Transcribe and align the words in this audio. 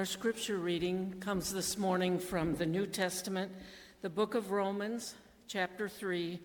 Our 0.00 0.06
scripture 0.06 0.56
reading 0.56 1.16
comes 1.20 1.52
this 1.52 1.76
morning 1.76 2.18
from 2.18 2.54
the 2.54 2.64
New 2.64 2.86
Testament, 2.86 3.52
the 4.00 4.08
book 4.08 4.34
of 4.34 4.50
Romans, 4.50 5.14
chapter 5.46 5.90
3, 5.90 6.40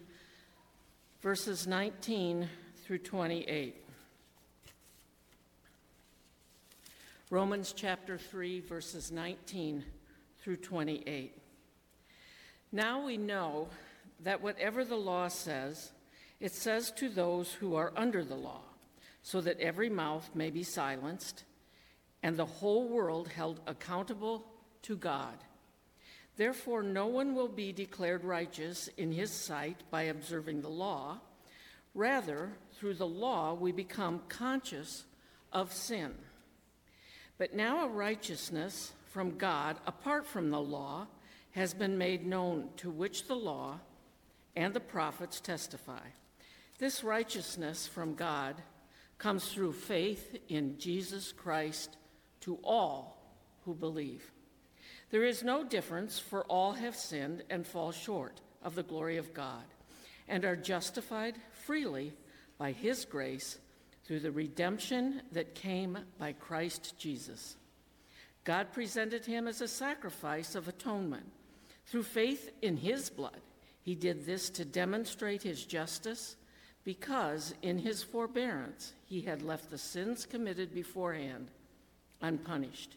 verses 1.21 1.65
19 1.65 2.49
through 2.83 2.97
28. 2.97 3.77
Romans 7.29 7.73
chapter 7.73 8.17
3, 8.17 8.59
verses 8.59 9.09
19 9.09 9.85
through 10.41 10.57
28. 10.57 11.37
Now 12.73 13.05
we 13.05 13.15
know 13.15 13.69
that 14.21 14.41
whatever 14.41 14.83
the 14.83 14.97
law 14.97 15.29
says, 15.29 15.93
it 16.41 16.51
says 16.51 16.91
to 16.97 17.07
those 17.07 17.53
who 17.53 17.73
are 17.75 17.93
under 17.95 18.25
the 18.25 18.35
law, 18.35 18.63
so 19.23 19.39
that 19.39 19.61
every 19.61 19.89
mouth 19.89 20.29
may 20.35 20.49
be 20.49 20.63
silenced 20.63 21.45
and 22.25 22.37
the 22.37 22.45
whole 22.45 22.87
world 22.87 23.27
held 23.27 23.59
accountable 23.67 24.43
to 24.81 24.97
God. 24.97 25.35
Therefore, 26.37 26.81
no 26.81 27.05
one 27.05 27.35
will 27.35 27.47
be 27.47 27.71
declared 27.71 28.23
righteous 28.23 28.89
in 28.97 29.11
his 29.11 29.29
sight 29.29 29.83
by 29.91 30.03
observing 30.03 30.61
the 30.61 30.67
law. 30.67 31.19
Rather, 31.93 32.53
through 32.73 32.95
the 32.95 33.05
law, 33.05 33.53
we 33.53 33.71
become 33.71 34.23
conscious 34.27 35.05
of 35.53 35.71
sin. 35.71 36.15
But 37.37 37.53
now 37.53 37.85
a 37.85 37.89
righteousness 37.89 38.93
from 39.11 39.37
God, 39.37 39.77
apart 39.85 40.25
from 40.25 40.49
the 40.49 40.59
law, 40.59 41.05
has 41.51 41.75
been 41.75 41.95
made 41.95 42.25
known, 42.25 42.69
to 42.77 42.89
which 42.89 43.27
the 43.27 43.35
law 43.35 43.79
and 44.55 44.73
the 44.73 44.79
prophets 44.79 45.39
testify. 45.39 46.07
This 46.79 47.03
righteousness 47.03 47.85
from 47.85 48.15
God 48.15 48.55
comes 49.19 49.47
through 49.53 49.73
faith 49.73 50.35
in 50.49 50.79
Jesus 50.79 51.31
Christ 51.31 51.97
to 52.45 52.57
all 52.63 53.17
who 53.65 53.73
believe. 53.73 54.31
There 55.11 55.23
is 55.23 55.43
no 55.43 55.63
difference, 55.63 56.17
for 56.17 56.43
all 56.45 56.73
have 56.73 56.95
sinned 56.95 57.43
and 57.49 57.65
fall 57.65 57.91
short 57.91 58.41
of 58.63 58.75
the 58.75 58.83
glory 58.83 59.17
of 59.17 59.33
God, 59.33 59.63
and 60.27 60.45
are 60.45 60.55
justified 60.55 61.35
freely 61.65 62.13
by 62.57 62.71
His 62.71 63.05
grace 63.05 63.59
through 64.05 64.19
the 64.19 64.31
redemption 64.31 65.21
that 65.31 65.55
came 65.55 65.97
by 66.19 66.33
Christ 66.33 66.97
Jesus. 66.97 67.57
God 68.43 68.71
presented 68.71 69.25
him 69.25 69.47
as 69.47 69.61
a 69.61 69.67
sacrifice 69.67 70.53
of 70.53 70.67
atonement. 70.67 71.25
Through 71.87 72.03
faith 72.03 72.51
in 72.61 72.77
his 72.77 73.09
blood, 73.09 73.41
he 73.81 73.95
did 73.95 74.25
this 74.25 74.49
to 74.51 74.65
demonstrate 74.65 75.41
his 75.41 75.65
justice, 75.65 76.35
because 76.83 77.55
in 77.63 77.79
his 77.79 78.03
forbearance 78.03 78.93
he 79.05 79.21
had 79.21 79.41
left 79.41 79.71
the 79.71 79.77
sins 79.79 80.27
committed 80.27 80.73
beforehand 80.73 81.49
unpunished. 82.25 82.95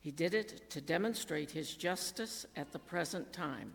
He 0.00 0.10
did 0.10 0.34
it 0.34 0.70
to 0.70 0.80
demonstrate 0.80 1.50
his 1.50 1.74
justice 1.74 2.46
at 2.56 2.72
the 2.72 2.78
present 2.78 3.32
time, 3.32 3.72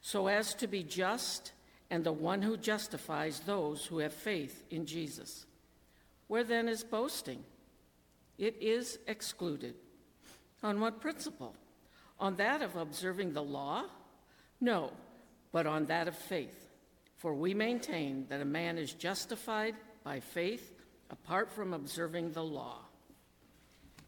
so 0.00 0.28
as 0.28 0.54
to 0.54 0.66
be 0.66 0.82
just 0.82 1.52
and 1.90 2.04
the 2.04 2.12
one 2.12 2.42
who 2.42 2.56
justifies 2.56 3.40
those 3.40 3.84
who 3.84 3.98
have 3.98 4.14
faith 4.14 4.64
in 4.70 4.86
Jesus. 4.86 5.44
Where 6.28 6.44
then 6.44 6.68
is 6.68 6.84
boasting? 6.84 7.44
It 8.38 8.56
is 8.60 8.98
excluded. 9.06 9.74
On 10.62 10.80
what 10.80 11.00
principle? 11.00 11.54
On 12.18 12.36
that 12.36 12.62
of 12.62 12.76
observing 12.76 13.32
the 13.32 13.42
law? 13.42 13.84
No, 14.60 14.92
but 15.50 15.66
on 15.66 15.86
that 15.86 16.08
of 16.08 16.16
faith. 16.16 16.70
For 17.18 17.34
we 17.34 17.52
maintain 17.52 18.26
that 18.30 18.40
a 18.40 18.46
man 18.46 18.78
is 18.78 18.94
justified 18.94 19.74
by 20.02 20.20
faith 20.20 20.72
apart 21.10 21.52
from 21.52 21.74
observing 21.74 22.32
the 22.32 22.42
law. 22.42 22.78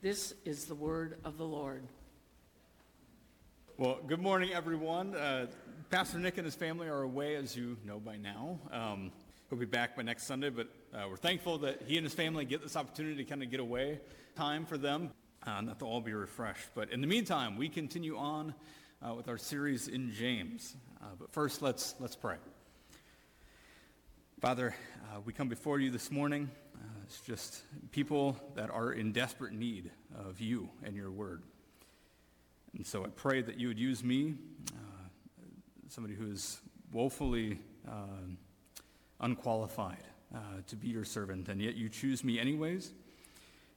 This 0.05 0.35
is 0.45 0.67
the 0.67 0.75
word 0.75 1.17
of 1.25 1.39
the 1.39 1.47
Lord. 1.47 1.83
Well, 3.79 4.01
good 4.07 4.21
morning, 4.21 4.53
everyone. 4.53 5.17
Uh, 5.17 5.47
Pastor 5.89 6.19
Nick 6.19 6.37
and 6.37 6.45
his 6.45 6.55
family 6.55 6.89
are 6.89 7.01
away, 7.01 7.37
as 7.37 7.57
you 7.57 7.79
know 7.87 7.99
by 8.01 8.19
now. 8.19 8.59
Um, 8.71 9.13
he'll 9.49 9.59
be 9.59 9.65
back 9.65 9.97
by 9.97 10.03
next 10.03 10.25
Sunday, 10.25 10.51
but 10.51 10.69
uh, 10.95 11.07
we're 11.09 11.17
thankful 11.17 11.57
that 11.61 11.85
he 11.87 11.97
and 11.97 12.05
his 12.05 12.13
family 12.13 12.45
get 12.45 12.63
this 12.63 12.77
opportunity 12.77 13.17
to 13.17 13.25
kind 13.25 13.43
of 13.43 13.51
get 13.51 13.61
away. 13.61 13.99
Time 14.37 14.67
for 14.67 14.77
them, 14.77 15.11
uh, 15.47 15.63
not 15.63 15.79
to 15.79 15.87
all 15.87 16.03
be 16.03 16.13
refreshed. 16.13 16.69
But 16.75 16.91
in 16.91 17.01
the 17.01 17.07
meantime, 17.07 17.57
we 17.57 17.71
continue 17.71 18.19
on 18.19 18.53
uh, 19.01 19.15
with 19.15 19.27
our 19.27 19.39
series 19.39 19.89
in 19.89 20.13
James. 20.13 20.77
Uh, 21.01 21.07
but 21.19 21.33
first, 21.33 21.63
let's 21.63 21.95
let's 21.99 22.15
pray. 22.15 22.37
Father, 24.43 24.75
uh, 25.05 25.21
we 25.25 25.33
come 25.33 25.49
before 25.49 25.81
you 25.81 25.91
this 25.91 26.11
morning. 26.11 26.51
It's 27.05 27.21
just 27.21 27.61
people 27.91 28.35
that 28.55 28.71
are 28.71 28.93
in 28.93 29.13
desperate 29.13 29.53
need 29.53 29.91
of 30.27 30.41
you 30.41 30.71
and 30.83 30.97
your 30.97 31.11
word. 31.11 31.43
And 32.75 32.87
so 32.87 33.05
I 33.05 33.09
pray 33.09 33.43
that 33.43 33.61
you 33.61 33.69
would 33.69 33.79
use 33.79 34.03
me, 34.03 34.35
uh, 34.73 35.45
somebody 35.91 36.15
who 36.15 36.33
is 36.33 36.63
woefully 36.93 37.59
uh, 37.87 38.25
unqualified 39.21 40.03
uh, 40.35 40.39
to 40.67 40.77
be 40.77 40.89
your 40.89 41.05
servant, 41.05 41.51
and 41.51 41.61
yet 41.61 41.75
you 41.75 41.91
choose 41.91 42.25
me 42.25 42.41
anyways. 42.41 42.95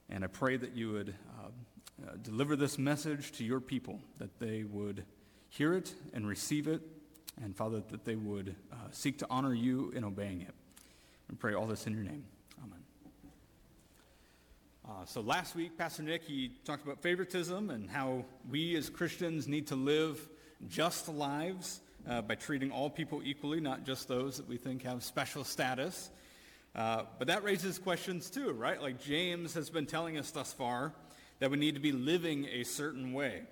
And 0.08 0.24
I 0.24 0.28
pray 0.28 0.56
that 0.56 0.74
you 0.74 0.92
would 0.92 1.14
uh, 1.38 2.08
uh, 2.08 2.12
deliver 2.22 2.56
this 2.56 2.78
message 2.78 3.32
to 3.32 3.44
your 3.44 3.60
people, 3.60 4.00
that 4.16 4.38
they 4.38 4.64
would 4.64 5.04
hear 5.50 5.74
it 5.74 5.92
and 6.14 6.26
receive 6.26 6.66
it, 6.66 6.80
and 7.42 7.54
Father, 7.54 7.82
that 7.90 8.06
they 8.06 8.16
would 8.16 8.56
uh, 8.72 8.76
seek 8.90 9.18
to 9.18 9.26
honor 9.28 9.52
you 9.52 9.92
in 9.94 10.02
obeying 10.02 10.40
it. 10.40 10.54
And 11.28 11.38
pray 11.38 11.52
all 11.52 11.66
this 11.66 11.86
in 11.86 11.92
your 11.92 12.04
name. 12.04 12.24
Uh, 14.88 15.04
so 15.04 15.20
last 15.20 15.54
week, 15.54 15.76
Pastor 15.76 16.02
Nick, 16.02 16.22
he 16.22 16.50
talked 16.64 16.82
about 16.82 17.02
favoritism 17.02 17.68
and 17.68 17.90
how 17.90 18.24
we 18.50 18.74
as 18.74 18.88
Christians 18.88 19.46
need 19.46 19.66
to 19.66 19.76
live 19.76 20.18
just 20.66 21.10
lives 21.10 21.80
uh, 22.08 22.22
by 22.22 22.34
treating 22.34 22.70
all 22.70 22.88
people 22.88 23.20
equally, 23.22 23.60
not 23.60 23.84
just 23.84 24.08
those 24.08 24.38
that 24.38 24.48
we 24.48 24.56
think 24.56 24.84
have 24.84 25.04
special 25.04 25.44
status. 25.44 26.08
Uh, 26.74 27.02
but 27.18 27.28
that 27.28 27.44
raises 27.44 27.78
questions 27.78 28.30
too, 28.30 28.50
right? 28.52 28.80
Like 28.80 28.98
James 28.98 29.52
has 29.52 29.68
been 29.68 29.84
telling 29.84 30.16
us 30.16 30.30
thus 30.30 30.54
far 30.54 30.94
that 31.40 31.50
we 31.50 31.58
need 31.58 31.74
to 31.74 31.82
be 31.82 31.92
living 31.92 32.46
a 32.46 32.64
certain 32.64 33.12
way. 33.12 33.42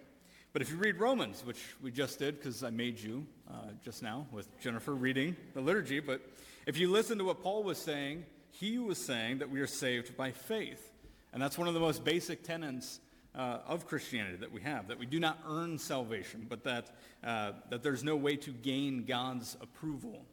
But 0.55 0.63
if 0.63 0.71
you 0.71 0.79
read 0.79 0.99
Romans, 0.99 1.45
which 1.45 1.63
we 1.83 1.91
just 1.91 2.19
did 2.19 2.39
because 2.39 2.65
I 2.65 2.71
made 2.71 2.99
you 2.99 3.27
uh, 3.51 3.73
just 3.85 4.03
now 4.03 4.27
with 4.33 4.49
Jennifer 4.63 4.95
reading 4.95 5.37
the 5.53 5.61
liturgy, 5.61 6.01
but 6.01 6.23
if 6.67 6.79
you 6.79 6.91
listen 6.91 7.19
to 7.19 7.25
what 7.25 7.43
Paul 7.43 7.63
was 7.63 7.77
saying, 7.77 8.25
he 8.53 8.79
was 8.79 8.97
saying 8.97 9.41
that 9.41 9.51
we 9.51 9.61
are 9.61 9.67
saved 9.67 10.17
by 10.17 10.31
faith. 10.31 10.95
And 11.33 11.43
that's 11.43 11.59
one 11.59 11.69
of 11.69 11.75
the 11.75 11.81
most 11.81 12.05
basic 12.05 12.43
tenets 12.43 13.01
uh, 13.35 13.59
of 13.67 13.87
Christianity 13.87 14.37
that 14.39 14.53
we 14.53 14.63
have, 14.63 14.89
that 14.89 14.99
we 14.99 15.07
do 15.07 15.21
not 15.21 15.39
earn 15.49 15.79
salvation, 15.79 16.47
but 16.49 16.65
that, 16.65 16.91
uh, 17.23 17.53
that 17.71 17.83
there's 17.83 18.03
no 18.03 18.17
way 18.17 18.37
to 18.37 18.51
gain 18.51 19.05
God's 19.05 19.57
approval. 19.61 20.25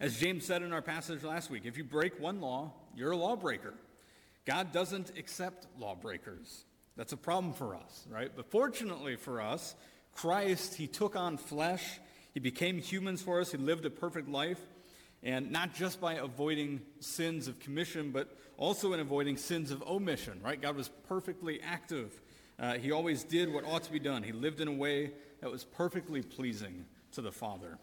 As 0.00 0.18
James 0.18 0.46
said 0.46 0.62
in 0.62 0.72
our 0.72 0.80
passage 0.80 1.22
last 1.22 1.50
week, 1.50 1.62
if 1.66 1.76
you 1.76 1.84
break 1.84 2.18
one 2.18 2.40
law, 2.40 2.72
you're 2.96 3.10
a 3.10 3.16
lawbreaker. 3.16 3.74
God 4.46 4.72
doesn't 4.72 5.18
accept 5.18 5.66
lawbreakers. 5.78 6.64
That's 6.96 7.12
a 7.12 7.18
problem 7.18 7.52
for 7.52 7.74
us, 7.74 8.06
right? 8.10 8.30
But 8.34 8.50
fortunately 8.50 9.16
for 9.16 9.42
us, 9.42 9.74
Christ, 10.14 10.74
he 10.74 10.86
took 10.86 11.16
on 11.16 11.36
flesh. 11.36 12.00
He 12.32 12.40
became 12.40 12.78
humans 12.78 13.22
for 13.22 13.40
us. 13.40 13.52
He 13.52 13.58
lived 13.58 13.84
a 13.84 13.90
perfect 13.90 14.28
life. 14.28 14.60
And 15.22 15.50
not 15.50 15.74
just 15.74 16.00
by 16.00 16.14
avoiding 16.14 16.80
sins 17.00 17.46
of 17.46 17.60
commission, 17.60 18.10
but 18.10 18.34
also 18.60 18.92
in 18.92 19.00
avoiding 19.00 19.38
sins 19.38 19.70
of 19.70 19.82
omission, 19.82 20.38
right? 20.44 20.60
God 20.60 20.76
was 20.76 20.90
perfectly 21.08 21.60
active. 21.62 22.12
Uh, 22.58 22.74
he 22.74 22.92
always 22.92 23.24
did 23.24 23.52
what 23.52 23.64
ought 23.64 23.82
to 23.84 23.90
be 23.90 23.98
done. 23.98 24.22
He 24.22 24.32
lived 24.32 24.60
in 24.60 24.68
a 24.68 24.72
way 24.72 25.12
that 25.40 25.50
was 25.50 25.64
perfectly 25.64 26.22
pleasing 26.22 26.84
to 27.12 27.22
the 27.22 27.32
Father. 27.32 27.78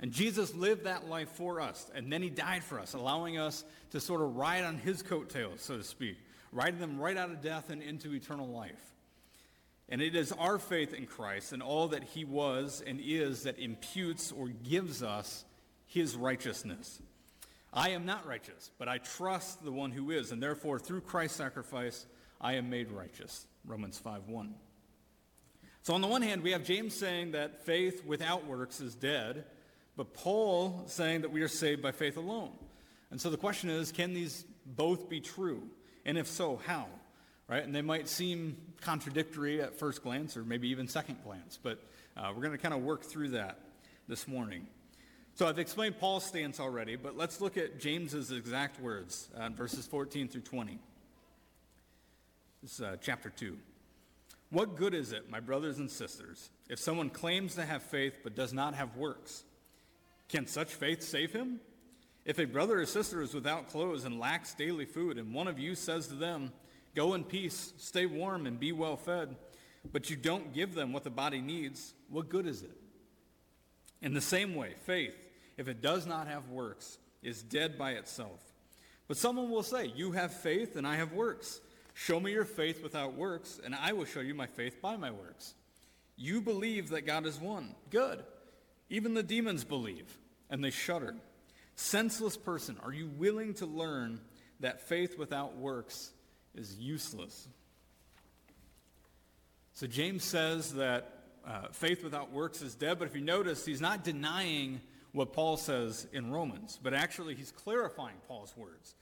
And 0.00 0.10
Jesus 0.10 0.54
lived 0.54 0.84
that 0.84 1.08
life 1.08 1.28
for 1.28 1.60
us, 1.60 1.90
and 1.94 2.10
then 2.10 2.22
he 2.22 2.30
died 2.30 2.64
for 2.64 2.80
us, 2.80 2.94
allowing 2.94 3.38
us 3.38 3.64
to 3.90 4.00
sort 4.00 4.22
of 4.22 4.34
ride 4.34 4.64
on 4.64 4.78
his 4.78 5.02
coattails, 5.02 5.60
so 5.60 5.76
to 5.76 5.84
speak, 5.84 6.16
riding 6.50 6.80
them 6.80 6.98
right 6.98 7.16
out 7.16 7.30
of 7.30 7.42
death 7.42 7.68
and 7.68 7.82
into 7.82 8.14
eternal 8.14 8.48
life. 8.48 8.94
And 9.90 10.00
it 10.00 10.16
is 10.16 10.32
our 10.32 10.58
faith 10.58 10.94
in 10.94 11.04
Christ 11.04 11.52
and 11.52 11.62
all 11.62 11.88
that 11.88 12.02
he 12.02 12.24
was 12.24 12.82
and 12.84 12.98
is 12.98 13.42
that 13.42 13.58
imputes 13.58 14.32
or 14.32 14.48
gives 14.48 15.02
us 15.02 15.44
his 15.84 16.16
righteousness. 16.16 17.02
I 17.72 17.90
am 17.90 18.04
not 18.04 18.26
righteous, 18.26 18.70
but 18.78 18.88
I 18.88 18.98
trust 18.98 19.64
the 19.64 19.72
one 19.72 19.92
who 19.92 20.10
is, 20.10 20.30
and 20.30 20.42
therefore 20.42 20.78
through 20.78 21.02
Christ's 21.02 21.38
sacrifice 21.38 22.06
I 22.40 22.54
am 22.54 22.68
made 22.68 22.90
righteous. 22.90 23.46
Romans 23.64 23.98
5:1. 23.98 24.54
So 25.82 25.94
on 25.94 26.00
the 26.00 26.08
one 26.08 26.22
hand, 26.22 26.42
we 26.42 26.52
have 26.52 26.64
James 26.64 26.94
saying 26.94 27.32
that 27.32 27.64
faith 27.64 28.04
without 28.04 28.46
works 28.46 28.80
is 28.80 28.94
dead, 28.94 29.44
but 29.96 30.12
Paul 30.12 30.84
saying 30.86 31.22
that 31.22 31.32
we 31.32 31.42
are 31.42 31.48
saved 31.48 31.82
by 31.82 31.92
faith 31.92 32.16
alone. 32.16 32.52
And 33.10 33.20
so 33.20 33.30
the 33.30 33.36
question 33.36 33.68
is, 33.68 33.90
can 33.90 34.14
these 34.14 34.44
both 34.64 35.08
be 35.08 35.20
true? 35.20 35.62
And 36.04 36.16
if 36.16 36.26
so, 36.26 36.60
how? 36.64 36.86
Right? 37.48 37.64
And 37.64 37.74
they 37.74 37.82
might 37.82 38.08
seem 38.08 38.56
contradictory 38.80 39.60
at 39.60 39.78
first 39.78 40.02
glance 40.02 40.36
or 40.36 40.44
maybe 40.44 40.68
even 40.68 40.88
second 40.88 41.18
glance, 41.24 41.58
but 41.62 41.78
uh, 42.16 42.32
we're 42.34 42.42
going 42.42 42.52
to 42.52 42.58
kind 42.58 42.74
of 42.74 42.82
work 42.82 43.02
through 43.02 43.30
that 43.30 43.58
this 44.08 44.28
morning. 44.28 44.66
So 45.34 45.48
I've 45.48 45.58
explained 45.58 45.98
Paul's 45.98 46.26
stance 46.26 46.60
already, 46.60 46.96
but 46.96 47.16
let's 47.16 47.40
look 47.40 47.56
at 47.56 47.80
James's 47.80 48.30
exact 48.30 48.78
words 48.80 49.30
uh, 49.34 49.48
verses 49.48 49.86
14 49.86 50.28
through 50.28 50.42
20. 50.42 50.78
This 52.62 52.74
is 52.74 52.80
uh, 52.82 52.96
chapter 53.00 53.30
2. 53.30 53.56
What 54.50 54.76
good 54.76 54.92
is 54.92 55.12
it, 55.12 55.30
my 55.30 55.40
brothers 55.40 55.78
and 55.78 55.90
sisters, 55.90 56.50
if 56.68 56.78
someone 56.78 57.08
claims 57.08 57.54
to 57.54 57.64
have 57.64 57.82
faith 57.82 58.18
but 58.22 58.34
does 58.34 58.52
not 58.52 58.74
have 58.74 58.96
works? 58.96 59.44
Can 60.28 60.46
such 60.46 60.74
faith 60.74 61.02
save 61.02 61.32
him? 61.32 61.60
If 62.26 62.38
a 62.38 62.44
brother 62.44 62.80
or 62.80 62.86
sister 62.86 63.22
is 63.22 63.32
without 63.32 63.68
clothes 63.68 64.04
and 64.04 64.20
lacks 64.20 64.54
daily 64.54 64.84
food, 64.84 65.16
and 65.16 65.32
one 65.32 65.48
of 65.48 65.58
you 65.58 65.74
says 65.74 66.08
to 66.08 66.14
them, 66.14 66.52
Go 66.94 67.14
in 67.14 67.24
peace, 67.24 67.72
stay 67.78 68.04
warm, 68.04 68.46
and 68.46 68.60
be 68.60 68.72
well 68.72 68.98
fed, 68.98 69.34
but 69.90 70.10
you 70.10 70.16
don't 70.16 70.52
give 70.52 70.74
them 70.74 70.92
what 70.92 71.04
the 71.04 71.10
body 71.10 71.40
needs, 71.40 71.94
what 72.10 72.28
good 72.28 72.46
is 72.46 72.62
it? 72.62 72.76
In 74.02 74.12
the 74.12 74.20
same 74.20 74.54
way, 74.54 74.74
faith, 74.84 75.14
if 75.56 75.68
it 75.68 75.80
does 75.80 76.06
not 76.06 76.26
have 76.26 76.48
works, 76.48 76.98
is 77.22 77.42
dead 77.42 77.78
by 77.78 77.92
itself. 77.92 78.40
But 79.08 79.16
someone 79.16 79.50
will 79.50 79.62
say, 79.62 79.92
You 79.94 80.12
have 80.12 80.32
faith, 80.32 80.76
and 80.76 80.86
I 80.86 80.96
have 80.96 81.12
works. 81.12 81.60
Show 81.94 82.18
me 82.18 82.32
your 82.32 82.44
faith 82.44 82.82
without 82.82 83.14
works, 83.14 83.60
and 83.62 83.74
I 83.74 83.92
will 83.92 84.06
show 84.06 84.20
you 84.20 84.34
my 84.34 84.46
faith 84.46 84.80
by 84.80 84.96
my 84.96 85.10
works. 85.10 85.54
You 86.16 86.40
believe 86.40 86.90
that 86.90 87.02
God 87.02 87.26
is 87.26 87.38
one. 87.38 87.74
Good. 87.90 88.22
Even 88.88 89.14
the 89.14 89.22
demons 89.22 89.64
believe, 89.64 90.18
and 90.50 90.62
they 90.62 90.70
shudder. 90.70 91.14
Senseless 91.76 92.36
person, 92.36 92.78
are 92.82 92.92
you 92.92 93.08
willing 93.08 93.54
to 93.54 93.66
learn 93.66 94.20
that 94.60 94.88
faith 94.88 95.18
without 95.18 95.56
works 95.56 96.10
is 96.54 96.78
useless? 96.78 97.48
So 99.74 99.86
James 99.86 100.22
says 100.22 100.74
that 100.74 101.10
uh, 101.46 101.68
faith 101.72 102.04
without 102.04 102.30
works 102.30 102.62
is 102.62 102.74
dead, 102.74 102.98
but 102.98 103.08
if 103.08 103.16
you 103.16 103.22
notice, 103.22 103.64
he's 103.64 103.80
not 103.80 104.04
denying 104.04 104.80
what 105.12 105.32
Paul 105.32 105.56
says 105.56 106.06
in 106.12 106.30
Romans, 106.30 106.78
but 106.82 106.94
actually 106.94 107.34
he's 107.34 107.52
clarifying 107.52 108.16
Paul's 108.26 108.56
words. 108.56 108.94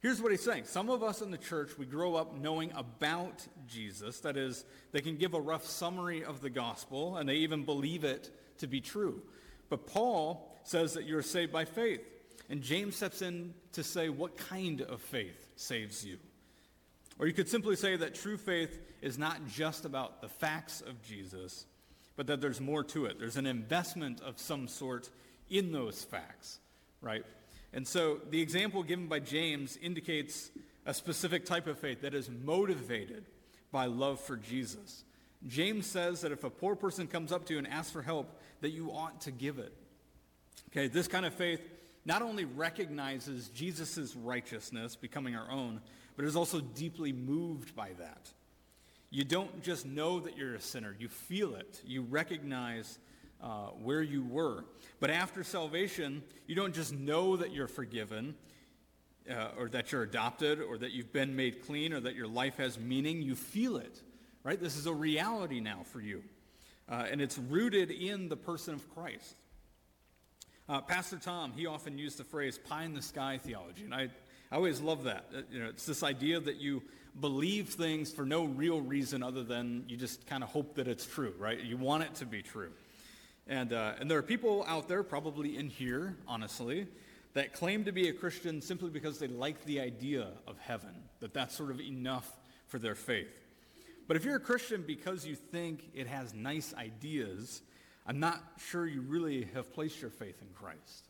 Here's 0.00 0.22
what 0.22 0.30
he's 0.30 0.44
saying. 0.44 0.64
Some 0.64 0.90
of 0.90 1.02
us 1.02 1.22
in 1.22 1.32
the 1.32 1.38
church, 1.38 1.76
we 1.76 1.84
grow 1.84 2.14
up 2.14 2.36
knowing 2.36 2.70
about 2.76 3.44
Jesus. 3.66 4.20
That 4.20 4.36
is, 4.36 4.64
they 4.92 5.00
can 5.00 5.16
give 5.16 5.34
a 5.34 5.40
rough 5.40 5.64
summary 5.64 6.22
of 6.24 6.40
the 6.40 6.50
gospel, 6.50 7.16
and 7.16 7.28
they 7.28 7.36
even 7.36 7.64
believe 7.64 8.04
it 8.04 8.30
to 8.58 8.68
be 8.68 8.80
true. 8.80 9.22
But 9.68 9.86
Paul 9.86 10.56
says 10.62 10.94
that 10.94 11.04
you're 11.04 11.22
saved 11.22 11.52
by 11.52 11.64
faith. 11.64 12.00
And 12.48 12.62
James 12.62 12.96
steps 12.96 13.22
in 13.22 13.54
to 13.72 13.82
say 13.82 14.08
what 14.08 14.36
kind 14.36 14.80
of 14.82 15.00
faith 15.00 15.50
saves 15.56 16.04
you. 16.04 16.18
Or 17.18 17.26
you 17.26 17.32
could 17.32 17.48
simply 17.48 17.74
say 17.74 17.96
that 17.96 18.14
true 18.14 18.36
faith 18.36 18.78
is 19.02 19.18
not 19.18 19.48
just 19.48 19.84
about 19.84 20.22
the 20.22 20.28
facts 20.28 20.80
of 20.80 21.02
Jesus, 21.02 21.66
but 22.16 22.28
that 22.28 22.40
there's 22.40 22.60
more 22.60 22.84
to 22.84 23.06
it. 23.06 23.18
There's 23.18 23.36
an 23.36 23.46
investment 23.46 24.20
of 24.20 24.38
some 24.38 24.68
sort 24.68 25.10
in 25.50 25.72
those 25.72 26.04
facts, 26.04 26.58
right? 27.00 27.24
And 27.72 27.86
so 27.86 28.20
the 28.30 28.40
example 28.40 28.82
given 28.82 29.06
by 29.06 29.20
James 29.20 29.76
indicates 29.76 30.50
a 30.86 30.94
specific 30.94 31.44
type 31.44 31.66
of 31.66 31.78
faith 31.78 32.02
that 32.02 32.14
is 32.14 32.30
motivated 32.30 33.24
by 33.70 33.86
love 33.86 34.20
for 34.20 34.36
Jesus. 34.36 35.04
James 35.46 35.86
says 35.86 36.22
that 36.22 36.32
if 36.32 36.44
a 36.44 36.50
poor 36.50 36.74
person 36.74 37.06
comes 37.06 37.30
up 37.30 37.44
to 37.46 37.52
you 37.52 37.58
and 37.58 37.68
asks 37.68 37.92
for 37.92 38.02
help, 38.02 38.40
that 38.60 38.70
you 38.70 38.90
ought 38.90 39.20
to 39.22 39.30
give 39.30 39.58
it. 39.58 39.72
Okay, 40.70 40.88
this 40.88 41.06
kind 41.06 41.24
of 41.24 41.34
faith 41.34 41.60
not 42.04 42.22
only 42.22 42.44
recognizes 42.44 43.48
Jesus' 43.48 44.16
righteousness 44.16 44.96
becoming 44.96 45.36
our 45.36 45.50
own, 45.50 45.80
but 46.16 46.24
is 46.24 46.36
also 46.36 46.60
deeply 46.60 47.12
moved 47.12 47.76
by 47.76 47.90
that. 47.98 48.30
You 49.10 49.24
don't 49.24 49.62
just 49.62 49.86
know 49.86 50.20
that 50.20 50.36
you're 50.36 50.54
a 50.54 50.60
sinner, 50.60 50.96
you 50.98 51.08
feel 51.08 51.54
it. 51.54 51.80
You 51.84 52.02
recognize 52.02 52.98
uh, 53.42 53.68
where 53.82 54.02
you 54.02 54.24
were. 54.24 54.64
But 55.00 55.10
after 55.10 55.44
salvation, 55.44 56.22
you 56.46 56.54
don't 56.54 56.74
just 56.74 56.92
know 56.92 57.36
that 57.36 57.52
you're 57.52 57.68
forgiven 57.68 58.34
uh, 59.30 59.48
or 59.58 59.68
that 59.68 59.92
you're 59.92 60.02
adopted 60.02 60.60
or 60.60 60.78
that 60.78 60.92
you've 60.92 61.12
been 61.12 61.36
made 61.36 61.64
clean 61.66 61.92
or 61.92 62.00
that 62.00 62.14
your 62.14 62.26
life 62.26 62.56
has 62.56 62.78
meaning. 62.78 63.22
You 63.22 63.34
feel 63.34 63.76
it, 63.76 64.02
right? 64.42 64.60
This 64.60 64.76
is 64.76 64.86
a 64.86 64.94
reality 64.94 65.60
now 65.60 65.82
for 65.84 66.00
you. 66.00 66.22
Uh, 66.88 67.06
and 67.10 67.20
it's 67.20 67.38
rooted 67.38 67.90
in 67.90 68.28
the 68.28 68.36
person 68.36 68.74
of 68.74 68.94
Christ. 68.94 69.34
Uh, 70.68 70.80
Pastor 70.80 71.16
Tom, 71.16 71.52
he 71.52 71.66
often 71.66 71.98
used 71.98 72.18
the 72.18 72.24
phrase 72.24 72.58
pie 72.58 72.84
in 72.84 72.94
the 72.94 73.02
sky 73.02 73.38
theology. 73.38 73.84
And 73.84 73.94
I, 73.94 74.08
I 74.50 74.56
always 74.56 74.80
love 74.80 75.04
that. 75.04 75.26
Uh, 75.34 75.40
you 75.50 75.60
know, 75.60 75.68
it's 75.68 75.86
this 75.86 76.02
idea 76.02 76.40
that 76.40 76.56
you 76.56 76.82
believe 77.20 77.70
things 77.70 78.12
for 78.12 78.24
no 78.24 78.44
real 78.44 78.80
reason 78.80 79.22
other 79.22 79.42
than 79.42 79.84
you 79.88 79.96
just 79.96 80.26
kind 80.26 80.42
of 80.42 80.50
hope 80.50 80.76
that 80.76 80.88
it's 80.88 81.06
true, 81.06 81.34
right? 81.38 81.60
You 81.60 81.76
want 81.76 82.04
it 82.04 82.14
to 82.16 82.26
be 82.26 82.42
true. 82.42 82.70
And, 83.48 83.72
uh, 83.72 83.94
and 83.98 84.10
there 84.10 84.18
are 84.18 84.22
people 84.22 84.64
out 84.68 84.88
there, 84.88 85.02
probably 85.02 85.56
in 85.56 85.70
here, 85.70 86.16
honestly, 86.26 86.86
that 87.32 87.54
claim 87.54 87.84
to 87.84 87.92
be 87.92 88.08
a 88.08 88.12
Christian 88.12 88.60
simply 88.60 88.90
because 88.90 89.18
they 89.18 89.26
like 89.28 89.64
the 89.64 89.80
idea 89.80 90.28
of 90.46 90.58
heaven, 90.58 90.94
that 91.20 91.32
that's 91.32 91.56
sort 91.56 91.70
of 91.70 91.80
enough 91.80 92.30
for 92.66 92.78
their 92.78 92.94
faith. 92.94 93.46
But 94.06 94.16
if 94.16 94.24
you're 94.24 94.36
a 94.36 94.40
Christian 94.40 94.84
because 94.86 95.26
you 95.26 95.34
think 95.34 95.88
it 95.94 96.06
has 96.06 96.34
nice 96.34 96.74
ideas, 96.76 97.62
I'm 98.06 98.20
not 98.20 98.42
sure 98.58 98.86
you 98.86 99.00
really 99.00 99.48
have 99.54 99.72
placed 99.72 100.00
your 100.00 100.10
faith 100.10 100.40
in 100.42 100.48
Christ. 100.54 101.08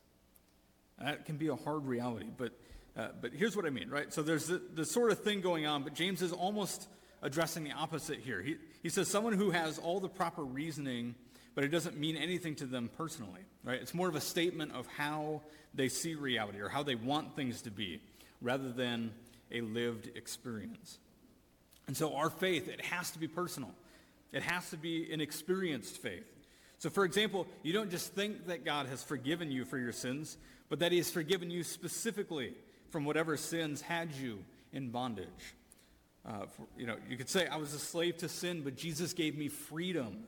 That 0.97 1.25
can 1.25 1.37
be 1.37 1.47
a 1.47 1.55
hard 1.55 1.85
reality, 1.85 2.27
but, 2.37 2.53
uh, 2.97 3.09
but 3.21 3.33
here's 3.33 3.55
what 3.55 3.65
I 3.65 3.69
mean, 3.69 3.89
right? 3.89 4.13
So 4.13 4.21
there's 4.21 4.47
the, 4.47 4.61
the 4.75 4.85
sort 4.85 5.11
of 5.11 5.19
thing 5.19 5.41
going 5.41 5.65
on, 5.65 5.83
but 5.83 5.93
James 5.93 6.21
is 6.21 6.31
almost 6.33 6.87
addressing 7.21 7.63
the 7.63 7.71
opposite 7.71 8.19
here. 8.19 8.41
He, 8.41 8.55
he 8.83 8.89
says 8.89 9.09
someone 9.09 9.33
who 9.33 9.51
has 9.51 9.77
all 9.77 9.99
the 9.99 10.09
proper 10.09 10.43
reasoning 10.43 11.15
but 11.59 11.65
it 11.65 11.71
doesn't 11.71 11.99
mean 11.99 12.15
anything 12.15 12.55
to 12.55 12.65
them 12.65 12.89
personally, 12.95 13.41
right? 13.65 13.81
It's 13.81 13.93
more 13.93 14.07
of 14.07 14.15
a 14.15 14.21
statement 14.21 14.71
of 14.71 14.87
how 14.87 15.41
they 15.73 15.89
see 15.89 16.15
reality 16.15 16.61
or 16.61 16.69
how 16.69 16.83
they 16.83 16.95
want 16.95 17.35
things 17.35 17.63
to 17.63 17.69
be 17.69 17.99
rather 18.41 18.71
than 18.71 19.11
a 19.51 19.59
lived 19.59 20.09
experience. 20.15 20.99
And 21.87 21.97
so 21.97 22.15
our 22.15 22.29
faith, 22.29 22.69
it 22.69 22.79
has 22.85 23.11
to 23.11 23.19
be 23.19 23.27
personal. 23.27 23.71
It 24.31 24.41
has 24.41 24.69
to 24.69 24.77
be 24.77 25.11
an 25.11 25.19
experienced 25.19 25.97
faith. 25.97 26.23
So, 26.77 26.89
for 26.89 27.03
example, 27.03 27.45
you 27.61 27.73
don't 27.73 27.91
just 27.91 28.13
think 28.13 28.47
that 28.47 28.63
God 28.63 28.85
has 28.85 29.03
forgiven 29.03 29.51
you 29.51 29.65
for 29.65 29.77
your 29.77 29.91
sins, 29.91 30.37
but 30.69 30.79
that 30.79 30.93
he 30.93 30.97
has 30.99 31.11
forgiven 31.11 31.51
you 31.51 31.65
specifically 31.65 32.53
from 32.89 33.03
whatever 33.03 33.35
sins 33.35 33.81
had 33.81 34.13
you 34.13 34.45
in 34.71 34.91
bondage. 34.91 35.27
Uh, 36.25 36.45
for, 36.45 36.67
you 36.77 36.87
know, 36.87 36.95
you 37.09 37.17
could 37.17 37.27
say, 37.27 37.47
I 37.47 37.57
was 37.57 37.73
a 37.73 37.79
slave 37.79 38.15
to 38.19 38.29
sin, 38.29 38.61
but 38.63 38.77
Jesus 38.77 39.11
gave 39.11 39.37
me 39.37 39.49
freedom 39.49 40.23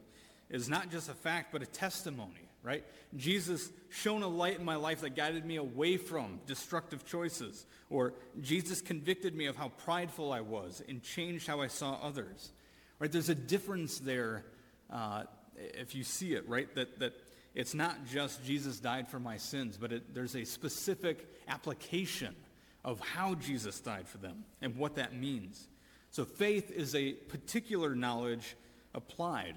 is 0.51 0.69
not 0.69 0.92
just 0.92 1.09
a 1.09 1.13
fact, 1.13 1.51
but 1.51 1.63
a 1.63 1.65
testimony, 1.65 2.50
right? 2.62 2.83
Jesus 3.15 3.71
shone 3.89 4.21
a 4.21 4.27
light 4.27 4.59
in 4.59 4.65
my 4.65 4.75
life 4.75 5.01
that 5.01 5.15
guided 5.15 5.45
me 5.45 5.56
away 5.56 5.98
from 5.98 6.39
destructive 6.45 7.06
choices. 7.06 7.65
Or 7.89 8.13
Jesus 8.42 8.81
convicted 8.81 9.36
me 9.36 9.48
of 9.48 9.56
how 9.56 9.69
prideful 9.69 10.31
I 10.31 10.42
was 10.42 10.83
and 10.88 11.01
changed 11.01 11.48
how 11.48 11.62
I 11.62 11.67
saw 11.67 11.98
others. 12.01 12.51
Right? 13.00 13.12
There's 13.12 13.29
a 13.29 13.36
difference 13.36 14.00
there 14.00 14.46
uh, 14.89 15.24
if 15.55 15.96
you 15.96 16.03
see 16.03 16.34
it, 16.34 16.48
right? 16.48 16.74
That, 16.75 17.00
that 17.00 17.13
it's 17.55 17.74
not 17.74 18.05
just 18.05 18.43
Jesus 18.43 18.79
died 18.79 19.08
for 19.08 19.20
my 19.20 19.38
sins, 19.38 19.77
but 19.77 19.91
it, 19.91 20.13
there's 20.13 20.36
a 20.36 20.46
specific 20.46 21.27
application 21.48 22.36
of 22.84 23.00
how 23.00 23.36
Jesus 23.36 23.79
died 23.79 24.08
for 24.08 24.17
them 24.17 24.43
and 24.62 24.75
what 24.75 24.96
that 24.96 25.15
means. 25.15 25.67
So 26.12 26.25
faith 26.25 26.72
is 26.72 26.96
a 26.96 27.13
particular 27.13 27.96
knowledge 27.96 28.55
applied. 28.93 29.55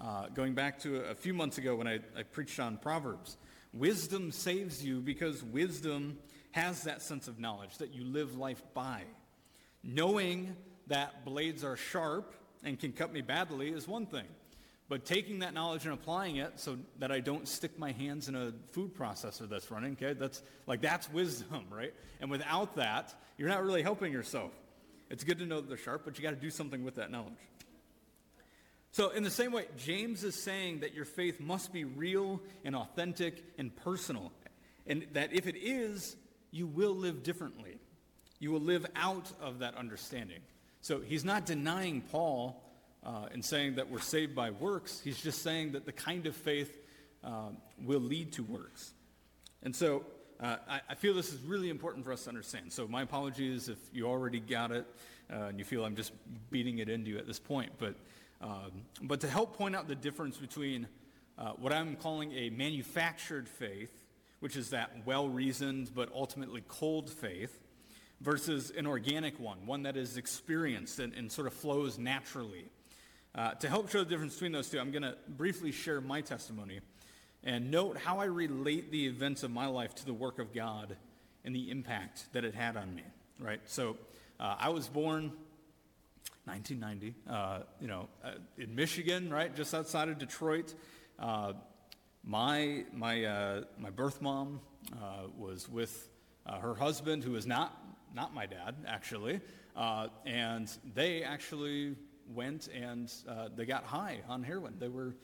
Uh, 0.00 0.28
going 0.28 0.54
back 0.54 0.78
to 0.78 0.96
a, 1.10 1.14
few 1.14 1.34
months 1.34 1.58
ago 1.58 1.76
when 1.76 1.86
I, 1.86 1.98
I 2.16 2.22
preached 2.22 2.58
on 2.58 2.78
Proverbs, 2.78 3.36
wisdom 3.74 4.32
saves 4.32 4.82
you 4.82 5.00
because 5.00 5.42
wisdom 5.44 6.18
has 6.52 6.84
that 6.84 7.02
sense 7.02 7.28
of 7.28 7.38
knowledge 7.38 7.76
that 7.78 7.92
you 7.92 8.04
live 8.04 8.38
life 8.38 8.62
by. 8.72 9.02
Knowing 9.84 10.56
that 10.86 11.26
blades 11.26 11.64
are 11.64 11.76
sharp 11.76 12.34
and 12.64 12.80
can 12.80 12.92
cut 12.92 13.12
me 13.12 13.20
badly 13.20 13.68
is 13.68 13.86
one 13.86 14.06
thing. 14.06 14.24
But 14.88 15.04
taking 15.04 15.40
that 15.40 15.52
knowledge 15.52 15.84
and 15.84 15.92
applying 15.92 16.36
it 16.36 16.58
so 16.58 16.78
that 16.98 17.12
I 17.12 17.20
don't 17.20 17.46
stick 17.46 17.78
my 17.78 17.92
hands 17.92 18.26
in 18.26 18.34
a 18.34 18.52
food 18.72 18.94
processor 18.94 19.48
that's 19.48 19.70
running, 19.70 19.92
okay, 19.92 20.14
that's 20.14 20.42
like 20.66 20.80
that's 20.80 21.12
wisdom, 21.12 21.66
right? 21.70 21.92
And 22.22 22.30
without 22.30 22.74
that, 22.76 23.14
you're 23.36 23.50
not 23.50 23.62
really 23.62 23.82
helping 23.82 24.14
yourself. 24.14 24.50
It's 25.10 25.24
good 25.24 25.38
to 25.40 25.46
know 25.46 25.60
that 25.60 25.68
they're 25.68 25.76
sharp, 25.76 26.02
but 26.06 26.16
you 26.16 26.22
got 26.22 26.30
to 26.30 26.36
do 26.36 26.50
something 26.50 26.84
with 26.84 26.94
that 26.94 27.10
knowledge. 27.10 27.34
So, 28.92 29.10
in 29.10 29.22
the 29.22 29.30
same 29.30 29.52
way, 29.52 29.66
James 29.76 30.24
is 30.24 30.34
saying 30.34 30.80
that 30.80 30.94
your 30.94 31.04
faith 31.04 31.40
must 31.40 31.72
be 31.72 31.84
real 31.84 32.40
and 32.64 32.74
authentic 32.74 33.44
and 33.56 33.74
personal. 33.74 34.32
And 34.86 35.06
that 35.12 35.32
if 35.32 35.46
it 35.46 35.56
is, 35.56 36.16
you 36.50 36.66
will 36.66 36.94
live 36.94 37.22
differently. 37.22 37.78
You 38.40 38.50
will 38.50 38.60
live 38.60 38.86
out 38.96 39.30
of 39.40 39.60
that 39.60 39.76
understanding. 39.76 40.40
So, 40.80 41.00
he's 41.00 41.24
not 41.24 41.46
denying 41.46 42.00
Paul 42.00 42.60
uh, 43.04 43.26
in 43.32 43.42
saying 43.42 43.76
that 43.76 43.90
we're 43.90 44.00
saved 44.00 44.34
by 44.34 44.50
works. 44.50 45.00
He's 45.02 45.20
just 45.20 45.42
saying 45.42 45.72
that 45.72 45.86
the 45.86 45.92
kind 45.92 46.26
of 46.26 46.34
faith 46.34 46.76
uh, 47.22 47.50
will 47.82 48.00
lead 48.00 48.32
to 48.32 48.42
works. 48.42 48.92
And 49.62 49.74
so, 49.76 50.04
uh, 50.40 50.56
I, 50.68 50.80
I, 50.88 50.94
feel 50.94 51.12
this 51.12 51.32
is 51.32 51.40
really 51.42 51.68
important 51.68 52.04
for 52.04 52.12
us 52.12 52.24
to 52.24 52.30
understand. 52.30 52.72
So, 52.72 52.88
my 52.88 53.02
apologies 53.02 53.68
if 53.68 53.78
you 53.92 54.06
already 54.06 54.40
got 54.40 54.72
it 54.72 54.86
uh, 55.30 55.44
and 55.44 55.58
you 55.58 55.64
feel 55.64 55.84
I'm 55.84 55.96
just 55.96 56.12
beating 56.50 56.78
it 56.78 56.88
into 56.88 57.10
you 57.10 57.18
at 57.18 57.26
this 57.26 57.38
point. 57.38 57.72
But 57.78 57.94
um, 58.40 58.84
but 59.02 59.20
to 59.20 59.28
help 59.28 59.56
point 59.56 59.76
out 59.76 59.88
the 59.88 59.94
difference 59.94 60.36
between 60.36 60.86
uh, 61.38 61.52
what 61.52 61.72
I'm 61.72 61.96
calling 61.96 62.32
a 62.32 62.50
manufactured 62.50 63.48
faith, 63.48 63.92
which 64.40 64.56
is 64.56 64.70
that 64.70 64.90
well 65.04 65.28
reasoned 65.28 65.90
but 65.94 66.10
ultimately 66.14 66.62
cold 66.68 67.10
faith, 67.10 67.60
versus 68.20 68.70
an 68.76 68.86
organic 68.86 69.38
one, 69.40 69.66
one 69.66 69.82
that 69.82 69.96
is 69.96 70.16
experienced 70.16 70.98
and, 70.98 71.14
and 71.14 71.30
sort 71.32 71.46
of 71.46 71.54
flows 71.54 71.98
naturally. 71.98 72.66
Uh, 73.34 73.52
to 73.52 73.68
help 73.68 73.90
show 73.90 74.00
the 74.00 74.10
difference 74.10 74.34
between 74.34 74.52
those 74.52 74.68
two, 74.68 74.78
I'm 74.78 74.90
going 74.90 75.02
to 75.02 75.16
briefly 75.28 75.72
share 75.72 76.00
my 76.00 76.20
testimony 76.20 76.80
and 77.44 77.70
note 77.70 77.96
how 77.96 78.18
I 78.18 78.24
relate 78.24 78.90
the 78.90 79.06
events 79.06 79.42
of 79.42 79.50
my 79.50 79.66
life 79.66 79.94
to 79.96 80.06
the 80.06 80.12
work 80.12 80.38
of 80.38 80.52
God 80.52 80.96
and 81.44 81.54
the 81.54 81.70
impact 81.70 82.26
that 82.32 82.44
it 82.44 82.54
had 82.54 82.76
on 82.76 82.94
me, 82.94 83.04
right? 83.38 83.60
So 83.64 83.96
uh, 84.38 84.56
I 84.58 84.68
was 84.68 84.88
born 84.88 85.32
1990, 86.44 87.14
uh, 87.28 87.60
you 87.80 87.86
know, 87.86 88.08
uh, 88.24 88.32
in 88.58 88.74
Michigan, 88.74 89.30
right, 89.30 89.54
just 89.54 89.74
outside 89.74 90.08
of 90.08 90.18
Detroit. 90.18 90.74
Uh, 91.18 91.52
my, 92.24 92.84
my, 92.92 93.24
uh, 93.24 93.62
my 93.78 93.90
birth 93.90 94.20
mom 94.22 94.60
uh, 94.92 95.28
was 95.36 95.68
with 95.68 96.08
her 96.60 96.74
husband, 96.74 97.22
who 97.22 97.32
was 97.32 97.46
not, 97.46 97.80
not 98.12 98.34
my 98.34 98.44
dad, 98.44 98.74
actually, 98.88 99.40
and 100.26 100.68
they 100.94 101.22
actually 101.22 101.94
went 102.34 102.68
and 102.68 103.12
they 103.56 103.64
got 103.64 103.84
high 103.84 104.18
on 104.28 104.42
heroin. 104.42 104.74
They 104.78 104.88
were 104.88 105.14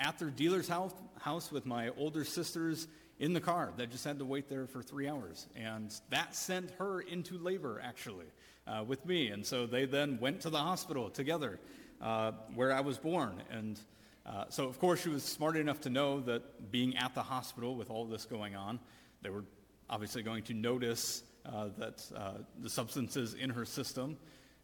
at 0.00 0.18
their 0.18 0.30
dealer's 0.30 0.66
house, 0.66 0.94
house 1.20 1.52
with 1.52 1.66
my 1.66 1.90
older 1.98 2.24
sisters 2.24 2.88
in 3.18 3.32
the 3.32 3.40
car 3.40 3.72
They 3.76 3.86
just 3.86 4.04
had 4.04 4.18
to 4.18 4.24
wait 4.24 4.48
there 4.48 4.66
for 4.66 4.82
three 4.82 5.08
hours. 5.08 5.46
And 5.54 5.94
that 6.10 6.34
sent 6.34 6.70
her 6.78 7.00
into 7.00 7.38
labor, 7.38 7.80
actually, 7.82 8.26
uh, 8.66 8.84
with 8.86 9.04
me. 9.06 9.28
And 9.28 9.44
so 9.44 9.66
they 9.66 9.84
then 9.84 10.18
went 10.20 10.40
to 10.42 10.50
the 10.50 10.58
hospital 10.58 11.10
together 11.10 11.58
uh, 12.00 12.32
where 12.54 12.72
I 12.72 12.80
was 12.80 12.98
born. 12.98 13.42
And 13.50 13.78
uh, 14.26 14.44
so, 14.48 14.66
of 14.66 14.78
course, 14.78 15.02
she 15.02 15.08
was 15.08 15.22
smart 15.22 15.56
enough 15.56 15.80
to 15.82 15.90
know 15.90 16.20
that 16.20 16.70
being 16.70 16.96
at 16.96 17.14
the 17.14 17.22
hospital 17.22 17.76
with 17.76 17.90
all 17.90 18.04
this 18.04 18.24
going 18.24 18.56
on, 18.56 18.80
they 19.22 19.30
were 19.30 19.44
obviously 19.88 20.22
going 20.22 20.42
to 20.44 20.54
notice 20.54 21.22
uh, 21.44 21.68
that 21.78 22.02
uh, 22.16 22.32
the 22.60 22.70
substances 22.70 23.34
in 23.34 23.50
her 23.50 23.64
system. 23.64 24.16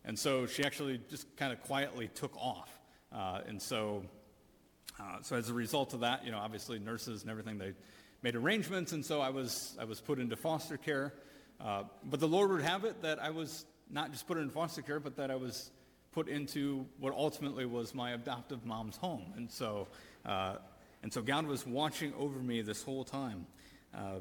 And 0.04 0.18
so 0.18 0.46
she 0.46 0.64
actually 0.64 1.00
just 1.10 1.36
kind 1.36 1.52
of 1.52 1.60
quietly 1.62 2.08
took 2.08 2.34
off. 2.36 2.70
Uh, 3.12 3.40
and 3.46 3.60
so, 3.60 4.04
so 5.22 5.36
as 5.36 5.50
a 5.50 5.54
result 5.54 5.92
of 5.94 6.00
that, 6.00 6.24
you 6.24 6.30
know, 6.30 6.38
obviously 6.38 6.78
nurses 6.78 7.22
and 7.22 7.30
everything, 7.30 7.58
they 7.58 7.74
made 8.22 8.36
arrangements, 8.36 8.92
and 8.92 9.04
so 9.04 9.20
I 9.20 9.30
was, 9.30 9.76
I 9.80 9.84
was 9.84 10.00
put 10.00 10.18
into 10.18 10.36
foster 10.36 10.76
care. 10.76 11.14
Uh, 11.60 11.84
but 12.04 12.20
the 12.20 12.28
Lord 12.28 12.50
would 12.50 12.62
have 12.62 12.84
it 12.84 13.02
that 13.02 13.22
I 13.22 13.30
was 13.30 13.66
not 13.90 14.12
just 14.12 14.26
put 14.26 14.38
in 14.38 14.50
foster 14.50 14.82
care, 14.82 15.00
but 15.00 15.16
that 15.16 15.30
I 15.30 15.36
was 15.36 15.70
put 16.12 16.28
into 16.28 16.86
what 16.98 17.12
ultimately 17.14 17.66
was 17.66 17.94
my 17.94 18.12
adoptive 18.12 18.64
mom's 18.64 18.96
home. 18.96 19.32
And 19.36 19.50
so, 19.50 19.88
uh, 20.24 20.56
and 21.02 21.12
so 21.12 21.22
God 21.22 21.46
was 21.46 21.66
watching 21.66 22.12
over 22.18 22.38
me 22.38 22.62
this 22.62 22.82
whole 22.82 23.04
time. 23.04 23.46
Uh, 23.94 24.20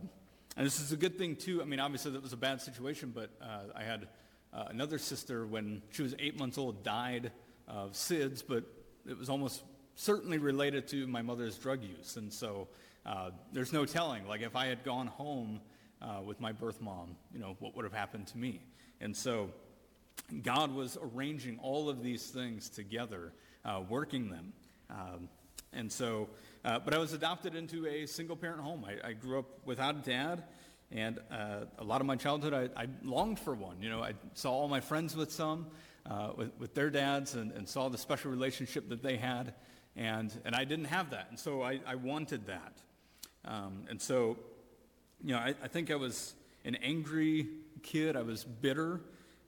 and 0.57 0.65
this 0.65 0.79
is 0.79 0.91
a 0.91 0.97
good 0.97 1.17
thing, 1.17 1.35
too. 1.35 1.61
I 1.61 1.65
mean, 1.65 1.79
obviously, 1.79 2.11
that 2.11 2.21
was 2.21 2.33
a 2.33 2.37
bad 2.37 2.61
situation, 2.61 3.11
but 3.13 3.29
uh, 3.41 3.71
I 3.75 3.83
had 3.83 4.07
uh, 4.53 4.65
another 4.69 4.97
sister 4.97 5.45
when 5.45 5.81
she 5.91 6.01
was 6.01 6.15
eight 6.19 6.37
months 6.37 6.57
old 6.57 6.83
died 6.83 7.31
of 7.67 7.93
SIDS, 7.93 8.43
but 8.47 8.63
it 9.07 9.17
was 9.17 9.29
almost 9.29 9.63
certainly 9.95 10.37
related 10.37 10.87
to 10.87 11.07
my 11.07 11.21
mother's 11.21 11.57
drug 11.57 11.83
use. 11.83 12.17
And 12.17 12.31
so 12.31 12.67
uh, 13.05 13.31
there's 13.51 13.73
no 13.73 13.85
telling. 13.85 14.27
Like 14.27 14.41
if 14.41 14.55
I 14.55 14.67
had 14.67 14.83
gone 14.83 15.07
home 15.07 15.61
uh, 16.01 16.21
with 16.23 16.39
my 16.39 16.51
birth 16.51 16.81
mom, 16.81 17.15
you 17.33 17.39
know, 17.39 17.55
what 17.59 17.75
would 17.75 17.85
have 17.85 17.93
happened 17.93 18.27
to 18.27 18.37
me? 18.37 18.61
And 19.01 19.15
so 19.15 19.49
God 20.43 20.73
was 20.73 20.97
arranging 21.01 21.59
all 21.61 21.89
of 21.89 22.03
these 22.03 22.27
things 22.27 22.69
together, 22.69 23.33
uh, 23.65 23.81
working 23.87 24.29
them. 24.29 24.53
Um, 24.89 25.29
and 25.73 25.91
so, 25.91 26.29
uh, 26.65 26.79
but 26.79 26.93
I 26.93 26.97
was 26.97 27.13
adopted 27.13 27.55
into 27.55 27.85
a 27.87 28.05
single 28.05 28.35
parent 28.35 28.61
home. 28.61 28.85
I, 28.85 29.09
I 29.09 29.13
grew 29.13 29.39
up 29.39 29.45
without 29.65 29.95
a 29.95 29.99
dad. 29.99 30.43
And 30.91 31.19
uh, 31.31 31.65
a 31.77 31.83
lot 31.83 32.01
of 32.01 32.07
my 32.07 32.15
childhood, 32.15 32.53
I, 32.53 32.81
I, 32.81 32.87
longed 33.03 33.39
for 33.39 33.53
one. 33.53 33.79
You 33.79 33.89
know, 33.89 34.01
I 34.01 34.13
saw 34.33 34.51
all 34.51 34.67
my 34.67 34.79
friends 34.79 35.15
with 35.15 35.31
some, 35.31 35.67
uh, 36.09 36.31
with, 36.35 36.51
with, 36.57 36.73
their 36.73 36.89
dads, 36.89 37.35
and, 37.35 37.51
and, 37.51 37.69
saw 37.69 37.89
the 37.89 37.97
special 37.97 38.31
relationship 38.31 38.89
that 38.89 39.03
they 39.03 39.15
had. 39.15 39.53
And, 39.95 40.33
and 40.45 40.55
I 40.55 40.63
didn't 40.63 40.85
have 40.85 41.11
that. 41.11 41.27
And 41.29 41.37
so 41.37 41.61
I, 41.61 41.79
I 41.85 41.93
wanted 41.93 42.47
that. 42.47 42.81
Um, 43.45 43.85
and 43.87 44.01
so, 44.01 44.37
you 45.23 45.33
know, 45.33 45.37
I, 45.37 45.53
I, 45.63 45.67
think 45.67 45.91
I 45.91 45.95
was 45.95 46.33
an 46.65 46.75
angry 46.75 47.47
kid. 47.79 48.15
I 48.15 48.21
was 48.21 48.43
bitter 48.43 49.01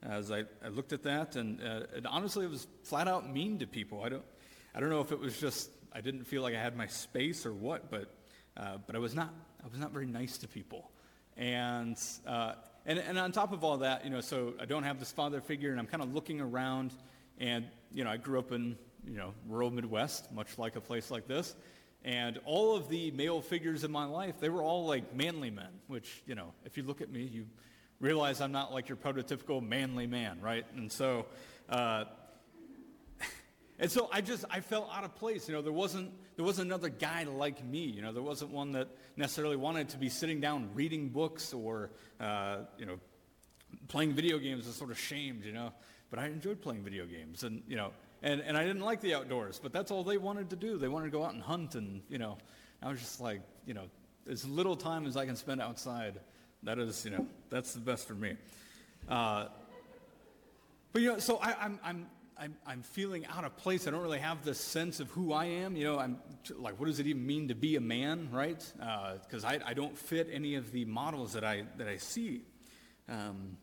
as 0.04 0.32
I, 0.32 0.44
I 0.66 0.70
looked 0.70 0.94
at 0.94 1.04
that, 1.04 1.36
and, 1.36 1.62
uh, 1.62 1.82
and, 1.96 2.08
honestly, 2.08 2.46
it 2.46 2.50
was 2.50 2.68
flat 2.84 3.08
out 3.08 3.32
mean 3.32 3.60
to 3.60 3.68
people. 3.68 4.02
I 4.04 4.10
don't, 4.10 4.24
I 4.74 4.80
don't 4.80 4.90
know 4.90 5.02
if 5.02 5.12
it 5.12 5.20
was 5.20 5.40
just 5.40 5.70
I 5.94 6.02
didn't 6.02 6.24
feel 6.24 6.42
like 6.42 6.56
I 6.56 6.60
had 6.60 6.76
my 6.76 6.88
space 6.88 7.46
or 7.46 7.54
what, 7.54 7.92
but, 7.92 8.14
uh, 8.58 8.78
but 8.88 8.96
I 8.96 9.00
was 9.00 9.14
not, 9.14 9.34
I 9.64 9.68
was 9.68 9.78
not 9.78 9.92
very 9.92 10.08
nice 10.08 10.38
to 10.40 10.48
people. 10.48 10.90
And, 11.38 11.98
uh, 12.26 12.54
and, 12.86 12.98
and 12.98 13.20
on 13.20 13.32
top 13.32 13.54
of 13.54 13.64
all 13.64 13.78
that, 13.78 14.04
you 14.04 14.10
know, 14.10 14.22
so 14.22 14.54
I 14.60 14.66
don't 14.66 14.84
have 14.84 14.98
this 14.98 15.12
father 15.12 15.40
figure, 15.40 15.70
and 15.72 15.80
I'm 15.80 15.88
kind 15.88 16.02
of 16.02 16.14
looking 16.14 16.42
around, 16.42 16.94
and 17.38 17.66
you 17.94 18.04
know, 18.04 18.10
I 18.10 18.18
grew 18.18 18.40
up 18.40 18.52
in 18.52 18.78
you 19.06 19.18
know 19.18 19.34
rural 19.48 19.70
Midwest, 19.70 20.32
much 20.32 20.58
like 20.58 20.76
a 20.76 20.82
place 20.82 21.12
like 21.12 21.28
this. 21.28 21.56
And 22.04 22.40
all 22.46 22.76
of 22.76 22.90
the 22.90 23.12
male 23.12 23.42
figures 23.42 23.84
in 23.84 23.92
my 23.92 24.06
life, 24.06 24.40
they 24.40 24.50
were 24.50 24.64
all 24.64 24.88
like 24.88 25.16
manly 25.16 25.52
men, 25.52 25.70
which, 25.88 26.24
you 26.26 26.34
know, 26.34 26.54
if 26.66 26.76
you 26.76 26.84
look 26.84 27.00
at 27.02 27.12
me, 27.12 27.24
you 27.24 27.46
realize 28.01 28.41
I'm 28.41 28.51
not 28.51 28.74
like 28.74 28.89
your 28.89 28.98
prototypical 28.98 29.65
manly 29.65 30.08
man, 30.08 30.41
right? 30.41 30.65
And 30.75 30.91
so, 30.91 31.27
uh, 31.70 32.05
and 33.79 33.89
so 33.89 34.10
I 34.12 34.22
just, 34.22 34.43
I 34.50 34.60
felt 34.60 34.89
out 34.93 35.05
of 35.05 35.15
place. 35.15 35.48
You 35.48 35.55
know, 35.55 35.62
there 35.62 35.72
wasn't, 35.72 36.12
there 36.36 36.43
wasn't 36.43 36.67
another 36.67 36.89
guy 36.89 37.24
like 37.24 37.63
me. 37.63 37.86
You 37.86 38.01
know, 38.01 38.12
there 38.12 38.24
wasn't 38.24 38.51
one 38.51 38.74
that 38.74 38.89
necessarily 39.15 39.55
wanted 39.55 39.89
to 39.89 39.98
be 39.98 40.10
sitting 40.10 40.41
down 40.41 40.72
reading 40.74 41.10
books 41.10 41.53
or, 41.53 41.91
uh, 42.20 42.58
you 42.77 42.86
know, 42.86 43.00
playing 43.88 44.13
video 44.13 44.39
games 44.39 44.65
was 44.65 44.75
sort 44.75 44.91
of 44.91 45.00
shamed, 45.00 45.46
you 45.46 45.53
know. 45.53 45.72
But 46.10 46.20
I 46.20 46.25
enjoyed 46.25 46.62
playing 46.62 46.84
video 46.84 47.05
games. 47.05 47.43
And, 47.43 47.63
you 47.67 47.77
know, 47.77 47.91
and, 48.22 48.41
and 48.41 48.58
I 48.58 48.65
didn't 48.65 48.81
like 48.81 49.01
the 49.01 49.15
outdoors, 49.15 49.60
but 49.62 49.72
that's 49.72 49.91
all 49.91 50.03
they 50.03 50.17
wanted 50.17 50.50
to 50.50 50.55
do. 50.55 50.77
They 50.77 50.88
wanted 50.88 51.05
to 51.05 51.12
go 51.12 51.24
out 51.24 51.34
and 51.34 51.41
hunt, 51.41 51.75
and, 51.75 52.01
you 52.10 52.17
know, 52.17 52.38
I 52.81 52.89
was 52.89 53.00
just 53.00 53.22
like, 53.22 53.41
you 53.65 53.74
know, 53.74 53.86
as 54.29 54.46
little 54.48 54.75
time 54.75 55.05
as 55.05 55.17
I 55.17 55.25
can 55.25 55.36
spend 55.36 55.62
outside, 55.62 56.20
that 56.63 56.80
is, 56.80 57.06
you 57.06 57.12
know, 57.12 57.27
that's 57.50 57.74
the 57.74 57.80
best 57.80 58.08
for 58.08 58.13
me. 58.13 58.36
Uh, 59.10 59.48
but, 60.94 61.01
you 61.01 61.12
know, 61.13 61.20
so 61.20 61.38
I, 61.38 61.56
I'm, 61.60 61.80
I'm, 61.84 62.08
I'm, 62.38 62.56
I'm 62.65 62.82
feeling 62.82 63.25
out 63.27 63.46
of 63.46 63.56
place. 63.58 63.88
I 63.88 63.91
don't 63.91 64.01
really 64.01 64.20
have 64.20 64.44
this 64.44 64.60
sense 64.60 65.00
of 65.00 65.10
who 65.12 65.32
I 65.32 65.46
am. 65.46 65.75
You 65.75 65.86
know, 65.86 66.00
I'm 66.00 66.18
like, 66.56 66.80
what 66.80 66.88
does 66.88 67.00
it 67.00 67.08
even 67.08 67.25
mean 67.25 67.48
to 67.48 67.56
be 67.56 67.75
a 67.75 67.82
man, 67.82 68.30
right? 68.32 68.63
Because 69.25 69.44
uh, 69.44 69.50
I, 69.50 69.60
I 69.68 69.74
don't 69.74 69.98
fit 69.98 70.30
any 70.32 70.56
of 70.56 70.72
the 70.72 70.86
models 70.86 71.34
that 71.34 71.44
I, 71.44 71.63
that 71.77 71.88
I 71.88 71.98
see. 71.98 72.41
Um, 73.08 73.58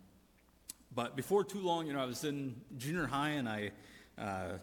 but 0.95 1.17
before 1.17 1.45
too 1.45 1.61
long, 1.61 1.87
you 1.87 1.93
know, 1.93 2.01
I 2.01 2.07
was 2.07 2.25
in 2.25 2.61
junior 2.77 3.07
high 3.07 3.31
and 3.31 3.49
I, 3.49 3.71
uh, 4.19 4.59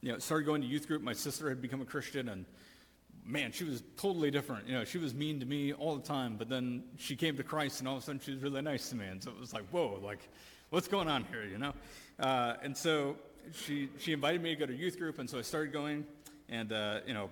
you 0.00 0.12
know, 0.12 0.18
started 0.18 0.44
going 0.44 0.62
to 0.62 0.66
youth 0.66 0.86
group. 0.86 1.02
My 1.02 1.12
sister 1.12 1.48
had 1.48 1.62
become 1.62 1.80
a 1.80 1.84
Christian, 1.84 2.28
and 2.28 2.44
man, 3.24 3.52
she 3.52 3.64
was 3.64 3.82
totally 3.96 4.30
different. 4.30 4.66
You 4.68 4.74
know, 4.74 4.84
she 4.84 4.98
was 4.98 5.14
mean 5.14 5.40
to 5.40 5.46
me 5.46 5.72
all 5.72 5.96
the 5.96 6.02
time, 6.02 6.36
but 6.36 6.48
then 6.48 6.84
she 6.98 7.16
came 7.16 7.36
to 7.36 7.42
Christ, 7.42 7.80
and 7.80 7.88
all 7.88 7.96
of 7.96 8.02
a 8.02 8.06
sudden 8.06 8.20
she 8.20 8.32
was 8.32 8.42
really 8.42 8.62
nice 8.62 8.88
to 8.90 8.96
me. 8.96 9.06
And 9.06 9.22
so 9.22 9.30
it 9.30 9.38
was 9.38 9.52
like, 9.52 9.64
whoa, 9.70 10.00
like, 10.02 10.28
what's 10.70 10.88
going 10.88 11.08
on 11.08 11.24
here, 11.24 11.44
you 11.44 11.58
know? 11.58 11.72
Uh, 12.18 12.54
and 12.62 12.76
so 12.76 13.16
she, 13.52 13.88
she 13.98 14.12
invited 14.12 14.42
me 14.42 14.54
to 14.54 14.60
go 14.60 14.66
to 14.66 14.74
youth 14.74 14.98
group, 14.98 15.18
and 15.18 15.28
so 15.28 15.38
I 15.38 15.42
started 15.42 15.72
going, 15.72 16.06
and, 16.48 16.72
uh, 16.72 17.00
you 17.06 17.14
know, 17.14 17.30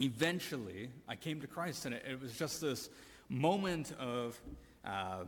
eventually 0.00 0.90
I 1.08 1.16
came 1.16 1.40
to 1.40 1.46
Christ, 1.46 1.86
and 1.86 1.94
it, 1.94 2.04
it 2.08 2.20
was 2.20 2.36
just 2.36 2.60
this 2.60 2.88
moment 3.28 3.92
of, 3.98 4.40
uh, 4.84 5.24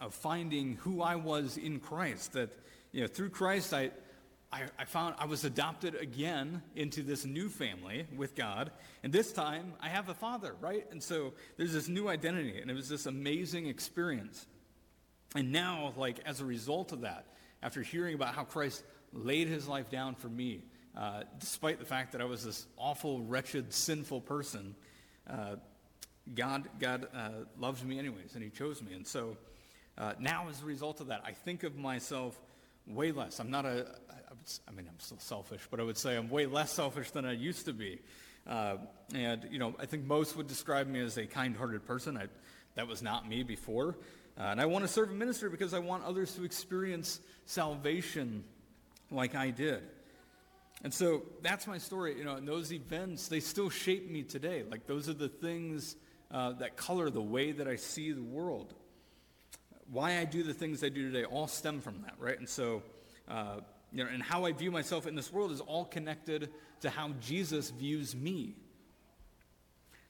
of 0.00 0.14
finding 0.14 0.76
who 0.76 1.02
I 1.02 1.16
was 1.16 1.56
in 1.56 1.80
Christ, 1.80 2.32
that, 2.32 2.50
you 2.92 3.02
know, 3.02 3.06
through 3.06 3.30
Christ 3.30 3.72
I, 3.74 3.90
I, 4.54 4.62
I 4.78 4.84
found 4.84 5.16
I 5.18 5.26
was 5.26 5.44
adopted 5.44 5.96
again 5.96 6.62
into 6.76 7.02
this 7.02 7.24
new 7.24 7.48
family 7.48 8.06
with 8.16 8.36
God. 8.36 8.70
And 9.02 9.12
this 9.12 9.32
time 9.32 9.72
I 9.80 9.88
have 9.88 10.08
a 10.08 10.14
father, 10.14 10.54
right? 10.60 10.86
And 10.92 11.02
so 11.02 11.32
there's 11.56 11.72
this 11.72 11.88
new 11.88 12.08
identity, 12.08 12.60
and 12.60 12.70
it 12.70 12.74
was 12.74 12.88
this 12.88 13.06
amazing 13.06 13.66
experience. 13.66 14.46
And 15.34 15.50
now, 15.50 15.92
like, 15.96 16.20
as 16.24 16.40
a 16.40 16.44
result 16.44 16.92
of 16.92 17.00
that, 17.00 17.26
after 17.64 17.82
hearing 17.82 18.14
about 18.14 18.36
how 18.36 18.44
Christ 18.44 18.84
laid 19.12 19.48
his 19.48 19.66
life 19.66 19.90
down 19.90 20.14
for 20.14 20.28
me, 20.28 20.62
uh, 20.96 21.24
despite 21.40 21.80
the 21.80 21.84
fact 21.84 22.12
that 22.12 22.20
I 22.20 22.24
was 22.24 22.44
this 22.44 22.66
awful, 22.76 23.22
wretched, 23.22 23.72
sinful 23.72 24.20
person, 24.20 24.76
uh, 25.28 25.56
God, 26.32 26.68
God 26.78 27.08
uh, 27.12 27.30
loves 27.58 27.82
me 27.82 27.98
anyways, 27.98 28.34
and 28.34 28.44
he 28.44 28.50
chose 28.50 28.80
me. 28.80 28.92
And 28.92 29.04
so 29.04 29.36
uh, 29.98 30.12
now, 30.20 30.46
as 30.48 30.62
a 30.62 30.64
result 30.64 31.00
of 31.00 31.08
that, 31.08 31.22
I 31.26 31.32
think 31.32 31.64
of 31.64 31.76
myself 31.76 32.40
way 32.86 33.10
less. 33.10 33.40
I'm 33.40 33.50
not 33.50 33.64
a, 33.64 33.96
I 34.68 34.72
mean, 34.72 34.86
I'm 34.88 34.98
still 35.00 35.18
selfish, 35.18 35.62
but 35.70 35.80
I 35.80 35.82
would 35.82 35.96
say 35.96 36.16
I'm 36.16 36.28
way 36.28 36.46
less 36.46 36.72
selfish 36.72 37.10
than 37.10 37.24
I 37.24 37.32
used 37.32 37.66
to 37.66 37.72
be. 37.72 38.00
Uh, 38.46 38.76
and, 39.14 39.46
you 39.50 39.58
know, 39.58 39.74
I 39.78 39.86
think 39.86 40.04
most 40.04 40.36
would 40.36 40.46
describe 40.46 40.86
me 40.86 41.00
as 41.00 41.16
a 41.16 41.26
kind 41.26 41.56
hearted 41.56 41.86
person. 41.86 42.16
I, 42.16 42.26
that 42.74 42.86
was 42.86 43.02
not 43.02 43.28
me 43.28 43.42
before. 43.42 43.96
Uh, 44.38 44.42
and 44.42 44.60
I 44.60 44.66
want 44.66 44.84
to 44.84 44.88
serve 44.88 45.10
a 45.10 45.14
ministry 45.14 45.48
because 45.48 45.74
I 45.74 45.78
want 45.78 46.04
others 46.04 46.34
to 46.34 46.44
experience 46.44 47.20
salvation 47.46 48.44
like 49.10 49.34
I 49.34 49.50
did. 49.50 49.82
And 50.82 50.92
so 50.92 51.22
that's 51.42 51.66
my 51.66 51.78
story. 51.78 52.18
You 52.18 52.24
know, 52.24 52.34
and 52.34 52.46
those 52.46 52.72
events, 52.72 53.28
they 53.28 53.40
still 53.40 53.70
shape 53.70 54.10
me 54.10 54.22
today. 54.22 54.64
Like 54.68 54.86
those 54.86 55.08
are 55.08 55.14
the 55.14 55.28
things 55.28 55.96
uh, 56.30 56.52
that 56.54 56.76
color 56.76 57.10
the 57.10 57.22
way 57.22 57.52
that 57.52 57.68
I 57.68 57.76
see 57.76 58.12
the 58.12 58.22
world. 58.22 58.74
why 59.90 60.18
I 60.18 60.24
do 60.24 60.42
the 60.42 60.54
things 60.54 60.82
I 60.82 60.88
do 60.88 61.10
today 61.10 61.24
all 61.24 61.46
stem 61.46 61.80
from 61.80 62.02
that, 62.02 62.14
right? 62.18 62.38
And 62.38 62.48
so, 62.48 62.82
uh, 63.28 63.60
you 63.94 64.02
know, 64.02 64.10
and 64.10 64.20
how 64.20 64.44
I 64.44 64.52
view 64.52 64.72
myself 64.72 65.06
in 65.06 65.14
this 65.14 65.32
world 65.32 65.52
is 65.52 65.60
all 65.60 65.84
connected 65.84 66.50
to 66.80 66.90
how 66.90 67.10
Jesus 67.20 67.70
views 67.70 68.14
me. 68.14 68.56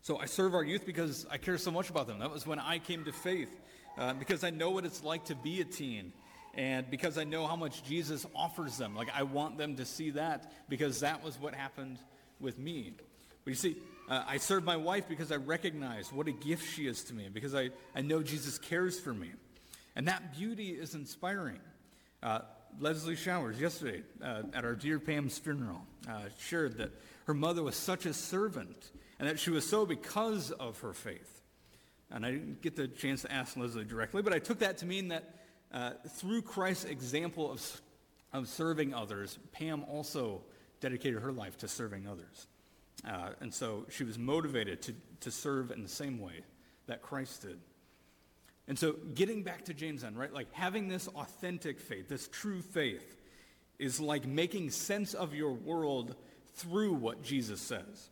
So 0.01 0.19
I 0.19 0.25
serve 0.25 0.55
our 0.55 0.65
youth 0.65 0.87
because 0.87 1.27
I 1.31 1.37
care 1.37 1.59
so 1.59 1.71
much 1.71 1.91
about 1.91 2.07
them. 2.07 2.19
That 2.19 2.31
was 2.31 2.47
when 2.47 2.59
I 2.59 2.79
came 2.79 3.05
to 3.05 3.13
faith, 3.13 3.55
uh, 3.99 4.15
because 4.15 4.43
I 4.43 4.51
know 4.51 4.71
what 4.71 4.87
it's 4.87 5.05
like 5.05 5.27
to 5.27 5.35
be 5.35 5.61
a 5.61 5.65
teen, 5.65 6.15
and 6.55 6.91
because 6.91 7.19
I 7.19 7.25
know 7.25 7.47
how 7.47 7.57
much 7.57 7.85
Jesus 7.85 8.25
offers 8.35 8.79
them. 8.79 8.97
Like, 8.97 9.09
I 9.15 9.23
want 9.23 9.59
them 9.59 9.77
to 9.77 9.85
see 9.85 10.11
that 10.11 10.51
because 10.71 11.01
that 11.01 11.23
was 11.23 11.39
what 11.39 11.55
happened 11.55 11.99
with 12.41 12.59
me. 12.59 12.95
But 13.45 13.51
you 13.51 13.57
see, 13.57 13.77
uh, 14.09 14.25
I 14.27 14.39
serve 14.39 14.65
my 14.65 14.77
wife 14.77 15.09
because 15.09 15.31
I 15.31 15.37
recognize 15.37 16.11
what 16.11 16.27
a 16.27 16.33
gift 16.33 16.75
she 16.75 16.87
is 16.87 17.05
to 17.05 17.15
me, 17.15 17.29
because 17.31 17.55
I, 17.55 17.69
I 17.95 18.01
know 18.01 18.23
Jesus 18.23 18.59
cares 18.59 18.99
for 18.99 19.13
me. 19.13 19.33
And 19.95 20.09
that 20.09 20.35
beauty 20.35 20.71
is 20.71 20.95
inspiring. 20.95 21.61
Uh, 22.23 22.41
Leslie 22.81 23.17
Showers, 23.17 23.61
yesterday 23.61 24.03
uh, 24.23 24.43
at 24.53 24.65
our 24.65 24.75
dear 24.75 24.99
Pam's 24.99 25.39
funeral, 25.39 25.83
uh, 26.09 26.23
shared 26.39 26.79
that 26.79 26.91
her 27.27 27.35
mother 27.35 27.63
was 27.63 27.77
such 27.77 28.07
a 28.07 28.13
servant 28.13 28.91
and 29.19 29.29
that 29.29 29.39
she 29.39 29.51
was 29.51 29.69
so 29.69 29.87
because 29.87 30.51
of 30.51 30.79
her 30.81 30.93
faith. 30.93 31.43
And 32.11 32.27
I 32.27 32.33
didn't 32.33 32.63
get 32.63 32.77
the 32.77 32.89
chance 32.89 33.23
to 33.23 33.33
ask 33.33 33.57
Leslie 33.57 33.85
directly, 33.85 34.23
but 34.23 34.33
I 34.33 34.39
took 34.39 34.59
that 34.59 34.79
to 34.79 34.87
mean 34.87 35.09
that 35.09 35.35
uh, 35.73 35.93
through 36.09 36.43
Christ's 36.43 36.85
example 36.85 37.51
of, 37.51 37.81
of 38.33 38.49
serving 38.49 38.95
others, 38.95 39.39
Pam 39.53 39.85
also 39.89 40.43
dedicated 40.81 41.23
her 41.23 41.33
life 41.33 41.57
to 41.59 41.69
serving 41.69 42.07
others. 42.07 42.47
Uh, 43.09 43.31
and 43.41 43.53
so 43.53 43.87
she 43.91 44.05
was 44.05 44.19
motivated 44.19 44.83
to, 44.83 44.95
to 45.21 45.31
serve 45.31 45.71
in 45.71 45.83
the 45.83 45.89
same 45.89 46.19
way 46.19 46.41
that 46.87 47.03
Christ 47.03 47.43
did. 47.43 47.59
And 48.67 48.79
so 48.79 48.97
getting 49.15 49.43
back 49.43 49.67
to 49.67 49.75
James 49.75 50.03
then, 50.03 50.15
right? 50.15 50.33
Like 50.33 50.53
having 50.53 50.89
this 50.89 51.09
authentic 51.09 51.81
faith, 51.81 52.09
this 52.09 52.29
true 52.29 52.63
faith, 52.63 53.17
is 53.79 54.01
like 54.01 54.27
making 54.27 54.71
sense 54.71 55.15
of 55.15 55.35
your 55.35 55.53
world 55.53 56.15
through 56.55 56.95
what 56.95 57.23
Jesus 57.23 57.61
says. 57.61 58.11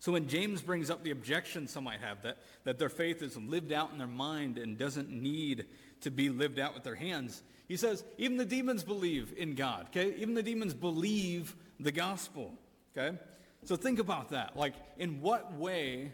So 0.00 0.12
when 0.12 0.28
James 0.28 0.62
brings 0.62 0.90
up 0.90 1.02
the 1.02 1.10
objection 1.10 1.66
some 1.66 1.84
might 1.84 2.00
have 2.00 2.22
that, 2.22 2.38
that 2.64 2.78
their 2.78 2.88
faith 2.88 3.22
is 3.22 3.36
lived 3.36 3.72
out 3.72 3.90
in 3.92 3.98
their 3.98 4.06
mind 4.06 4.56
and 4.56 4.78
doesn't 4.78 5.10
need 5.10 5.66
to 6.02 6.10
be 6.10 6.30
lived 6.30 6.58
out 6.58 6.74
with 6.74 6.84
their 6.84 6.94
hands, 6.94 7.42
he 7.66 7.76
says, 7.76 8.04
even 8.16 8.36
the 8.36 8.44
demons 8.44 8.84
believe 8.84 9.34
in 9.36 9.54
God, 9.54 9.88
okay? 9.88 10.14
Even 10.18 10.34
the 10.34 10.42
demons 10.42 10.72
believe 10.72 11.54
the 11.80 11.92
gospel, 11.92 12.54
okay? 12.96 13.18
So 13.64 13.76
think 13.76 13.98
about 13.98 14.30
that. 14.30 14.56
Like, 14.56 14.74
in 14.96 15.20
what 15.20 15.52
way 15.54 16.12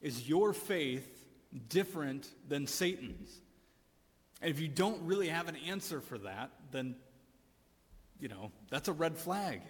is 0.00 0.28
your 0.28 0.52
faith 0.52 1.19
different 1.68 2.28
than 2.48 2.66
Satan's? 2.66 3.30
And 4.42 4.50
if 4.50 4.60
you 4.60 4.68
don't 4.68 5.02
really 5.02 5.28
have 5.28 5.48
an 5.48 5.56
answer 5.56 6.00
for 6.00 6.18
that, 6.18 6.50
then, 6.72 6.96
you 8.20 8.28
know, 8.28 8.50
that's 8.70 8.88
a 8.88 8.92
red 8.92 9.16
flag. 9.16 9.60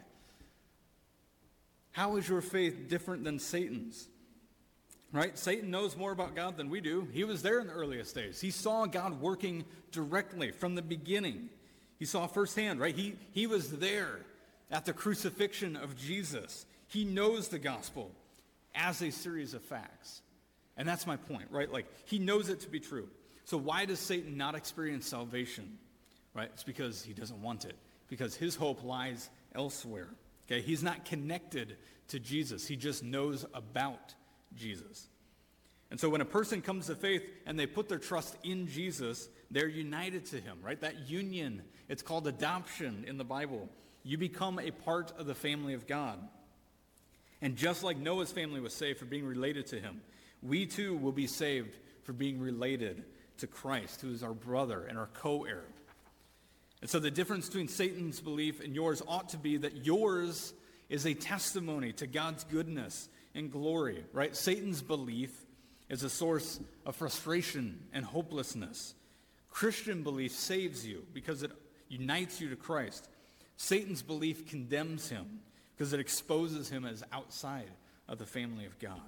How 1.92 2.16
is 2.16 2.28
your 2.28 2.40
faith 2.40 2.88
different 2.88 3.24
than 3.24 3.38
Satan's? 3.38 4.08
Right? 5.12 5.36
Satan 5.36 5.72
knows 5.72 5.96
more 5.96 6.12
about 6.12 6.36
God 6.36 6.56
than 6.56 6.70
we 6.70 6.80
do. 6.80 7.08
He 7.12 7.24
was 7.24 7.42
there 7.42 7.58
in 7.58 7.66
the 7.66 7.72
earliest 7.72 8.14
days. 8.14 8.40
He 8.40 8.52
saw 8.52 8.86
God 8.86 9.20
working 9.20 9.64
directly 9.90 10.52
from 10.52 10.76
the 10.76 10.82
beginning. 10.82 11.48
He 11.98 12.04
saw 12.04 12.28
firsthand, 12.28 12.78
right? 12.78 12.94
He, 12.94 13.16
he 13.32 13.48
was 13.48 13.72
there 13.78 14.20
at 14.70 14.84
the 14.84 14.92
crucifixion 14.92 15.74
of 15.74 15.96
Jesus. 15.96 16.64
He 16.86 17.04
knows 17.04 17.48
the 17.48 17.58
gospel 17.58 18.12
as 18.72 19.02
a 19.02 19.10
series 19.10 19.52
of 19.52 19.62
facts. 19.62 20.22
And 20.80 20.88
that's 20.88 21.06
my 21.06 21.16
point, 21.16 21.48
right? 21.50 21.70
Like, 21.70 21.84
he 22.06 22.18
knows 22.18 22.48
it 22.48 22.60
to 22.60 22.68
be 22.70 22.80
true. 22.80 23.06
So 23.44 23.58
why 23.58 23.84
does 23.84 23.98
Satan 23.98 24.38
not 24.38 24.54
experience 24.54 25.06
salvation? 25.06 25.76
Right? 26.32 26.48
It's 26.54 26.64
because 26.64 27.02
he 27.02 27.12
doesn't 27.12 27.42
want 27.42 27.66
it. 27.66 27.76
Because 28.08 28.34
his 28.34 28.56
hope 28.56 28.82
lies 28.82 29.28
elsewhere. 29.54 30.08
Okay, 30.46 30.62
he's 30.62 30.82
not 30.82 31.04
connected 31.04 31.76
to 32.08 32.18
Jesus. 32.18 32.66
He 32.66 32.76
just 32.76 33.04
knows 33.04 33.44
about 33.52 34.14
Jesus. 34.56 35.06
And 35.90 36.00
so 36.00 36.08
when 36.08 36.22
a 36.22 36.24
person 36.24 36.62
comes 36.62 36.86
to 36.86 36.94
faith 36.94 37.24
and 37.44 37.58
they 37.58 37.66
put 37.66 37.90
their 37.90 37.98
trust 37.98 38.38
in 38.42 38.66
Jesus, 38.66 39.28
they're 39.50 39.68
united 39.68 40.24
to 40.26 40.40
him, 40.40 40.60
right? 40.62 40.80
That 40.80 41.10
union, 41.10 41.60
it's 41.90 42.00
called 42.00 42.26
adoption 42.26 43.04
in 43.06 43.18
the 43.18 43.24
Bible. 43.24 43.68
You 44.02 44.16
become 44.16 44.58
a 44.58 44.70
part 44.70 45.12
of 45.18 45.26
the 45.26 45.34
family 45.34 45.74
of 45.74 45.86
God. 45.86 46.18
And 47.42 47.56
just 47.56 47.82
like 47.82 47.98
Noah's 47.98 48.32
family 48.32 48.60
was 48.60 48.72
saved 48.72 48.98
for 48.98 49.04
being 49.04 49.26
related 49.26 49.66
to 49.66 49.78
him, 49.78 50.00
we 50.42 50.66
too 50.66 50.96
will 50.96 51.12
be 51.12 51.26
saved 51.26 51.76
for 52.04 52.12
being 52.12 52.40
related 52.40 53.04
to 53.38 53.46
Christ, 53.46 54.00
who 54.00 54.10
is 54.10 54.22
our 54.22 54.34
brother 54.34 54.84
and 54.84 54.98
our 54.98 55.08
co-heir. 55.14 55.64
And 56.80 56.88
so 56.88 56.98
the 56.98 57.10
difference 57.10 57.46
between 57.46 57.68
Satan's 57.68 58.20
belief 58.20 58.60
and 58.60 58.74
yours 58.74 59.02
ought 59.06 59.30
to 59.30 59.36
be 59.36 59.58
that 59.58 59.84
yours 59.84 60.52
is 60.88 61.06
a 61.06 61.14
testimony 61.14 61.92
to 61.94 62.06
God's 62.06 62.44
goodness 62.44 63.08
and 63.34 63.52
glory, 63.52 64.04
right? 64.12 64.34
Satan's 64.34 64.82
belief 64.82 65.30
is 65.88 66.02
a 66.02 66.10
source 66.10 66.60
of 66.86 66.96
frustration 66.96 67.80
and 67.92 68.04
hopelessness. 68.04 68.94
Christian 69.50 70.02
belief 70.02 70.32
saves 70.32 70.86
you 70.86 71.04
because 71.12 71.42
it 71.42 71.50
unites 71.88 72.40
you 72.40 72.48
to 72.48 72.56
Christ. 72.56 73.08
Satan's 73.56 74.02
belief 74.02 74.48
condemns 74.48 75.10
him 75.10 75.40
because 75.76 75.92
it 75.92 76.00
exposes 76.00 76.70
him 76.70 76.84
as 76.84 77.02
outside 77.12 77.70
of 78.08 78.18
the 78.18 78.26
family 78.26 78.64
of 78.64 78.78
God. 78.78 79.00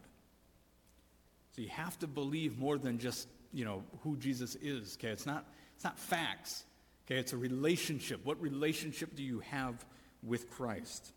So 1.54 1.62
you 1.62 1.68
have 1.68 1.98
to 1.98 2.06
believe 2.06 2.58
more 2.58 2.78
than 2.78 2.98
just, 2.98 3.28
you 3.52 3.64
know, 3.64 3.84
who 4.02 4.16
Jesus 4.16 4.56
is, 4.56 4.96
okay? 4.98 5.08
It's 5.08 5.26
not, 5.26 5.46
it's 5.74 5.84
not 5.84 5.98
facts. 5.98 6.64
Okay, 7.06 7.18
it's 7.18 7.32
a 7.32 7.36
relationship. 7.36 8.24
What 8.24 8.40
relationship 8.40 9.14
do 9.14 9.22
you 9.22 9.40
have 9.40 9.84
with 10.22 10.50
Christ? 10.50 11.12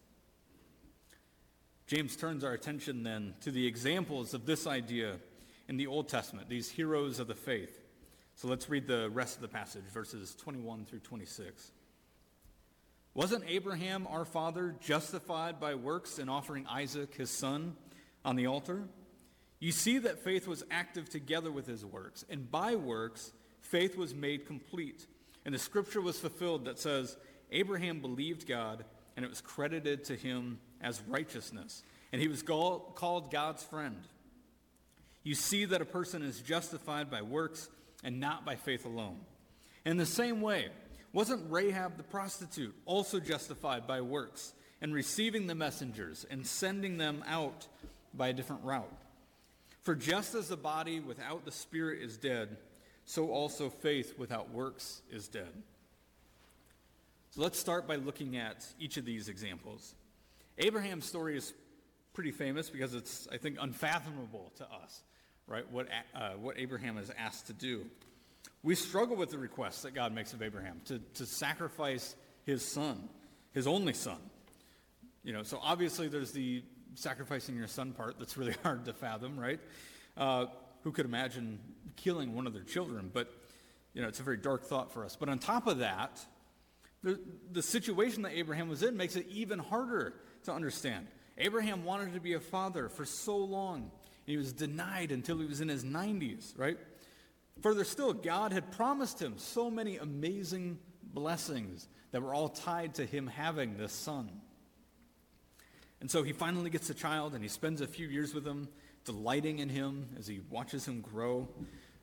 James 1.88 2.16
turns 2.16 2.44
our 2.44 2.54
attention 2.54 3.04
then 3.04 3.36
to 3.42 3.52
the 3.52 3.66
examples 3.66 4.34
of 4.34 4.46
this 4.46 4.66
idea 4.66 5.18
in 5.68 5.78
the 5.78 5.88
Old 5.88 6.10
Testament, 6.10 6.50
these 6.50 6.70
heroes 6.70 7.20
of 7.20 7.28
the 7.28 7.36
faith. 7.36 7.86
So 8.36 8.48
let's 8.48 8.70
read 8.70 8.88
the 8.88 9.10
rest 9.12 9.36
of 9.36 9.42
the 9.42 9.48
passage, 9.48 9.84
verses 9.94 10.36
21 10.36 10.86
through 10.86 11.00
26. 11.00 11.72
Wasn't 13.14 13.44
Abraham, 13.48 14.08
our 14.10 14.26
father, 14.26 14.76
justified 14.82 15.60
by 15.60 15.76
works 15.76 16.20
in 16.20 16.28
offering 16.28 16.66
Isaac, 16.68 17.16
his 17.16 17.30
son, 17.30 17.78
on 18.26 18.36
the 18.36 18.48
altar? 18.48 18.84
You 19.60 19.72
see 19.72 19.98
that 20.00 20.20
faith 20.20 20.48
was 20.48 20.64
active 20.70 21.10
together 21.10 21.52
with 21.52 21.66
his 21.66 21.86
works, 21.86 22.26
and 22.30 22.50
by 22.52 22.76
works, 22.76 23.32
faith 23.62 23.98
was 23.98 24.14
made 24.14 24.46
complete. 24.46 25.08
And 25.46 25.54
the 25.54 25.60
scripture 25.60 26.02
was 26.02 26.20
fulfilled 26.20 26.66
that 26.66 26.80
says, 26.80 27.18
Abraham 27.52 28.02
believed 28.02 28.48
God, 28.48 28.84
and 29.16 29.24
it 29.24 29.30
was 29.30 29.42
credited 29.42 30.04
to 30.06 30.16
him 30.16 30.60
as 30.82 31.02
righteousness. 31.08 31.84
And 32.12 32.22
he 32.22 32.28
was 32.28 32.44
called 32.44 33.32
God's 33.32 33.64
friend. 33.64 33.98
You 35.24 35.36
see 35.36 35.66
that 35.66 35.82
a 35.82 35.86
person 35.86 36.22
is 36.22 36.40
justified 36.40 37.10
by 37.10 37.22
works 37.22 37.70
and 38.04 38.20
not 38.20 38.46
by 38.46 38.56
faith 38.56 38.86
alone. 38.86 39.20
In 39.86 39.98
the 39.98 40.06
same 40.06 40.42
way, 40.42 40.70
wasn't 41.14 41.52
Rahab 41.52 41.98
the 41.98 42.04
prostitute 42.04 42.76
also 42.86 43.20
justified 43.20 43.88
by 43.88 44.02
works 44.02 44.54
and 44.82 44.94
receiving 44.94 45.48
the 45.48 45.56
messengers 45.56 46.26
and 46.30 46.46
sending 46.46 46.98
them 46.98 47.24
out 47.28 47.68
by 48.14 48.28
a 48.28 48.34
different 48.34 48.64
route? 48.64 48.92
For 49.86 49.94
just 49.94 50.34
as 50.34 50.48
the 50.48 50.58
body 50.58 51.00
without 51.00 51.46
the 51.46 51.52
spirit 51.52 52.02
is 52.02 52.18
dead, 52.18 52.58
so 53.06 53.30
also 53.30 53.70
faith 53.70 54.18
without 54.18 54.50
works 54.50 55.04
is 55.12 55.28
dead. 55.28 55.52
So 57.30 57.42
let's 57.42 57.60
start 57.60 57.88
by 57.88 57.98
looking 57.98 58.36
at 58.36 58.66
each 58.80 58.98
of 58.98 59.06
these 59.06 59.30
examples. 59.30 59.94
Abraham's 60.58 61.06
story 61.06 61.38
is 61.38 61.54
pretty 62.14 62.32
famous 62.32 62.72
because 62.72 62.96
it's, 62.96 63.28
I 63.32 63.38
think, 63.38 63.58
unfathomable 63.62 64.52
to 64.56 64.64
us, 64.64 65.04
right? 65.46 65.70
What, 65.72 65.88
uh, 66.16 66.32
what 66.32 66.58
Abraham 66.58 66.98
is 66.98 67.12
asked 67.16 67.46
to 67.48 67.54
do. 67.54 67.86
We 68.64 68.74
struggle 68.74 69.16
with 69.16 69.30
the 69.30 69.38
request 69.38 69.84
that 69.84 69.94
God 69.94 70.16
makes 70.16 70.34
of 70.34 70.42
Abraham 70.42 70.82
to, 70.86 70.98
to 71.14 71.28
sacrifice 71.28 72.16
his 72.44 72.66
son, 72.66 73.08
his 73.54 73.68
only 73.68 73.94
son. 73.94 74.18
You 75.24 75.34
know, 75.34 75.44
so 75.44 75.60
obviously 75.62 76.08
there's 76.08 76.32
the 76.32 76.64
sacrificing 76.96 77.56
your 77.56 77.68
son 77.68 77.92
part 77.92 78.18
that's 78.20 78.38
really 78.38 78.56
hard 78.64 78.86
to 78.86 78.94
fathom, 78.94 79.40
right? 79.40 79.60
Uh, 80.18 80.48
who 80.84 80.92
could 80.92 81.06
imagine 81.06 81.60
killing 81.96 82.36
one 82.36 82.48
of 82.48 82.54
their 82.54 82.64
children? 82.64 83.10
But, 83.14 83.32
you 83.94 84.02
know, 84.02 84.08
it's 84.08 84.20
a 84.20 84.24
very 84.24 84.38
dark 84.38 84.64
thought 84.64 84.92
for 84.92 85.06
us. 85.06 85.16
But 85.16 85.30
on 85.30 85.40
top 85.40 85.68
of 85.68 85.80
that, 85.80 86.24
the, 87.04 87.20
the 87.52 87.62
situation 87.62 88.24
that 88.24 88.34
Abraham 88.34 88.68
was 88.68 88.84
in 88.84 88.98
makes 88.98 89.16
it 89.16 89.28
even 89.30 89.60
harder 89.60 90.14
to 90.44 90.52
understand. 90.52 91.08
Abraham 91.38 91.84
wanted 91.84 92.14
to 92.14 92.20
be 92.20 92.34
a 92.34 92.40
father 92.40 92.90
for 92.90 93.06
so 93.06 93.38
long. 93.38 93.82
and 93.82 93.92
He 94.26 94.38
was 94.38 94.54
denied 94.54 95.12
until 95.12 95.38
he 95.38 95.46
was 95.46 95.62
in 95.62 95.68
his 95.68 95.84
90s, 95.84 96.58
right? 96.58 96.78
Further 97.62 97.84
still, 97.84 98.14
God 98.14 98.52
had 98.52 98.72
promised 98.72 99.22
him 99.22 99.36
so 99.38 99.70
many 99.70 99.98
amazing 99.98 100.80
blessings 101.04 101.88
that 102.12 102.22
were 102.22 102.34
all 102.34 102.50
tied 102.50 102.96
to 102.96 103.06
him 103.06 103.28
having 103.28 103.78
this 103.78 103.92
son. 103.92 104.30
And 106.02 106.12
so 106.12 106.24
he 106.24 106.34
finally 106.34 106.70
gets 106.70 106.90
a 106.90 106.94
child 106.94 107.34
and 107.34 107.44
he 107.44 107.50
spends 107.50 107.82
a 107.82 107.88
few 107.88 108.08
years 108.08 108.34
with 108.34 108.46
him 108.46 108.68
delighting 109.06 109.60
in 109.60 109.70
him 109.70 110.08
as 110.20 110.28
he 110.28 110.42
watches 110.50 110.88
him 110.88 111.02
grow, 111.02 111.48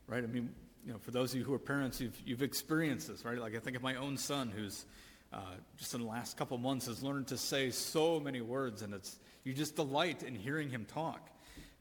right? 0.06 0.22
I 0.24 0.26
mean, 0.26 0.50
you 0.84 0.92
know, 0.92 0.98
for 0.98 1.10
those 1.10 1.32
of 1.32 1.38
you 1.38 1.44
who 1.44 1.54
are 1.54 1.58
parents, 1.58 2.00
you've, 2.00 2.20
you've 2.24 2.42
experienced 2.42 3.08
this, 3.08 3.24
right? 3.24 3.38
Like 3.38 3.54
I 3.54 3.58
think 3.58 3.76
of 3.76 3.82
my 3.82 3.96
own 3.96 4.16
son 4.16 4.52
who's 4.54 4.84
uh, 5.32 5.38
just 5.76 5.94
in 5.94 6.00
the 6.00 6.06
last 6.06 6.36
couple 6.36 6.58
months 6.58 6.86
has 6.86 7.02
learned 7.02 7.28
to 7.28 7.38
say 7.38 7.70
so 7.70 8.20
many 8.20 8.40
words, 8.40 8.82
and 8.82 8.92
it's 8.92 9.18
you 9.44 9.54
just 9.54 9.76
delight 9.76 10.22
in 10.22 10.34
hearing 10.34 10.68
him 10.68 10.84
talk. 10.84 11.30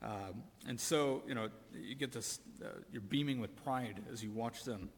Um, 0.02 0.44
and 0.68 0.80
so, 0.80 1.22
you 1.28 1.36
know, 1.36 1.50
you 1.74 1.96
get 1.96 2.12
this, 2.12 2.40
uh, 2.64 2.70
you're 2.92 3.02
beaming 3.02 3.40
with 3.40 3.56
pride 3.64 4.02
as 4.12 4.24
you 4.24 4.32
watch 4.32 4.64
them. 4.64 4.90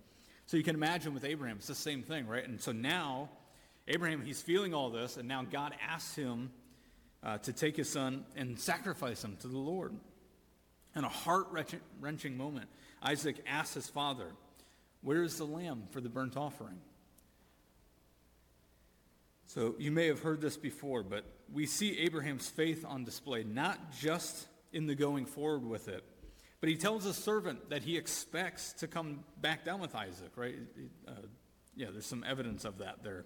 So 0.46 0.56
you 0.58 0.64
can 0.64 0.76
imagine 0.76 1.14
with 1.14 1.26
Abraham, 1.26 1.58
it's 1.58 1.68
the 1.68 1.76
same 1.76 2.04
thing, 2.04 2.28
right? 2.28 2.48
And 2.48 2.62
so 2.62 2.72
now, 2.72 3.30
Abraham, 3.88 4.22
he's 4.22 4.42
feeling 4.42 4.74
all 4.74 4.90
this, 4.90 5.18
and 5.18 5.28
now 5.28 5.44
God 5.44 5.74
asks 5.86 6.16
him 6.16 6.52
uh, 7.24 7.38
to 7.40 7.54
take 7.54 7.78
his 7.78 7.90
son 7.90 8.26
and 8.36 8.60
sacrifice 8.60 9.24
him 9.24 9.38
to 9.38 9.48
the 9.48 9.58
Lord. 9.58 9.94
In 10.96 11.04
a 11.04 11.10
heart 11.10 11.48
wrenching 12.00 12.38
moment, 12.38 12.68
Isaac 13.02 13.38
asks 13.48 13.74
his 13.74 13.90
father, 13.90 14.28
Where 15.02 15.24
is 15.24 15.38
the 15.38 15.46
lamb 15.46 15.84
for 15.92 16.02
the 16.02 16.10
burnt 16.10 16.38
offering? 16.38 16.80
So 19.48 19.76
you 19.78 19.92
may 19.92 20.08
have 20.08 20.20
heard 20.20 20.42
this 20.42 20.58
before, 20.58 21.04
but 21.04 21.26
we 21.52 21.66
see 21.66 22.00
Abraham's 22.00 22.50
faith 22.50 22.86
on 22.88 23.04
display, 23.04 23.44
not 23.44 23.92
just 23.92 24.48
in 24.72 24.88
the 24.88 24.96
going 24.96 25.26
forward 25.26 25.66
with 25.66 25.88
it, 25.88 26.04
but 26.60 26.70
he 26.70 26.76
tells 26.76 27.04
his 27.04 27.18
servant 27.18 27.70
that 27.70 27.84
he 27.84 27.98
expects 27.98 28.74
to 28.74 28.88
come 28.88 29.24
back 29.42 29.66
down 29.66 29.80
with 29.80 29.96
Isaac, 29.96 30.32
right? 30.36 30.56
Uh, 31.08 31.12
yeah, 31.76 31.88
there's 31.92 32.06
some 32.06 32.24
evidence 32.28 32.66
of 32.66 32.78
that 32.80 33.04
there. 33.04 33.26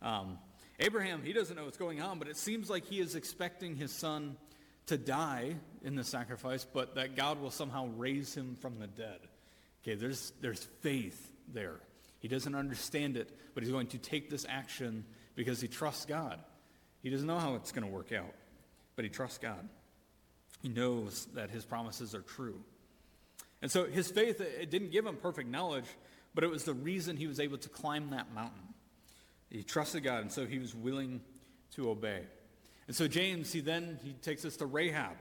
Um, 0.00 0.38
Abraham, 0.78 1.22
he 1.24 1.32
doesn't 1.32 1.56
know 1.56 1.64
what's 1.64 1.78
going 1.78 2.00
on, 2.00 2.18
but 2.18 2.28
it 2.28 2.36
seems 2.36 2.70
like 2.70 2.86
he 2.86 3.00
is 3.00 3.14
expecting 3.14 3.74
his 3.74 3.90
son 3.90 4.36
to 4.86 4.96
die 4.96 5.56
in 5.82 5.96
the 5.96 6.04
sacrifice, 6.04 6.64
but 6.64 6.94
that 6.94 7.16
God 7.16 7.40
will 7.40 7.50
somehow 7.50 7.88
raise 7.96 8.34
him 8.34 8.56
from 8.60 8.78
the 8.78 8.86
dead. 8.86 9.18
Okay, 9.82 9.94
there's, 9.94 10.32
there's 10.40 10.64
faith 10.80 11.32
there. 11.52 11.80
He 12.20 12.28
doesn't 12.28 12.54
understand 12.54 13.16
it, 13.16 13.30
but 13.54 13.62
he's 13.62 13.72
going 13.72 13.88
to 13.88 13.98
take 13.98 14.30
this 14.30 14.46
action 14.48 15.04
because 15.34 15.60
he 15.60 15.68
trusts 15.68 16.04
God. 16.04 16.40
He 17.02 17.10
doesn't 17.10 17.26
know 17.26 17.38
how 17.38 17.54
it's 17.54 17.72
going 17.72 17.86
to 17.86 17.92
work 17.92 18.12
out, 18.12 18.34
but 18.96 19.04
he 19.04 19.08
trusts 19.08 19.38
God. 19.38 19.68
He 20.62 20.68
knows 20.68 21.26
that 21.34 21.50
his 21.50 21.64
promises 21.64 22.14
are 22.14 22.22
true. 22.22 22.60
And 23.62 23.70
so 23.70 23.86
his 23.86 24.10
faith, 24.10 24.40
it 24.40 24.70
didn't 24.70 24.90
give 24.90 25.06
him 25.06 25.16
perfect 25.16 25.48
knowledge, 25.48 25.86
but 26.34 26.44
it 26.44 26.50
was 26.50 26.64
the 26.64 26.74
reason 26.74 27.16
he 27.16 27.26
was 27.26 27.40
able 27.40 27.58
to 27.58 27.68
climb 27.68 28.10
that 28.10 28.32
mountain. 28.34 28.67
He 29.50 29.62
trusted 29.62 30.02
God, 30.04 30.22
and 30.22 30.32
so 30.32 30.46
he 30.46 30.58
was 30.58 30.74
willing 30.74 31.20
to 31.72 31.90
obey. 31.90 32.22
And 32.86 32.96
so 32.96 33.08
James, 33.08 33.52
he 33.52 33.60
then 33.60 33.98
he 34.02 34.12
takes 34.12 34.44
us 34.44 34.56
to 34.56 34.66
Rahab. 34.66 35.16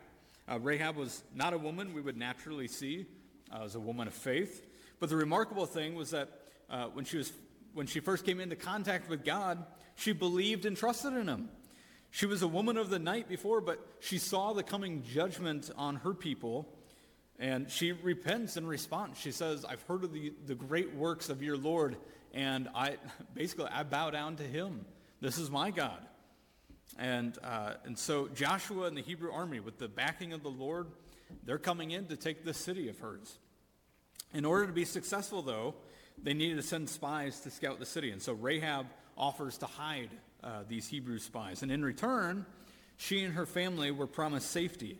Uh, 0.49 0.59
Rahab 0.59 0.95
was 0.95 1.23
not 1.35 1.53
a 1.53 1.57
woman 1.57 1.93
we 1.93 2.01
would 2.01 2.17
naturally 2.17 2.67
see 2.67 3.05
uh, 3.51 3.63
as 3.63 3.75
a 3.75 3.79
woman 3.79 4.07
of 4.07 4.13
faith, 4.13 4.65
but 4.99 5.09
the 5.09 5.17
remarkable 5.17 5.65
thing 5.65 5.95
was 5.95 6.11
that 6.11 6.29
uh, 6.69 6.85
when 6.87 7.05
she 7.05 7.17
was 7.17 7.31
when 7.73 7.85
she 7.85 7.99
first 7.99 8.25
came 8.25 8.39
into 8.39 8.55
contact 8.55 9.07
with 9.07 9.23
God, 9.23 9.63
she 9.95 10.11
believed 10.11 10.65
and 10.65 10.75
trusted 10.75 11.13
in 11.13 11.27
Him. 11.27 11.49
She 12.09 12.25
was 12.25 12.41
a 12.41 12.47
woman 12.47 12.77
of 12.77 12.89
the 12.89 12.99
night 12.99 13.29
before, 13.29 13.61
but 13.61 13.79
she 13.99 14.17
saw 14.17 14.53
the 14.53 14.63
coming 14.63 15.03
judgment 15.03 15.69
on 15.77 15.97
her 15.97 16.13
people, 16.13 16.73
and 17.37 17.69
she 17.69 17.91
repents 17.91 18.57
in 18.57 18.65
response. 18.65 19.19
She 19.19 19.31
says, 19.31 19.65
I've 19.65 19.83
heard 19.83 20.03
of 20.03 20.13
the, 20.13 20.33
the 20.45 20.55
great 20.55 20.95
works 20.95 21.29
of 21.29 21.43
your 21.43 21.57
Lord, 21.57 21.97
and 22.37 22.69
I 22.75 22.97
basically 23.33 23.65
I 23.65 23.81
bow 23.81 24.11
down 24.11 24.35
to 24.35 24.43
him. 24.43 24.85
This 25.19 25.39
is 25.39 25.49
my 25.49 25.71
God. 25.71 26.05
And, 26.99 27.35
uh, 27.43 27.73
and 27.83 27.97
so 27.97 28.27
Joshua 28.27 28.85
and 28.85 28.95
the 28.95 29.01
Hebrew 29.01 29.31
army, 29.31 29.59
with 29.59 29.79
the 29.79 29.87
backing 29.87 30.33
of 30.33 30.43
the 30.43 30.49
Lord, 30.49 30.85
they're 31.43 31.57
coming 31.57 31.91
in 31.91 32.05
to 32.05 32.15
take 32.15 32.45
this 32.45 32.57
city 32.57 32.89
of 32.89 32.99
hers. 32.99 33.39
In 34.35 34.45
order 34.45 34.67
to 34.67 34.71
be 34.71 34.85
successful, 34.85 35.41
though, 35.41 35.73
they 36.21 36.35
needed 36.35 36.57
to 36.57 36.61
send 36.61 36.89
spies 36.89 37.39
to 37.41 37.49
scout 37.49 37.79
the 37.79 37.85
city. 37.87 38.11
And 38.11 38.21
so 38.21 38.33
Rahab 38.33 38.85
offers 39.17 39.57
to 39.57 39.65
hide 39.65 40.11
uh, 40.43 40.61
these 40.67 40.87
Hebrew 40.87 41.17
spies. 41.17 41.63
And 41.63 41.71
in 41.71 41.83
return, 41.83 42.45
she 42.97 43.23
and 43.23 43.33
her 43.33 43.47
family 43.47 43.89
were 43.89 44.07
promised 44.07 44.51
safety 44.51 44.99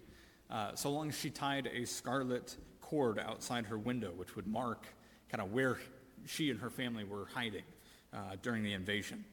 uh, 0.50 0.73
so 0.73 0.89
long 0.89 1.10
as 1.10 1.17
she 1.17 1.30
tied 1.30 1.67
a 1.67 1.86
scarlet 1.86 2.56
cord 2.82 3.19
outside 3.19 3.67
her 3.67 3.78
window, 3.78 4.12
which 4.15 4.36
would 4.36 4.47
mark 4.47 4.88
kind 5.30 5.41
of 5.41 5.54
where 5.54 5.78
she 6.25 6.49
and 6.49 6.60
her 6.62 6.69
family 6.69 7.03
were 7.03 7.27
hiding 7.34 7.63
uh, 8.13 8.36
during 8.41 8.63
the 8.63 8.73
invasion. 8.73 9.25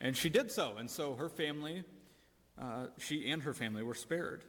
And 0.00 0.16
she 0.16 0.28
did 0.28 0.50
so, 0.50 0.76
and 0.78 0.90
so 0.90 1.14
her 1.14 1.28
family, 1.28 1.84
uh, 2.60 2.86
she 2.98 3.30
and 3.30 3.42
her 3.42 3.54
family 3.54 3.82
were 3.82 3.94
spared. 3.94 4.44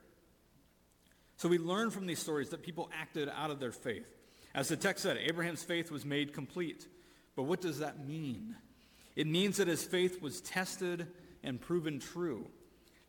So 1.38 1.50
we 1.50 1.58
learn 1.58 1.90
from 1.90 2.06
these 2.06 2.20
stories 2.20 2.50
that 2.50 2.62
people 2.62 2.90
acted 2.94 3.30
out 3.30 3.50
of 3.50 3.60
their 3.60 3.72
faith. 3.72 4.08
As 4.54 4.68
the 4.68 4.78
text 4.78 5.04
said, 5.04 5.18
Abraham's 5.18 5.64
faith 5.64 5.92
was 5.92 6.06
made 6.06 6.34
complete. 6.34 6.88
But 7.36 7.44
what 7.44 7.62
does 7.62 7.80
that 7.80 8.06
mean? 8.06 8.56
It 9.16 9.28
means 9.28 9.58
that 9.58 9.68
his 9.68 9.84
faith 9.84 10.22
was 10.22 10.42
tested 10.42 11.08
and 11.44 11.60
proven 11.60 12.00
true. 12.00 12.48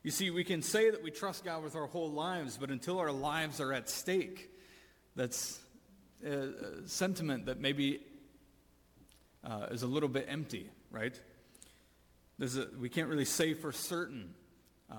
You 0.02 0.10
see, 0.10 0.30
we 0.30 0.44
can 0.44 0.62
say 0.62 0.90
that 0.90 1.02
we 1.02 1.10
trust 1.10 1.44
God 1.44 1.62
with 1.62 1.76
our 1.76 1.86
whole 1.86 2.10
lives, 2.10 2.56
but 2.56 2.70
until 2.70 2.98
our 2.98 3.12
lives 3.12 3.60
are 3.60 3.72
at 3.72 3.88
stake, 3.88 4.50
that's 5.14 5.60
a, 6.26 6.48
sentiment 6.86 7.46
that 7.46 7.60
maybe 7.60 8.00
uh, 9.44 9.66
is 9.70 9.82
a 9.82 9.86
little 9.86 10.08
bit 10.08 10.26
empty, 10.28 10.70
right? 10.90 11.18
We 12.78 12.88
can't 12.88 13.08
really 13.08 13.24
say 13.24 13.54
for 13.54 13.72
certain 13.72 14.34
uh, 14.90 14.94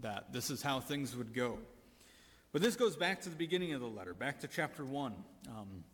that 0.00 0.32
this 0.32 0.50
is 0.50 0.62
how 0.62 0.80
things 0.80 1.16
would 1.16 1.34
go. 1.34 1.58
But 2.52 2.62
this 2.62 2.76
goes 2.76 2.96
back 2.96 3.22
to 3.22 3.30
the 3.30 3.36
beginning 3.36 3.72
of 3.72 3.80
the 3.80 3.86
letter, 3.86 4.14
back 4.14 4.40
to 4.40 4.48
chapter 4.48 4.84
1, 4.84 5.14
um, 5.48 5.84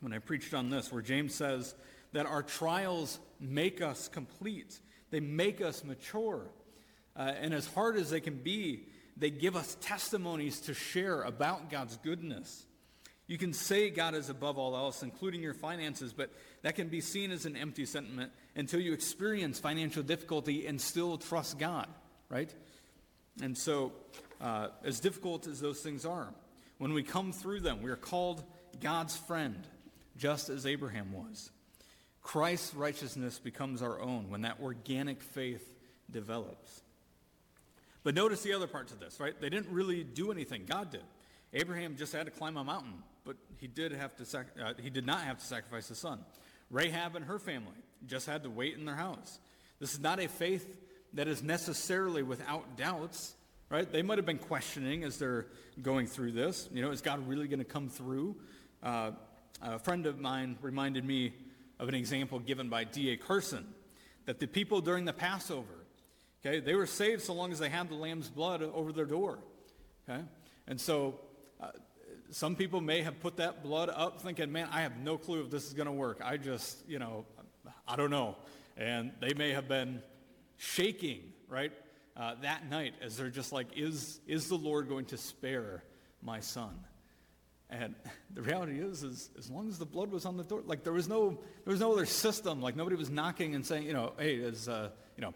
when 0.00 0.12
I 0.12 0.18
preached 0.18 0.54
on 0.54 0.70
this, 0.70 0.92
where 0.92 1.02
James 1.02 1.34
says 1.34 1.74
that 2.12 2.26
our 2.26 2.42
trials 2.42 3.18
make 3.40 3.82
us 3.82 4.08
complete, 4.08 4.80
they 5.10 5.20
make 5.20 5.60
us 5.60 5.84
mature. 5.84 6.46
Uh, 7.16 7.32
and 7.40 7.52
as 7.52 7.66
hard 7.66 7.96
as 7.96 8.10
they 8.10 8.20
can 8.20 8.36
be, 8.36 8.86
they 9.16 9.30
give 9.30 9.56
us 9.56 9.76
testimonies 9.80 10.60
to 10.60 10.74
share 10.74 11.22
about 11.22 11.70
God's 11.70 11.96
goodness. 11.98 12.64
You 13.30 13.38
can 13.38 13.52
say 13.52 13.90
God 13.90 14.16
is 14.16 14.28
above 14.28 14.58
all 14.58 14.74
else, 14.74 15.04
including 15.04 15.40
your 15.40 15.54
finances, 15.54 16.12
but 16.12 16.32
that 16.62 16.74
can 16.74 16.88
be 16.88 17.00
seen 17.00 17.30
as 17.30 17.46
an 17.46 17.56
empty 17.56 17.86
sentiment 17.86 18.32
until 18.56 18.80
you 18.80 18.92
experience 18.92 19.60
financial 19.60 20.02
difficulty 20.02 20.66
and 20.66 20.80
still 20.80 21.16
trust 21.16 21.56
God, 21.56 21.86
right? 22.28 22.52
And 23.40 23.56
so, 23.56 23.92
uh, 24.40 24.70
as 24.82 24.98
difficult 24.98 25.46
as 25.46 25.60
those 25.60 25.78
things 25.78 26.04
are, 26.04 26.34
when 26.78 26.92
we 26.92 27.04
come 27.04 27.30
through 27.30 27.60
them, 27.60 27.82
we 27.82 27.92
are 27.92 27.96
called 27.96 28.42
God's 28.80 29.16
friend, 29.16 29.64
just 30.16 30.48
as 30.48 30.66
Abraham 30.66 31.12
was. 31.12 31.52
Christ's 32.22 32.74
righteousness 32.74 33.38
becomes 33.38 33.80
our 33.80 34.00
own 34.00 34.28
when 34.28 34.42
that 34.42 34.58
organic 34.60 35.22
faith 35.22 35.72
develops. 36.10 36.82
But 38.02 38.16
notice 38.16 38.42
the 38.42 38.54
other 38.54 38.66
parts 38.66 38.90
of 38.90 38.98
this, 38.98 39.20
right? 39.20 39.40
They 39.40 39.50
didn't 39.50 39.72
really 39.72 40.02
do 40.02 40.32
anything. 40.32 40.64
God 40.66 40.90
did. 40.90 41.04
Abraham 41.52 41.96
just 41.96 42.12
had 42.12 42.26
to 42.26 42.32
climb 42.32 42.56
a 42.56 42.64
mountain, 42.64 43.04
but 43.30 43.36
he 43.58 43.68
did 43.68 43.92
have 43.92 44.16
to 44.16 44.24
sac- 44.24 44.56
uh, 44.60 44.72
he 44.82 44.90
did 44.90 45.06
not 45.06 45.20
have 45.20 45.38
to 45.38 45.44
sacrifice 45.44 45.86
his 45.86 45.98
son. 45.98 46.18
Rahab 46.68 47.14
and 47.14 47.24
her 47.26 47.38
family 47.38 47.76
just 48.04 48.26
had 48.26 48.42
to 48.42 48.50
wait 48.50 48.76
in 48.76 48.84
their 48.84 48.96
house. 48.96 49.38
This 49.78 49.92
is 49.92 50.00
not 50.00 50.18
a 50.18 50.26
faith 50.26 50.76
that 51.12 51.28
is 51.28 51.40
necessarily 51.40 52.24
without 52.24 52.76
doubts, 52.76 53.36
right? 53.68 53.88
They 53.90 54.02
might 54.02 54.18
have 54.18 54.26
been 54.26 54.38
questioning 54.38 55.04
as 55.04 55.16
they're 55.16 55.46
going 55.80 56.08
through 56.08 56.32
this. 56.32 56.68
You 56.72 56.82
know, 56.82 56.90
is 56.90 57.02
God 57.02 57.24
really 57.28 57.46
going 57.46 57.60
to 57.60 57.64
come 57.64 57.88
through? 57.88 58.34
Uh, 58.82 59.12
a 59.62 59.78
friend 59.78 60.06
of 60.06 60.18
mine 60.18 60.58
reminded 60.60 61.04
me 61.04 61.32
of 61.78 61.88
an 61.88 61.94
example 61.94 62.40
given 62.40 62.68
by 62.68 62.82
D.A. 62.82 63.16
Carson 63.16 63.64
that 64.26 64.40
the 64.40 64.48
people 64.48 64.80
during 64.80 65.04
the 65.04 65.12
Passover, 65.12 65.86
okay, 66.44 66.58
they 66.58 66.74
were 66.74 66.84
saved 66.84 67.22
so 67.22 67.32
long 67.32 67.52
as 67.52 67.60
they 67.60 67.68
had 67.68 67.90
the 67.90 67.94
lamb's 67.94 68.28
blood 68.28 68.60
over 68.60 68.90
their 68.90 69.04
door, 69.04 69.38
okay? 70.08 70.24
And 70.66 70.80
so 70.80 71.20
uh, 71.60 71.68
some 72.30 72.56
people 72.56 72.80
may 72.80 73.02
have 73.02 73.20
put 73.20 73.36
that 73.36 73.62
blood 73.62 73.90
up 73.94 74.20
thinking, 74.20 74.52
man, 74.52 74.68
I 74.72 74.82
have 74.82 74.98
no 74.98 75.18
clue 75.18 75.42
if 75.42 75.50
this 75.50 75.66
is 75.66 75.74
going 75.74 75.86
to 75.86 75.92
work. 75.92 76.20
I 76.24 76.36
just, 76.36 76.88
you 76.88 76.98
know, 76.98 77.24
I 77.86 77.96
don't 77.96 78.10
know. 78.10 78.36
And 78.76 79.12
they 79.20 79.34
may 79.34 79.50
have 79.50 79.68
been 79.68 80.02
shaking, 80.56 81.32
right, 81.48 81.72
uh, 82.16 82.34
that 82.42 82.68
night 82.70 82.94
as 83.02 83.16
they're 83.16 83.30
just 83.30 83.52
like, 83.52 83.66
is, 83.76 84.20
is 84.26 84.48
the 84.48 84.56
Lord 84.56 84.88
going 84.88 85.06
to 85.06 85.16
spare 85.16 85.82
my 86.22 86.40
son? 86.40 86.78
And 87.68 87.94
the 88.34 88.42
reality 88.42 88.80
is, 88.80 89.02
is 89.02 89.30
as 89.38 89.50
long 89.50 89.68
as 89.68 89.78
the 89.78 89.86
blood 89.86 90.10
was 90.10 90.24
on 90.24 90.36
the 90.36 90.44
door, 90.44 90.62
like 90.64 90.84
there 90.84 90.92
was 90.92 91.08
no, 91.08 91.38
there 91.64 91.72
was 91.72 91.80
no 91.80 91.92
other 91.92 92.06
system. 92.06 92.60
Like 92.60 92.76
nobody 92.76 92.96
was 92.96 93.10
knocking 93.10 93.54
and 93.54 93.64
saying, 93.64 93.86
you 93.86 93.92
know, 93.92 94.12
hey, 94.18 94.34
is, 94.34 94.68
uh, 94.68 94.90
you 95.16 95.22
know, 95.22 95.34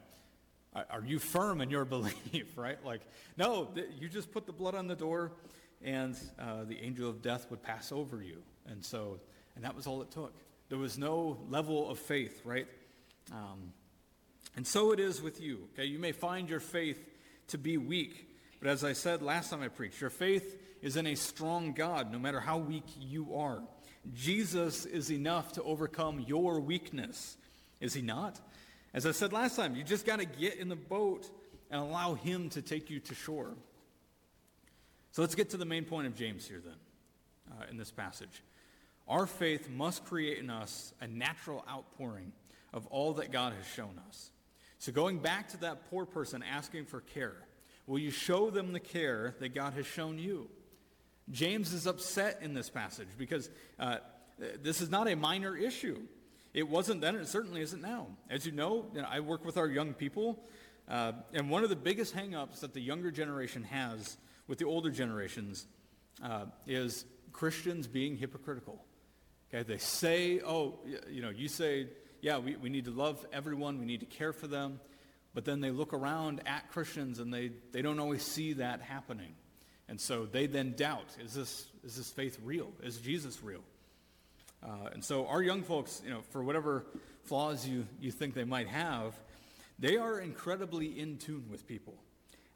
are 0.90 1.04
you 1.06 1.18
firm 1.18 1.60
in 1.60 1.70
your 1.70 1.84
belief, 1.84 2.56
right? 2.56 2.84
Like, 2.84 3.00
no, 3.36 3.68
you 3.98 4.08
just 4.08 4.32
put 4.32 4.46
the 4.46 4.52
blood 4.52 4.74
on 4.74 4.86
the 4.86 4.96
door, 4.96 5.32
and 5.84 6.16
uh, 6.38 6.64
the 6.64 6.78
angel 6.80 7.08
of 7.08 7.22
death 7.22 7.46
would 7.50 7.62
pass 7.62 7.92
over 7.92 8.22
you. 8.22 8.42
And 8.66 8.84
so, 8.84 9.20
and 9.54 9.64
that 9.64 9.76
was 9.76 9.86
all 9.86 10.02
it 10.02 10.10
took. 10.10 10.34
There 10.68 10.78
was 10.78 10.98
no 10.98 11.38
level 11.48 11.90
of 11.90 11.98
faith, 11.98 12.40
right? 12.44 12.66
Um, 13.30 13.72
and 14.56 14.66
so 14.66 14.92
it 14.92 15.00
is 15.00 15.20
with 15.20 15.40
you. 15.40 15.68
Okay, 15.74 15.84
you 15.84 15.98
may 15.98 16.12
find 16.12 16.48
your 16.48 16.60
faith 16.60 16.98
to 17.48 17.58
be 17.58 17.76
weak, 17.76 18.28
but 18.60 18.70
as 18.70 18.82
I 18.82 18.94
said 18.94 19.22
last 19.22 19.50
time 19.50 19.62
I 19.62 19.68
preached, 19.68 20.00
your 20.00 20.10
faith 20.10 20.58
is 20.80 20.96
in 20.96 21.06
a 21.06 21.14
strong 21.14 21.72
God, 21.72 22.12
no 22.12 22.18
matter 22.18 22.40
how 22.40 22.58
weak 22.58 22.84
you 22.98 23.34
are. 23.36 23.62
Jesus 24.14 24.84
is 24.84 25.10
enough 25.10 25.52
to 25.52 25.62
overcome 25.62 26.20
your 26.20 26.60
weakness. 26.60 27.36
Is 27.80 27.94
he 27.94 28.02
not? 28.02 28.40
As 28.92 29.06
I 29.06 29.12
said 29.12 29.32
last 29.32 29.56
time, 29.56 29.74
you 29.74 29.82
just 29.82 30.06
got 30.06 30.20
to 30.20 30.24
get 30.24 30.56
in 30.56 30.68
the 30.68 30.76
boat 30.76 31.28
and 31.70 31.80
allow 31.80 32.14
him 32.14 32.48
to 32.50 32.62
take 32.62 32.90
you 32.90 33.00
to 33.00 33.14
shore. 33.14 33.54
So 35.14 35.22
let's 35.22 35.36
get 35.36 35.50
to 35.50 35.56
the 35.56 35.64
main 35.64 35.84
point 35.84 36.08
of 36.08 36.16
James 36.16 36.44
here 36.44 36.60
then, 36.64 36.74
uh, 37.52 37.66
in 37.70 37.76
this 37.76 37.92
passage. 37.92 38.42
Our 39.06 39.28
faith 39.28 39.70
must 39.70 40.04
create 40.06 40.38
in 40.38 40.50
us 40.50 40.92
a 41.00 41.06
natural 41.06 41.64
outpouring 41.70 42.32
of 42.72 42.88
all 42.88 43.12
that 43.14 43.30
God 43.30 43.52
has 43.52 43.64
shown 43.64 44.00
us. 44.08 44.32
So 44.80 44.90
going 44.90 45.20
back 45.20 45.50
to 45.50 45.56
that 45.58 45.88
poor 45.88 46.04
person 46.04 46.42
asking 46.42 46.86
for 46.86 47.00
care, 47.00 47.36
will 47.86 48.00
you 48.00 48.10
show 48.10 48.50
them 48.50 48.72
the 48.72 48.80
care 48.80 49.36
that 49.38 49.54
God 49.54 49.74
has 49.74 49.86
shown 49.86 50.18
you? 50.18 50.50
James 51.30 51.72
is 51.72 51.86
upset 51.86 52.40
in 52.42 52.52
this 52.52 52.68
passage 52.68 53.06
because 53.16 53.50
uh, 53.78 53.98
this 54.64 54.80
is 54.80 54.90
not 54.90 55.06
a 55.06 55.14
minor 55.14 55.56
issue. 55.56 56.00
It 56.52 56.68
wasn't 56.68 57.02
then, 57.02 57.14
and 57.14 57.22
it 57.22 57.28
certainly 57.28 57.60
isn't 57.60 57.80
now. 57.80 58.08
As 58.28 58.46
you 58.46 58.50
know, 58.50 58.86
you 58.92 59.00
know 59.00 59.08
I 59.08 59.20
work 59.20 59.44
with 59.44 59.58
our 59.58 59.68
young 59.68 59.94
people, 59.94 60.42
uh, 60.88 61.12
and 61.32 61.50
one 61.50 61.62
of 61.62 61.70
the 61.70 61.76
biggest 61.76 62.16
hangups 62.16 62.58
that 62.60 62.74
the 62.74 62.80
younger 62.80 63.12
generation 63.12 63.62
has 63.62 64.16
with 64.46 64.58
the 64.58 64.64
older 64.64 64.90
generations 64.90 65.66
uh, 66.22 66.46
is 66.66 67.04
Christians 67.32 67.86
being 67.86 68.16
hypocritical. 68.16 68.84
Okay, 69.52 69.62
they 69.62 69.78
say, 69.78 70.40
oh, 70.40 70.78
you 71.10 71.22
know, 71.22 71.30
you 71.30 71.48
say, 71.48 71.88
yeah, 72.20 72.38
we, 72.38 72.56
we 72.56 72.68
need 72.68 72.86
to 72.86 72.90
love 72.90 73.24
everyone, 73.32 73.78
we 73.78 73.86
need 73.86 74.00
to 74.00 74.06
care 74.06 74.32
for 74.32 74.46
them, 74.46 74.80
but 75.34 75.44
then 75.44 75.60
they 75.60 75.70
look 75.70 75.92
around 75.92 76.40
at 76.46 76.70
Christians 76.70 77.18
and 77.18 77.32
they, 77.32 77.50
they 77.72 77.82
don't 77.82 77.98
always 77.98 78.22
see 78.22 78.54
that 78.54 78.80
happening. 78.80 79.34
And 79.88 80.00
so 80.00 80.24
they 80.24 80.46
then 80.46 80.72
doubt, 80.76 81.04
is 81.22 81.34
this, 81.34 81.66
is 81.84 81.96
this 81.96 82.10
faith 82.10 82.38
real? 82.42 82.72
Is 82.82 82.98
Jesus 82.98 83.42
real? 83.42 83.62
Uh, 84.62 84.88
and 84.92 85.04
so 85.04 85.26
our 85.26 85.42
young 85.42 85.62
folks, 85.62 86.00
you 86.04 86.10
know, 86.10 86.22
for 86.30 86.42
whatever 86.42 86.86
flaws 87.24 87.68
you, 87.68 87.86
you 88.00 88.10
think 88.10 88.34
they 88.34 88.44
might 88.44 88.68
have, 88.68 89.14
they 89.78 89.96
are 89.96 90.18
incredibly 90.20 90.98
in 90.98 91.18
tune 91.18 91.44
with 91.50 91.66
people. 91.66 91.94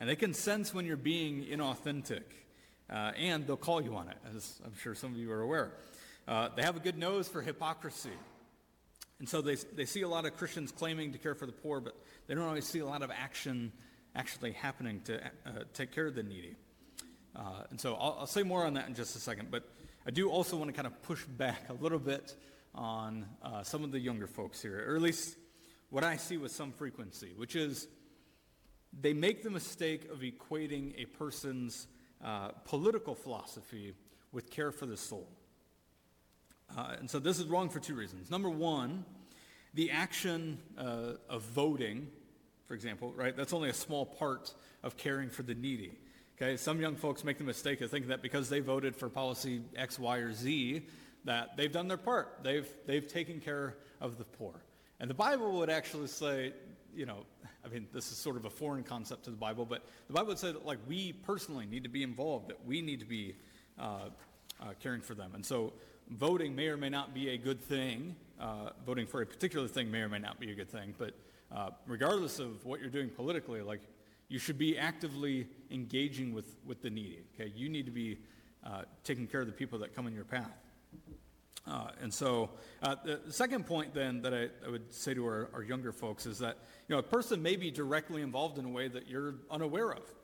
And 0.01 0.09
they 0.09 0.17
can 0.17 0.35
sense 0.35 0.73
when 0.73 0.87
you're 0.87 0.97
being 0.97 1.45
inauthentic. 1.45 2.23
Uh, 2.91 3.13
and 3.17 3.47
they'll 3.47 3.57
call 3.57 3.83
you 3.83 3.97
on 3.97 4.09
it, 4.09 4.17
as 4.35 4.61
I'm 4.65 4.75
sure 4.77 4.95
some 4.95 5.13
of 5.13 5.19
you 5.19 5.31
are 5.31 5.43
aware. 5.43 5.73
Uh, 6.27 6.49
they 6.55 6.63
have 6.63 6.77
a 6.77 6.81
good 6.81 6.97
nose 6.97 7.29
for 7.29 7.43
hypocrisy. 7.43 8.13
And 9.19 9.29
so 9.29 9.43
they, 9.43 9.57
they 9.75 9.85
see 9.85 10.03
a 10.03 10.09
lot 10.09 10.25
of 10.25 10.37
Christians 10.37 10.73
claiming 10.73 11.13
to 11.13 11.19
care 11.19 11.35
for 11.35 11.47
the 11.47 11.53
poor, 11.53 11.81
but 11.81 11.97
they 12.27 12.35
don't 12.35 12.45
always 12.45 12.67
see 12.67 12.79
a 12.79 12.87
lot 12.87 13.03
of 13.03 13.11
action 13.11 13.73
actually 14.15 14.53
happening 14.53 15.01
to 15.03 15.23
uh, 15.25 15.65
take 15.75 15.93
care 15.93 16.07
of 16.07 16.15
the 16.15 16.23
needy. 16.23 16.55
Uh, 17.35 17.63
and 17.71 17.81
so 17.81 17.95
I'll, 17.95 18.17
I'll, 18.21 18.27
say 18.27 18.43
more 18.43 18.65
on 18.65 18.75
that 18.75 18.89
in 18.89 18.95
just 18.95 19.17
a 19.17 19.21
second, 19.21 19.51
but 19.51 19.69
I 20.07 20.11
do 20.11 20.31
also 20.31 20.57
want 20.57 20.71
to 20.71 20.75
kind 20.75 20.87
of 20.87 21.03
push 21.03 21.25
back 21.25 21.69
a 21.69 21.75
little 21.75 21.99
bit 21.99 22.35
on 22.75 23.27
uh, 23.43 23.63
some 23.63 23.85
of 23.85 23.93
the 23.93 23.99
younger 23.99 24.27
folks 24.27 24.63
here, 24.63 24.85
or 24.89 24.97
at 24.97 25.03
least 25.03 25.37
what 25.91 26.05
I 26.05 26.17
see 26.17 26.37
with 26.37 26.53
some 26.53 26.73
frequency, 26.73 27.33
which 27.37 27.57
is 27.57 27.87
they 29.01 29.13
make 29.13 29.43
the 29.43 29.51
mistake 29.51 30.09
of 30.11 30.21
equating 30.21 30.95
a 31.01 31.07
person's 31.07 31.87
uh, 32.25 32.49
political 32.65 33.15
philosophy 33.15 33.95
with 34.33 34.51
care 34.51 34.73
for 34.73 34.87
the 34.87 34.97
soul. 34.97 35.29
Uh, 36.77 36.97
and 36.99 37.09
so 37.09 37.19
this 37.19 37.39
is 37.39 37.47
wrong 37.47 37.69
for 37.69 37.81
two 37.81 37.95
reasons. 37.95 38.31
Number 38.31 38.51
one, 38.51 39.05
the 39.75 39.91
action 39.91 40.59
uh, 40.77 41.13
of 41.29 41.43
voting, 41.43 42.09
for 42.67 42.75
example, 42.75 43.13
right, 43.17 43.37
that's 43.37 43.53
only 43.53 43.71
a 43.71 43.75
small 43.75 44.05
part 44.05 44.53
of 44.83 44.97
caring 44.97 45.31
for 45.31 45.43
the 45.43 45.55
needy. 45.55 45.93
Okay, 46.41 46.57
some 46.57 46.81
young 46.81 46.95
folks 46.95 47.25
make 47.25 47.39
the 47.39 47.45
mistake 47.45 47.81
of 47.81 47.91
thinking 47.91 48.11
that 48.11 48.23
because 48.23 48.49
they 48.49 48.61
voted 48.61 48.95
for 48.95 49.09
policy 49.09 49.61
X, 49.75 49.99
Y, 49.99 50.19
or 50.19 50.33
Z, 50.33 50.83
that 51.25 51.57
they've 51.57 51.73
done 51.73 51.89
their 51.89 51.97
part. 51.97 52.39
They've, 52.43 52.69
they've 52.87 53.07
taken 53.07 53.41
care 53.41 53.75
of 54.01 54.19
the 54.19 54.25
poor. 54.25 54.55
And 55.01 55.11
the 55.11 55.15
Bible 55.15 55.59
would 55.59 55.71
actually 55.71 56.07
say, 56.09 56.53
you 56.95 57.07
know, 57.07 57.25
I 57.69 57.75
mean, 57.75 57.87
this 57.93 58.11
is 58.11 58.17
sort 58.17 58.37
of 58.37 58.45
a 58.45 58.51
foreign 58.51 58.83
concept 58.83 59.25
to 59.25 59.31
the 59.31 59.37
Bible, 59.37 59.67
but 59.67 59.85
the 60.07 60.15
Bible 60.15 60.29
would 60.29 60.39
say 60.39 60.53
that, 60.53 60.65
like, 60.65 60.79
we 60.89 61.13
personally 61.13 61.67
need 61.67 61.83
to 61.83 61.91
be 61.91 62.03
involved, 62.03 62.49
that 62.49 62.65
we 62.67 62.81
need 62.81 63.01
to 63.01 63.07
be 63.07 63.35
uh, 63.79 64.09
uh, 64.61 64.65
caring 64.81 65.03
for 65.03 65.15
them. 65.15 65.33
And 65.35 65.45
so 65.45 65.73
voting 66.11 66.57
may 66.57 66.69
or 66.69 66.77
may 66.77 66.89
not 66.89 67.13
be 67.13 67.31
a 67.31 67.37
good 67.37 67.61
thing. 67.61 68.17
Uh, 68.41 68.71
voting 68.87 69.07
for 69.07 69.21
a 69.21 69.27
particular 69.27 69.69
thing 69.69 69.91
may 69.91 70.01
or 70.01 70.09
may 70.09 70.19
not 70.19 70.41
be 70.41 70.51
a 70.51 70.55
good 70.55 70.71
thing. 70.71 70.95
But 70.97 71.15
uh, 71.55 71.71
regardless 71.87 72.39
of 72.39 72.65
what 72.65 72.81
you're 72.81 72.89
doing 72.89 73.11
politically, 73.11 73.61
like, 73.61 73.81
you 74.29 74.39
should 74.39 74.59
be 74.59 74.79
actively 74.79 75.47
engaging 75.71 76.33
with, 76.33 76.55
with 76.67 76.81
the 76.81 76.91
needy. 76.91 77.21
Okay, 77.35 77.53
you 77.55 77.69
need 77.69 77.85
to 77.87 77.93
be 77.93 78.19
uh, 78.65 78.83
taking 79.05 79.27
care 79.27 79.41
of 79.41 79.47
the 79.47 79.53
people 79.53 79.79
that 79.81 79.95
come 79.95 80.07
in 80.07 80.15
your 80.15 80.25
path. 80.25 80.57
Uh, 81.69 81.89
and 82.01 82.13
so 82.13 82.49
uh, 82.83 82.97
the 83.05 83.21
second 83.33 83.67
point 83.67 83.93
then 83.93 84.23
that 84.23 84.33
I, 84.33 84.49
I 84.67 84.71
would 84.71 84.93
say 84.93 85.13
to 85.13 85.27
our, 85.27 85.51
our, 85.53 85.63
younger 85.63 85.93
folks 85.93 86.25
is 86.25 86.39
that 86.39 86.57
you 86.89 86.95
know 86.95 86.99
a 86.99 87.03
person 87.03 87.43
may 87.43 87.57
be 87.57 87.71
directly 87.71 88.23
involved 88.23 88.59
in 88.59 88.65
a 88.65 88.71
way 88.71 88.89
that 88.89 89.07
you're 89.07 89.35
unaware 89.51 89.93
of. 89.93 90.15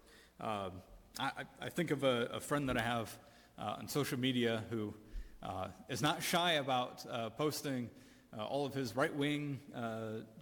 Uh, 0.41 0.71
I, 1.19 1.31
I, 1.61 1.69
think 1.69 1.91
of 1.91 2.03
a, 2.03 2.31
a, 2.33 2.41
friend 2.41 2.69
that 2.71 2.79
I 2.79 2.83
have 2.83 3.15
uh, 3.59 3.77
on 3.79 3.89
social 3.89 4.19
media 4.19 4.65
who 4.71 4.95
uh, 5.43 5.69
is 5.91 6.01
not 6.01 6.23
shy 6.23 6.53
about 6.53 7.05
uh, 7.11 7.31
posting 7.31 7.91
all 8.37 8.67
of 8.67 8.75
his 8.75 8.97
right-wing 8.97 9.61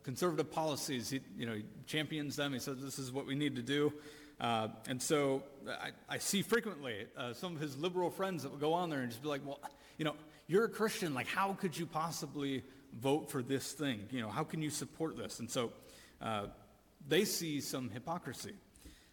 conservative 0.02 0.50
policies. 0.50 1.10
He, 1.10 1.20
you 1.36 1.44
know, 1.44 1.52
he 1.52 1.64
champions 1.86 2.36
them. 2.36 2.54
He 2.54 2.58
says 2.58 2.80
this 2.80 2.98
is 2.98 3.12
what 3.12 3.26
we 3.26 3.34
need 3.34 3.56
to 3.56 3.62
do. 3.62 3.92
And 4.40 5.02
so 5.02 5.42
I, 5.68 5.90
I 6.09 6.18
see 6.18 6.42
frequently 6.42 7.07
uh, 7.16 7.33
some 7.35 7.55
of 7.55 7.61
his 7.61 7.77
liberal 7.77 8.11
friends 8.11 8.42
that 8.42 8.51
will 8.51 8.59
go 8.59 8.72
on 8.72 8.90
there 8.90 9.01
and 9.01 9.11
just 9.11 9.22
be 9.22 9.29
like, 9.29 9.42
well, 9.44 9.61
you 9.98 10.05
know, 10.05 10.14
you're 10.46 10.64
a 10.64 10.68
Christian. 10.68 11.14
Like, 11.14 11.27
how 11.27 11.55
could 11.55 11.77
you 11.77 11.87
possibly 11.87 12.62
vote 13.01 13.31
for 13.31 13.42
this 13.42 13.72
thing? 13.72 14.07
You 14.11 14.20
know, 14.20 14.29
how 14.29 14.44
can 14.44 14.62
you 14.62 14.70
support 14.70 15.16
this? 15.16 15.40
And 15.40 15.51
so 15.51 15.72
uh, 16.20 16.46
they 17.09 17.25
see 17.25 17.61
some 17.61 17.90
hypocrisy. 17.90 18.55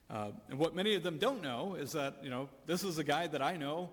Uh, 0.10 0.32
and 0.50 0.58
what 0.58 0.76
many 0.76 0.96
of 0.96 1.04
them 1.04 1.18
don't 1.18 1.42
know 1.42 1.76
is 1.76 1.92
that, 1.92 2.18
you 2.24 2.30
know, 2.30 2.50
this 2.66 2.84
is 2.84 2.98
a 2.98 3.04
guy 3.04 3.28
that 3.28 3.42
I 3.42 3.58
know 3.58 3.90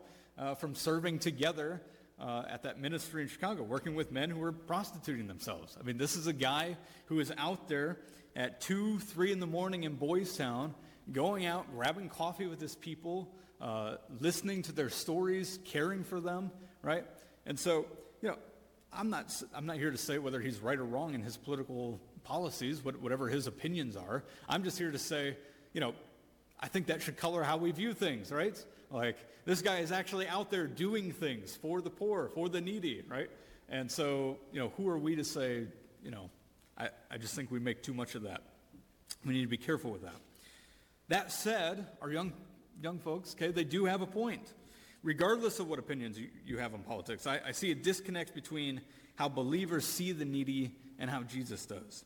from 0.59 0.75
serving 0.75 1.19
together 1.19 1.81
uh, 2.19 2.45
at 2.49 2.63
that 2.63 2.81
ministry 2.81 3.23
in 3.23 3.29
Chicago, 3.29 3.63
working 3.63 3.95
with 3.95 4.11
men 4.11 4.31
who 4.31 4.39
were 4.39 4.53
prostituting 4.53 5.27
themselves. 5.27 5.77
I 5.79 5.85
mean, 5.85 5.99
this 5.99 6.17
is 6.17 6.27
a 6.27 6.33
guy 6.33 6.77
who 7.07 7.21
is 7.21 7.33
out 7.37 7.69
there 7.69 7.99
at 8.35 8.61
2, 8.61 8.99
3 8.99 9.33
in 9.33 9.41
the 9.41 9.47
morning 9.47 9.85
in 9.85 9.95
Boys 9.95 10.37
Town, 10.37 10.75
going 11.13 11.47
out, 11.47 11.67
grabbing 11.75 12.09
coffee 12.09 12.47
with 12.47 12.61
his 12.61 12.75
people, 12.75 13.35
uh, 13.61 13.97
listening 14.21 14.63
to 14.63 14.73
their 14.73 14.91
stories, 14.91 15.59
caring 15.65 16.05
for 16.05 16.21
them, 16.21 16.51
right? 16.83 17.05
And 17.47 17.59
so, 17.59 17.87
you 18.23 18.29
know, 18.29 18.37
I'm 18.93 19.11
not, 19.11 19.33
I'm 19.55 19.67
not 19.67 19.77
here 19.77 19.91
to 19.91 19.99
say 19.99 20.19
whether 20.19 20.41
he's 20.41 20.61
right 20.61 20.79
or 20.79 20.85
wrong 20.85 21.15
in 21.15 21.23
his 21.23 21.37
political 21.37 22.01
policies, 22.25 22.83
whatever 22.83 23.29
his 23.29 23.47
opinions 23.47 23.97
are. 23.97 24.25
I'm 24.49 24.65
just 24.65 24.79
here 24.79 24.91
to 24.91 24.99
say, 24.99 25.37
you 25.73 25.81
know, 25.81 25.95
I 26.59 26.69
think 26.69 26.87
that 26.87 27.03
should 27.03 27.17
color 27.17 27.43
how 27.43 27.57
we 27.57 27.71
view 27.71 27.93
things, 27.93 28.33
right? 28.33 28.57
Like, 28.91 29.17
this 29.45 29.63
guy 29.63 29.79
is 29.79 29.93
actually 29.93 30.27
out 30.27 30.51
there 30.51 30.67
doing 30.67 31.13
things 31.13 31.55
for 31.55 31.81
the 31.81 31.91
poor, 31.91 32.31
for 32.35 32.49
the 32.49 32.61
needy, 32.61 33.03
right? 33.09 33.31
And 33.69 33.91
so, 33.91 34.39
you 34.53 34.59
know, 34.59 34.73
who 34.77 34.89
are 34.89 34.99
we 34.99 35.17
to 35.17 35.25
say, 35.25 35.67
you 36.03 36.11
know, 36.11 36.31
I, 36.79 36.89
I 37.11 37.19
just 37.19 37.35
think 37.35 37.51
we 37.51 37.59
make 37.59 37.83
too 37.83 37.95
much 37.95 38.15
of 38.15 38.23
that. 38.23 38.43
We 39.25 39.35
need 39.35 39.43
to 39.43 39.49
be 39.49 39.57
careful 39.57 39.91
with 39.91 40.03
that. 40.03 40.17
That 41.09 41.31
said, 41.31 41.87
our 42.03 42.11
young, 42.11 42.33
young 42.83 42.99
folks, 42.99 43.35
okay, 43.35 43.51
they 43.51 43.65
do 43.65 43.85
have 43.85 44.03
a 44.03 44.07
point. 44.07 44.53
Regardless 45.03 45.61
of 45.61 45.69
what 45.69 45.79
opinions 45.79 46.19
you, 46.19 46.29
you 46.45 46.59
have 46.59 46.75
on 46.75 46.81
politics, 46.81 47.27
I, 47.27 47.41
I 47.47 47.53
see 47.53 47.71
a 47.71 47.75
disconnect 47.75 48.35
between 48.35 48.81
how 49.15 49.29
believers 49.29 49.87
see 49.87 50.13
the 50.13 50.25
needy 50.25 50.75
and 50.99 51.09
how 51.09 51.23
Jesus 51.23 51.65
does. 51.67 52.05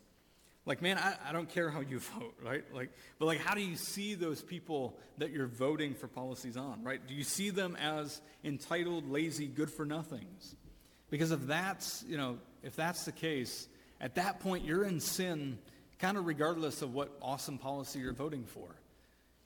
Like, 0.67 0.83
man, 0.83 0.99
I, 0.99 1.15
I 1.27 1.33
don't 1.33 1.49
care 1.49 1.71
how 1.71 1.81
you 1.81 1.99
vote, 2.19 2.35
right? 2.45 2.65
Like, 2.75 2.91
but 3.19 3.27
like, 3.27 3.39
how 3.39 3.55
do 3.55 3.63
you 3.63 3.77
see 3.77 4.15
those 4.15 4.43
people 4.43 4.99
that 5.19 5.31
you're 5.31 5.47
voting 5.47 5.95
for 5.95 6.09
policies 6.09 6.57
on, 6.57 6.85
right? 6.85 7.01
Do 7.07 7.15
you 7.15 7.25
see 7.25 7.51
them 7.51 7.77
as 7.77 8.21
entitled, 8.45 9.11
lazy, 9.11 9.47
good 9.47 9.71
for 9.71 9.85
nothings? 9.85 10.55
Because 11.11 11.33
if 11.33 11.47
that's, 11.47 12.05
you 12.09 12.17
know, 12.17 12.39
if 12.63 12.77
that's 12.77 13.05
the 13.05 13.13
case, 13.13 13.67
at 14.01 14.15
that 14.15 14.41
point 14.41 14.65
you're 14.65 14.85
in 14.85 15.01
sin, 15.01 15.59
kind 15.99 16.17
of 16.17 16.27
regardless 16.27 16.83
of 16.83 16.95
what 16.95 17.17
awesome 17.21 17.59
policy 17.59 17.99
you're 17.99 18.13
voting 18.13 18.45
for. 18.45 18.69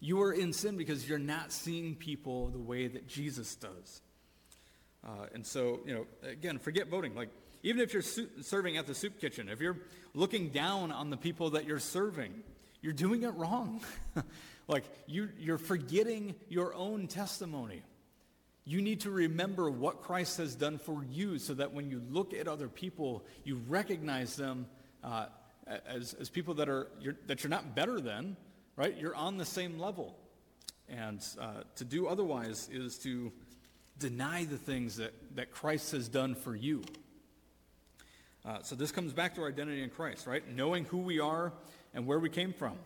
You 0.04 0.20
are 0.20 0.34
in 0.34 0.52
sin 0.52 0.76
because 0.76 1.08
you're 1.08 1.18
not 1.18 1.50
seeing 1.50 1.94
people 1.94 2.48
the 2.48 2.58
way 2.58 2.88
that 2.88 3.08
Jesus 3.08 3.56
does. 3.56 4.02
Uh, 5.02 5.28
and 5.32 5.46
so, 5.46 5.80
you 5.86 5.94
know, 5.94 6.06
again, 6.28 6.58
forget 6.58 6.88
voting. 6.88 7.14
Like, 7.14 7.30
even 7.62 7.80
if 7.80 7.94
you're 7.94 8.02
su- 8.02 8.28
serving 8.42 8.76
at 8.76 8.86
the 8.86 8.94
soup 8.94 9.18
kitchen, 9.18 9.48
if 9.48 9.62
you're 9.62 9.78
looking 10.12 10.50
down 10.50 10.92
on 10.92 11.08
the 11.08 11.16
people 11.16 11.48
that 11.50 11.64
you're 11.64 11.78
serving, 11.78 12.34
you're 12.82 12.92
doing 12.92 13.22
it 13.22 13.30
wrong. 13.30 13.80
like 14.68 14.84
you, 15.06 15.30
you're 15.38 15.56
forgetting 15.56 16.34
your 16.50 16.74
own 16.74 17.06
testimony. 17.06 17.80
You 18.66 18.82
need 18.82 19.00
to 19.00 19.10
remember 19.10 19.70
what 19.70 20.02
Christ 20.02 20.36
has 20.36 20.54
done 20.54 20.76
for 20.76 21.02
you 21.10 21.38
so 21.38 21.54
that 21.54 21.72
when 21.72 21.88
you 21.88 22.02
look 22.10 22.34
at 22.34 22.46
other 22.46 22.68
people, 22.68 23.24
you 23.42 23.58
recognize 23.68 24.36
them 24.36 24.66
uh, 25.02 25.28
as, 25.86 26.12
as 26.12 26.28
people 26.28 26.52
that, 26.56 26.68
are, 26.68 26.88
you're, 27.00 27.16
that 27.26 27.42
you're 27.42 27.50
not 27.50 27.74
better 27.74 28.00
than, 28.00 28.36
right? 28.76 28.96
You're 28.96 29.14
on 29.14 29.36
the 29.36 29.44
same 29.44 29.78
level. 29.78 30.16
And 30.88 31.24
uh, 31.40 31.62
to 31.76 31.84
do 31.84 32.06
otherwise 32.06 32.68
is 32.70 32.98
to 32.98 33.32
deny 33.98 34.44
the 34.44 34.58
things 34.58 34.96
that, 34.96 35.14
that 35.36 35.50
Christ 35.50 35.92
has 35.92 36.08
done 36.08 36.34
for 36.34 36.54
you. 36.54 36.82
Uh, 38.44 38.58
so 38.62 38.74
this 38.74 38.92
comes 38.92 39.12
back 39.12 39.34
to 39.36 39.42
our 39.42 39.48
identity 39.48 39.82
in 39.82 39.90
Christ, 39.90 40.26
right? 40.26 40.46
Knowing 40.54 40.84
who 40.84 40.98
we 40.98 41.20
are 41.20 41.52
and 41.94 42.06
where 42.06 42.18
we 42.18 42.28
came 42.28 42.52
from. 42.52 42.76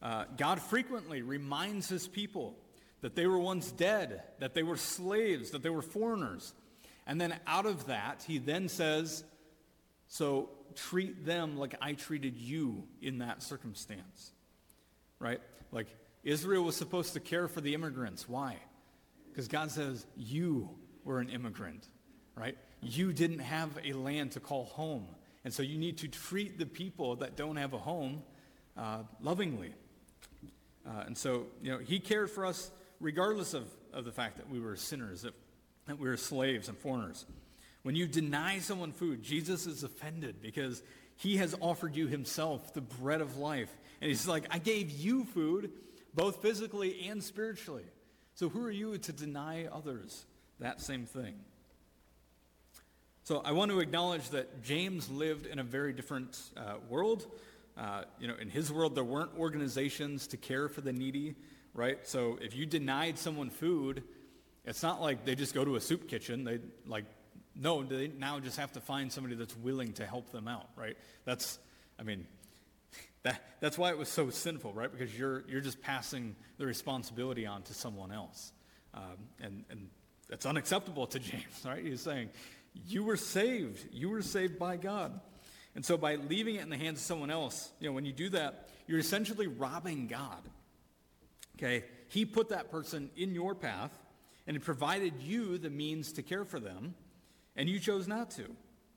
Uh, 0.00 0.24
God 0.36 0.60
frequently 0.60 1.22
reminds 1.22 1.88
his 1.88 2.06
people 2.06 2.54
that 3.00 3.16
they 3.16 3.26
were 3.26 3.38
once 3.38 3.72
dead, 3.72 4.22
that 4.38 4.54
they 4.54 4.62
were 4.62 4.76
slaves, 4.76 5.50
that 5.50 5.62
they 5.62 5.70
were 5.70 5.82
foreigners. 5.82 6.52
And 7.06 7.20
then 7.20 7.34
out 7.46 7.66
of 7.66 7.86
that, 7.86 8.24
he 8.26 8.38
then 8.38 8.68
says, 8.68 9.24
so 10.06 10.50
treat 10.74 11.24
them 11.24 11.56
like 11.56 11.74
I 11.80 11.94
treated 11.94 12.36
you 12.36 12.84
in 13.02 13.18
that 13.18 13.42
circumstance. 13.42 14.32
Right? 15.18 15.40
Like 15.72 15.88
Israel 16.24 16.64
was 16.64 16.76
supposed 16.76 17.14
to 17.14 17.20
care 17.20 17.48
for 17.48 17.60
the 17.60 17.74
immigrants. 17.74 18.28
Why? 18.28 18.56
Because 19.30 19.48
God 19.48 19.70
says, 19.70 20.06
you 20.16 20.68
were 21.04 21.20
an 21.20 21.28
immigrant. 21.28 21.86
Right? 22.34 22.56
You 22.80 23.12
didn't 23.12 23.40
have 23.40 23.70
a 23.84 23.92
land 23.92 24.32
to 24.32 24.40
call 24.40 24.64
home. 24.64 25.06
And 25.44 25.52
so 25.52 25.62
you 25.62 25.78
need 25.78 25.98
to 25.98 26.08
treat 26.08 26.58
the 26.58 26.66
people 26.66 27.16
that 27.16 27.36
don't 27.36 27.56
have 27.56 27.72
a 27.72 27.78
home 27.78 28.22
uh, 28.76 28.98
lovingly. 29.20 29.72
Uh, 30.86 31.04
and 31.06 31.16
so, 31.16 31.46
you 31.62 31.72
know, 31.72 31.78
he 31.78 31.98
cared 31.98 32.30
for 32.30 32.46
us 32.46 32.70
regardless 33.00 33.54
of, 33.54 33.64
of 33.92 34.04
the 34.04 34.12
fact 34.12 34.36
that 34.36 34.48
we 34.50 34.60
were 34.60 34.76
sinners, 34.76 35.22
that, 35.22 35.34
that 35.86 35.98
we 35.98 36.08
were 36.08 36.16
slaves 36.16 36.68
and 36.68 36.78
foreigners. 36.78 37.26
When 37.82 37.94
you 37.94 38.06
deny 38.06 38.58
someone 38.58 38.92
food, 38.92 39.22
Jesus 39.22 39.66
is 39.66 39.82
offended 39.82 40.42
because 40.42 40.82
he 41.16 41.36
has 41.38 41.54
offered 41.60 41.96
you 41.96 42.06
himself 42.06 42.74
the 42.74 42.80
bread 42.80 43.20
of 43.20 43.38
life. 43.38 43.70
And 44.00 44.08
he's 44.08 44.28
like, 44.28 44.46
I 44.50 44.58
gave 44.58 44.90
you 44.90 45.24
food, 45.24 45.72
both 46.14 46.42
physically 46.42 47.08
and 47.08 47.22
spiritually. 47.22 47.84
So 48.34 48.48
who 48.48 48.64
are 48.64 48.70
you 48.70 48.96
to 48.98 49.12
deny 49.12 49.66
others 49.66 50.24
that 50.60 50.80
same 50.80 51.06
thing? 51.06 51.34
So 53.24 53.42
I 53.44 53.52
want 53.52 53.70
to 53.72 53.80
acknowledge 53.80 54.30
that 54.30 54.62
James 54.62 55.10
lived 55.10 55.46
in 55.46 55.58
a 55.58 55.64
very 55.64 55.92
different 55.92 56.40
uh, 56.56 56.74
world. 56.88 57.26
Uh, 57.76 58.04
you 58.18 58.26
know, 58.26 58.34
in 58.40 58.48
his 58.48 58.72
world, 58.72 58.94
there 58.94 59.04
weren't 59.04 59.32
organizations 59.38 60.28
to 60.28 60.36
care 60.36 60.68
for 60.68 60.80
the 60.80 60.92
needy 60.92 61.36
right? 61.78 62.06
So 62.06 62.38
if 62.42 62.56
you 62.56 62.66
denied 62.66 63.18
someone 63.18 63.50
food, 63.50 64.02
it's 64.64 64.82
not 64.82 65.00
like 65.00 65.24
they 65.24 65.36
just 65.36 65.54
go 65.54 65.64
to 65.64 65.76
a 65.76 65.80
soup 65.80 66.08
kitchen. 66.08 66.44
They 66.44 66.58
like, 66.86 67.04
no, 67.54 67.84
they 67.84 68.08
now 68.08 68.40
just 68.40 68.58
have 68.58 68.72
to 68.72 68.80
find 68.80 69.12
somebody 69.12 69.36
that's 69.36 69.56
willing 69.56 69.92
to 69.94 70.06
help 70.06 70.30
them 70.32 70.48
out, 70.48 70.68
right? 70.76 70.96
That's, 71.24 71.58
I 71.98 72.02
mean, 72.02 72.26
that, 73.28 73.42
that's 73.60 73.78
why 73.78 73.90
it 73.90 73.98
was 73.98 74.08
so 74.08 74.30
sinful, 74.30 74.72
right? 74.72 74.90
Because 74.90 75.16
you're, 75.16 75.44
you're 75.48 75.60
just 75.60 75.80
passing 75.80 76.36
the 76.58 76.66
responsibility 76.66 77.46
on 77.46 77.62
to 77.62 77.74
someone 77.74 78.12
else. 78.12 78.52
Um, 78.94 79.02
and, 79.40 79.64
and 79.70 79.88
that's 80.28 80.46
unacceptable 80.46 81.06
to 81.08 81.18
James, 81.18 81.64
right? 81.64 81.84
He's 81.84 82.00
saying, 82.00 82.30
you 82.86 83.04
were 83.04 83.16
saved. 83.16 83.86
You 83.92 84.10
were 84.10 84.22
saved 84.22 84.58
by 84.58 84.76
God. 84.76 85.18
And 85.74 85.84
so 85.84 85.96
by 85.96 86.16
leaving 86.16 86.56
it 86.56 86.62
in 86.62 86.70
the 86.70 86.76
hands 86.76 86.98
of 86.98 87.04
someone 87.04 87.30
else, 87.30 87.70
you 87.80 87.88
know, 87.88 87.92
when 87.92 88.04
you 88.04 88.12
do 88.12 88.30
that, 88.30 88.68
you're 88.86 88.98
essentially 88.98 89.46
robbing 89.46 90.06
God 90.06 90.42
Okay? 91.58 91.84
He 92.08 92.24
put 92.24 92.50
that 92.50 92.70
person 92.70 93.10
in 93.16 93.34
your 93.34 93.54
path 93.54 93.90
and 94.46 94.56
he 94.56 94.60
provided 94.60 95.14
you 95.20 95.58
the 95.58 95.70
means 95.70 96.12
to 96.12 96.22
care 96.22 96.44
for 96.44 96.58
them, 96.58 96.94
and 97.54 97.68
you 97.68 97.78
chose 97.78 98.08
not 98.08 98.30
to. 98.30 98.44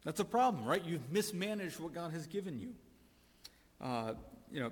That's 0.06 0.22
a 0.22 0.26
problem, 0.26 0.64
right? 0.64 0.82
You've 0.84 1.12
mismanaged 1.12 1.78
what 1.78 1.94
God 1.94 2.14
has 2.14 2.26
given 2.26 2.58
you. 2.58 2.70
Uh, 3.82 4.14
you 4.52 4.60
know, 4.60 4.72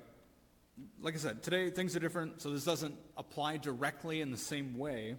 like 1.02 1.16
I 1.16 1.18
said, 1.18 1.44
today 1.44 1.70
things 1.70 1.96
are 1.96 2.00
different, 2.00 2.42
so 2.42 2.52
this 2.52 2.64
doesn't 2.64 2.96
apply 3.18 3.58
directly 3.58 4.22
in 4.22 4.32
the 4.32 4.38
same 4.38 4.78
way. 4.78 5.16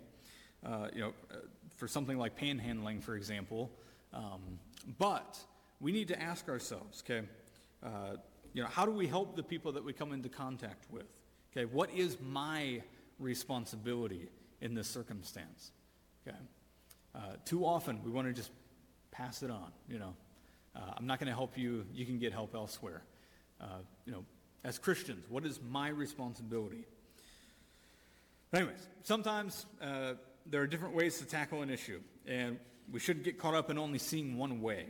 Uh, 0.64 0.88
you 0.94 1.00
know, 1.00 1.12
uh, 1.30 1.36
for 1.76 1.88
something 1.88 2.18
like 2.18 2.38
panhandling, 2.38 3.02
for 3.02 3.16
example. 3.16 3.70
Um, 4.12 4.60
but 4.98 5.38
we 5.80 5.92
need 5.92 6.08
to 6.08 6.20
ask 6.20 6.48
ourselves, 6.48 7.02
okay, 7.04 7.26
uh, 7.82 8.16
you 8.52 8.62
know, 8.62 8.68
how 8.68 8.84
do 8.84 8.92
we 8.92 9.06
help 9.06 9.36
the 9.36 9.42
people 9.42 9.72
that 9.72 9.84
we 9.84 9.92
come 9.92 10.12
into 10.12 10.28
contact 10.28 10.84
with? 10.90 11.06
Okay, 11.52 11.64
what 11.64 11.90
is 11.90 12.18
my 12.20 12.82
responsibility 13.18 14.28
in 14.60 14.74
this 14.74 14.88
circumstance? 14.88 15.72
Okay. 16.26 16.36
Uh, 17.14 17.18
too 17.44 17.64
often 17.64 18.02
we 18.04 18.10
want 18.10 18.28
to 18.28 18.32
just 18.32 18.50
pass 19.10 19.42
it 19.42 19.50
on, 19.50 19.72
you 19.88 19.98
know. 19.98 20.14
Uh, 20.76 20.92
I'm 20.96 21.06
not 21.06 21.18
going 21.18 21.28
to 21.28 21.34
help 21.34 21.58
you. 21.58 21.84
You 21.92 22.06
can 22.06 22.18
get 22.18 22.32
help 22.32 22.54
elsewhere. 22.54 23.02
Uh, 23.60 23.66
you 24.06 24.12
know, 24.12 24.24
as 24.64 24.78
Christians, 24.78 25.24
what 25.28 25.44
is 25.44 25.60
my 25.60 25.88
responsibility? 25.88 26.84
But 28.50 28.62
anyways, 28.62 28.88
sometimes 29.02 29.66
uh, 29.80 30.14
there 30.46 30.62
are 30.62 30.66
different 30.66 30.94
ways 30.94 31.18
to 31.18 31.24
tackle 31.26 31.62
an 31.62 31.70
issue, 31.70 32.00
and 32.26 32.58
we 32.90 32.98
shouldn't 32.98 33.24
get 33.24 33.38
caught 33.38 33.54
up 33.54 33.70
in 33.70 33.78
only 33.78 33.98
seeing 33.98 34.36
one 34.36 34.60
way. 34.60 34.86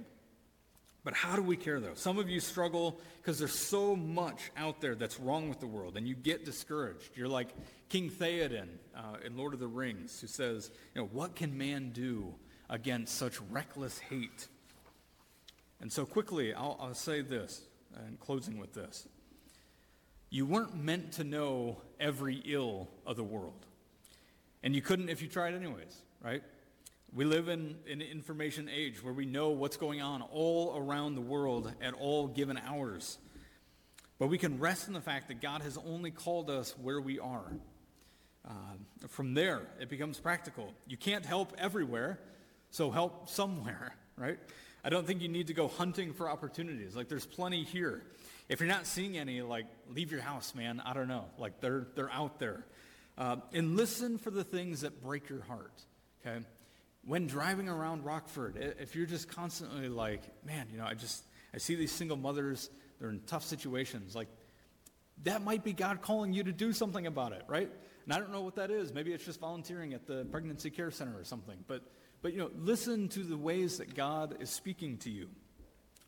But 1.03 1.15
how 1.15 1.35
do 1.35 1.43
we 1.43 1.57
care 1.57 1.81
though? 1.81 1.95
Some 1.95 2.19
of 2.19 2.29
you 2.29 2.41
struggle 2.41 3.01
because 3.17 3.39
there's 3.39 3.59
so 3.59 3.97
much 3.97 4.51
out 4.57 4.81
there 4.81 4.95
that's 4.95 5.19
wrong 5.19 5.49
with 5.49 5.61
the 5.61 5.67
world, 5.67 5.97
and 5.97 6.07
you 6.07 6.15
get 6.15 6.45
discouraged. 6.45 7.17
You're 7.17 7.29
like 7.29 7.49
King 7.89 8.11
Theoden 8.11 8.69
uh, 8.95 9.17
in 9.25 9.37
Lord 9.37 9.55
of 9.55 9.61
the 9.61 9.67
Rings, 9.67 10.21
who 10.21 10.27
says, 10.27 10.71
you 10.95 11.01
know, 11.01 11.09
what 11.13 11.35
can 11.35 11.57
man 11.57 11.91
do 11.91 12.35
against 12.69 13.17
such 13.17 13.41
reckless 13.51 13.99
hate? 13.99 14.49
And 15.81 15.91
so 15.91 16.05
quickly, 16.05 16.53
I'll, 16.53 16.77
I'll 16.81 16.95
say 16.95 17.23
this, 17.23 17.63
in 18.09 18.17
closing 18.17 18.59
with 18.59 18.73
this. 18.73 19.07
You 20.31 20.47
weren't 20.47 20.77
meant 20.77 21.13
to 21.13 21.25
know 21.25 21.79
every 21.99 22.43
ill 22.45 22.89
of 23.07 23.17
the 23.17 23.25
world. 23.25 23.67
And 24.63 24.75
you 24.75 24.83
couldn't 24.83 25.09
if 25.09 25.23
you 25.23 25.29
tried 25.29 25.55
anyways, 25.55 26.03
right? 26.23 26.43
We 27.13 27.25
live 27.25 27.49
in 27.49 27.77
an 27.91 28.03
information 28.03 28.69
age 28.73 29.03
where 29.03 29.13
we 29.13 29.27
know 29.27 29.51
what's 29.51 29.77
going 29.77 30.01
on 30.01 30.23
all 30.23 30.77
around 30.77 31.17
the 31.17 31.21
world 31.21 31.73
at 31.83 31.95
all 31.95 32.29
given 32.29 32.57
hours. 32.57 33.19
But 34.21 34.29
we 34.29 34.39
can 34.39 34.61
rest 34.61 34.87
in 34.87 34.95
the 34.95 35.01
fact 35.01 35.29
that 35.29 35.41
God 35.41 35.63
has 35.63 35.77
only 35.79 36.13
called 36.13 36.51
us 36.51 36.77
where 36.81 37.01
we 37.01 37.19
are. 37.19 37.53
Uh, 38.49 38.53
from 39.09 39.35
there, 39.35 39.63
it 39.81 39.89
becomes 39.89 40.21
practical. 40.21 40.73
You 40.87 40.97
can't 40.97 41.25
help 41.27 41.53
everywhere, 41.59 42.21
so 42.71 42.91
help 42.91 43.29
somewhere, 43.29 43.95
right? 44.17 44.39
I 44.85 44.89
don't 44.89 45.07
think 45.07 45.23
you 45.23 45.29
need 45.29 45.49
to 45.49 45.55
go 45.55 45.69
hunting 45.69 46.13
for 46.13 46.29
opportunities. 46.29 46.97
Like, 46.97 47.09
there's 47.09 47.27
plenty 47.27 47.65
here. 47.65 48.03
If 48.49 48.61
you're 48.61 48.69
not 48.69 48.87
seeing 48.87 49.17
any, 49.17 49.43
like, 49.43 49.67
leave 49.89 50.11
your 50.11 50.23
house, 50.23 50.55
man. 50.55 50.83
I 50.85 50.95
don't 50.95 51.09
know. 51.09 51.27
Like, 51.39 51.61
they're, 51.61 51.87
they're 51.95 52.11
out 52.11 52.39
there. 52.39 52.65
Uh, 53.19 53.37
and 53.53 53.77
listen 53.77 54.19
for 54.19 54.31
the 54.31 54.45
things 54.45 54.81
that 54.81 55.03
break 55.03 55.29
your 55.29 55.43
heart, 55.43 55.75
okay? 56.27 56.45
when 57.05 57.27
driving 57.27 57.69
around 57.69 58.05
Rockford, 58.05 58.57
if 58.79 58.95
you're 58.95 59.07
just 59.07 59.29
constantly 59.29 59.89
like, 59.89 60.23
man, 60.45 60.67
you 60.71 60.79
know, 60.79 60.85
I 60.85 60.95
just, 60.95 61.25
I 61.55 61.59
see 61.59 61.75
these 61.75 61.93
single 61.93 62.17
mothers, 62.17 62.71
they're 62.99 63.11
in 63.11 63.21
tough 63.27 63.45
situations, 63.45 64.15
like, 64.15 64.29
that 65.25 65.43
might 65.43 65.65
be 65.65 65.73
God 65.73 66.01
calling 66.01 66.33
you 66.33 66.45
to 66.45 66.53
do 66.53 66.73
something 66.73 67.07
about 67.07 67.33
it, 67.33 67.43
right? 67.47 67.71
And 68.11 68.17
I 68.17 68.19
don't 68.19 68.33
know 68.33 68.41
what 68.41 68.57
that 68.57 68.73
is. 68.73 68.93
Maybe 68.93 69.13
it's 69.13 69.25
just 69.25 69.39
volunteering 69.39 69.95
at 69.95 70.05
the 70.05 70.25
pregnancy 70.33 70.69
care 70.69 70.91
center 70.91 71.17
or 71.17 71.23
something. 71.23 71.57
But, 71.69 71.85
but 72.23 72.33
you 72.33 72.39
know, 72.39 72.51
listen 72.59 73.09
to 73.11 73.21
the 73.21 73.37
ways 73.37 73.79
that 73.79 73.95
God 73.95 74.39
is 74.41 74.51
speaking 74.51 74.97
to 74.99 75.11
you. 75.11 75.29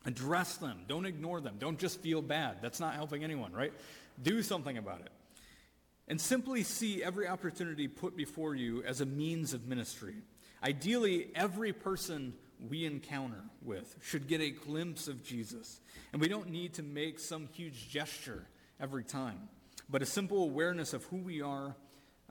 Address 0.04 0.56
them. 0.56 0.80
Don't 0.88 1.06
ignore 1.06 1.40
them. 1.40 1.58
Don't 1.60 1.78
just 1.78 2.00
feel 2.00 2.20
bad. 2.20 2.56
That's 2.60 2.80
not 2.80 2.94
helping 2.94 3.22
anyone, 3.22 3.52
right? 3.52 3.72
Do 4.20 4.42
something 4.42 4.76
about 4.78 5.02
it. 5.02 5.10
And 6.08 6.20
simply 6.20 6.64
see 6.64 7.04
every 7.04 7.28
opportunity 7.28 7.86
put 7.86 8.16
before 8.16 8.56
you 8.56 8.82
as 8.82 9.00
a 9.00 9.06
means 9.06 9.54
of 9.54 9.68
ministry. 9.68 10.16
Ideally, 10.60 11.28
every 11.36 11.72
person 11.72 12.32
we 12.68 12.84
encounter 12.84 13.44
with 13.64 13.94
should 14.02 14.26
get 14.26 14.40
a 14.40 14.50
glimpse 14.50 15.06
of 15.06 15.22
Jesus. 15.22 15.78
And 16.12 16.20
we 16.20 16.26
don't 16.26 16.50
need 16.50 16.74
to 16.74 16.82
make 16.82 17.20
some 17.20 17.46
huge 17.52 17.88
gesture 17.90 18.48
every 18.80 19.04
time, 19.04 19.38
but 19.88 20.02
a 20.02 20.06
simple 20.06 20.42
awareness 20.42 20.94
of 20.94 21.04
who 21.04 21.18
we 21.18 21.40
are 21.40 21.76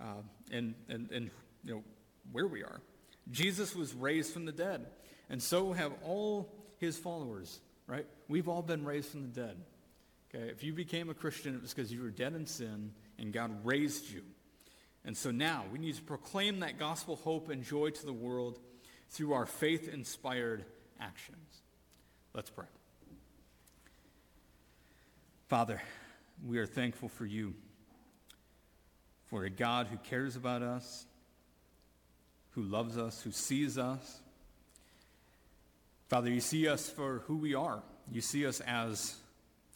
uh, 0.01 0.21
and, 0.51 0.73
and, 0.89 1.11
and 1.11 1.29
you 1.63 1.75
know, 1.75 1.83
where 2.31 2.47
we 2.47 2.63
are. 2.63 2.81
Jesus 3.29 3.75
was 3.75 3.93
raised 3.93 4.33
from 4.33 4.45
the 4.45 4.51
dead, 4.51 4.87
and 5.29 5.41
so 5.41 5.73
have 5.73 5.91
all 6.03 6.51
his 6.77 6.97
followers, 6.97 7.61
right? 7.87 8.05
We've 8.27 8.49
all 8.49 8.63
been 8.63 8.83
raised 8.83 9.09
from 9.09 9.21
the 9.21 9.41
dead. 9.41 9.57
Okay, 10.33 10.49
if 10.49 10.63
you 10.63 10.73
became 10.73 11.09
a 11.09 11.13
Christian, 11.13 11.55
it 11.55 11.61
was 11.61 11.73
because 11.73 11.91
you 11.91 12.01
were 12.01 12.09
dead 12.09 12.33
in 12.33 12.45
sin 12.45 12.91
and 13.19 13.33
God 13.33 13.65
raised 13.65 14.09
you. 14.09 14.23
And 15.03 15.15
so 15.15 15.31
now 15.31 15.65
we 15.71 15.79
need 15.79 15.95
to 15.95 16.01
proclaim 16.01 16.59
that 16.59 16.79
gospel 16.79 17.17
hope 17.17 17.49
and 17.49 17.63
joy 17.63 17.89
to 17.89 18.05
the 18.05 18.13
world 18.13 18.59
through 19.09 19.33
our 19.33 19.45
faith 19.45 19.87
inspired 19.87 20.63
actions. 20.99 21.61
Let's 22.33 22.49
pray. 22.49 22.67
Father, 25.47 25.81
we 26.47 26.59
are 26.59 26.65
thankful 26.65 27.09
for 27.09 27.25
you, 27.25 27.53
for 29.31 29.45
a 29.45 29.49
God 29.49 29.87
who 29.87 29.95
cares 29.97 30.35
about 30.35 30.61
us, 30.61 31.05
who 32.51 32.63
loves 32.63 32.97
us, 32.97 33.21
who 33.21 33.31
sees 33.31 33.77
us. 33.77 34.19
Father, 36.09 36.29
you 36.29 36.41
see 36.41 36.67
us 36.67 36.89
for 36.89 37.23
who 37.27 37.37
we 37.37 37.55
are. 37.55 37.81
You 38.11 38.19
see 38.19 38.45
us 38.45 38.59
as 38.59 39.15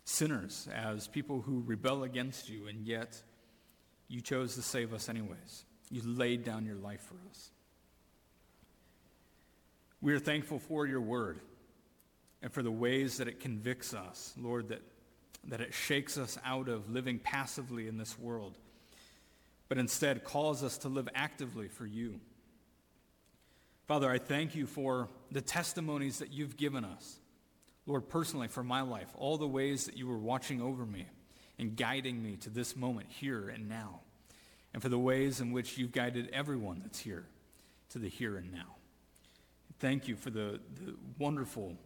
sinners, 0.03 0.67
as 0.75 1.07
people 1.07 1.39
who 1.39 1.63
rebel 1.65 2.03
against 2.03 2.49
you, 2.49 2.67
and 2.67 2.85
yet 2.85 3.21
you 4.09 4.19
chose 4.19 4.55
to 4.55 4.61
save 4.61 4.93
us 4.93 5.07
anyways. 5.07 5.63
You 5.89 6.01
laid 6.03 6.43
down 6.43 6.65
your 6.65 6.75
life 6.75 7.01
for 7.01 7.15
us. 7.29 7.49
We 10.01 10.13
are 10.13 10.19
thankful 10.19 10.59
for 10.59 10.85
your 10.85 11.01
word 11.01 11.39
and 12.41 12.51
for 12.51 12.61
the 12.61 12.71
ways 12.71 13.17
that 13.17 13.29
it 13.29 13.39
convicts 13.39 13.93
us, 13.93 14.33
Lord, 14.37 14.67
that, 14.67 14.81
that 15.45 15.61
it 15.61 15.73
shakes 15.73 16.17
us 16.17 16.37
out 16.43 16.67
of 16.67 16.89
living 16.89 17.19
passively 17.19 17.87
in 17.87 17.97
this 17.97 18.19
world, 18.19 18.57
but 19.67 19.77
instead 19.77 20.23
calls 20.23 20.63
us 20.63 20.77
to 20.79 20.89
live 20.89 21.09
actively 21.15 21.67
for 21.67 21.85
you. 21.85 22.19
Father, 23.87 24.09
I 24.09 24.17
thank 24.17 24.55
you 24.55 24.65
for 24.65 25.09
the 25.31 25.41
testimonies 25.41 26.19
that 26.19 26.31
you've 26.31 26.57
given 26.57 26.83
us. 26.83 27.19
Lord, 27.85 28.09
personally, 28.09 28.47
for 28.47 28.63
my 28.63 28.81
life, 28.81 29.09
all 29.15 29.37
the 29.37 29.47
ways 29.47 29.85
that 29.85 29.95
you 29.95 30.07
were 30.07 30.17
watching 30.17 30.61
over 30.61 30.85
me 30.85 31.05
and 31.59 31.75
guiding 31.75 32.21
me 32.21 32.35
to 32.37 32.49
this 32.49 32.75
moment 32.75 33.07
here 33.09 33.47
and 33.47 33.69
now, 33.69 34.01
and 34.73 34.81
for 34.81 34.89
the 34.89 34.99
ways 34.99 35.39
in 35.39 35.51
which 35.51 35.77
you've 35.77 35.91
guided 35.91 36.29
everyone 36.33 36.79
that's 36.81 36.99
here 36.99 37.27
to 37.89 37.99
the 37.99 38.09
here 38.09 38.37
and 38.37 38.51
now. 38.51 38.75
Thank 39.79 40.07
you 40.07 40.15
for 40.15 40.31
the, 40.31 40.59
the 40.83 40.95
wonderful 41.19 41.77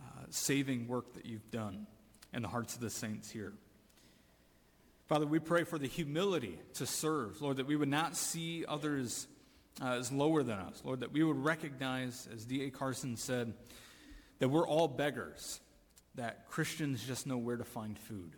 uh, 0.00 0.24
saving 0.30 0.88
work 0.88 1.12
that 1.14 1.24
you've 1.24 1.50
done 1.50 1.86
in 2.32 2.42
the 2.42 2.48
hearts 2.48 2.74
of 2.74 2.80
the 2.80 2.90
saints 2.90 3.30
here. 3.30 3.52
Father, 5.08 5.24
we 5.26 5.38
pray 5.38 5.64
for 5.64 5.78
the 5.78 5.86
humility 5.86 6.58
to 6.74 6.84
serve, 6.84 7.40
Lord, 7.40 7.56
that 7.56 7.66
we 7.66 7.76
would 7.76 7.88
not 7.88 8.14
see 8.14 8.66
others 8.68 9.26
uh, 9.80 9.92
as 9.92 10.12
lower 10.12 10.42
than 10.42 10.58
us, 10.58 10.82
Lord, 10.84 11.00
that 11.00 11.12
we 11.12 11.22
would 11.22 11.42
recognize, 11.42 12.28
as 12.30 12.44
D.A. 12.44 12.68
Carson 12.68 13.16
said, 13.16 13.54
that 14.38 14.50
we're 14.50 14.68
all 14.68 14.86
beggars, 14.86 15.60
that 16.16 16.46
Christians 16.50 17.02
just 17.06 17.26
know 17.26 17.38
where 17.38 17.56
to 17.56 17.64
find 17.64 17.98
food. 17.98 18.36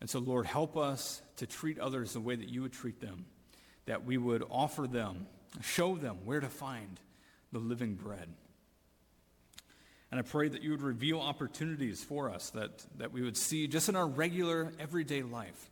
And 0.00 0.10
so, 0.10 0.18
Lord, 0.18 0.46
help 0.46 0.76
us 0.76 1.22
to 1.36 1.46
treat 1.46 1.78
others 1.78 2.14
the 2.14 2.20
way 2.20 2.34
that 2.34 2.48
you 2.48 2.62
would 2.62 2.72
treat 2.72 3.00
them, 3.00 3.26
that 3.84 4.04
we 4.04 4.18
would 4.18 4.42
offer 4.50 4.88
them, 4.88 5.28
show 5.62 5.94
them 5.94 6.18
where 6.24 6.40
to 6.40 6.48
find 6.48 6.98
the 7.52 7.60
living 7.60 7.94
bread. 7.94 8.28
And 10.10 10.18
I 10.18 10.24
pray 10.24 10.48
that 10.48 10.62
you 10.62 10.72
would 10.72 10.82
reveal 10.82 11.20
opportunities 11.20 12.02
for 12.02 12.28
us 12.28 12.50
that, 12.50 12.84
that 12.98 13.12
we 13.12 13.22
would 13.22 13.36
see 13.36 13.68
just 13.68 13.88
in 13.88 13.94
our 13.94 14.06
regular, 14.08 14.72
everyday 14.80 15.22
life, 15.22 15.70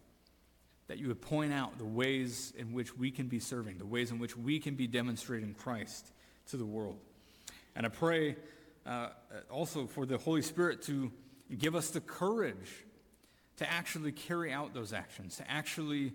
that 0.87 0.99
you 0.99 1.09
would 1.09 1.21
point 1.21 1.53
out 1.53 1.79
the 1.79 1.85
ways 1.85 2.53
in 2.57 2.73
which 2.73 2.97
we 2.97 3.11
can 3.11 3.27
be 3.27 3.39
serving, 3.39 3.79
the 3.79 3.87
ways 3.87 4.11
in 4.11 4.19
which 4.19 4.37
we 4.37 4.59
can 4.59 4.75
be 4.75 4.87
demonstrating 4.87 5.55
Christ 5.55 6.13
to 6.51 6.57
the 6.57 6.65
world. 6.65 6.99
And 7.75 7.87
I 7.87 7.89
pray 7.89 8.37
uh, 8.87 9.09
also 9.51 9.87
for 9.87 10.07
the 10.07 10.19
Holy 10.19 10.43
Spirit 10.43 10.83
to 10.83 11.11
give 11.57 11.75
us 11.75 11.91
the 11.91 12.01
courage 12.01 12.85
to 13.57 13.71
actually 13.71 14.13
carry 14.13 14.53
out 14.53 14.75
those 14.75 14.93
actions, 14.93 15.37
to 15.37 15.51
actually 15.51 16.13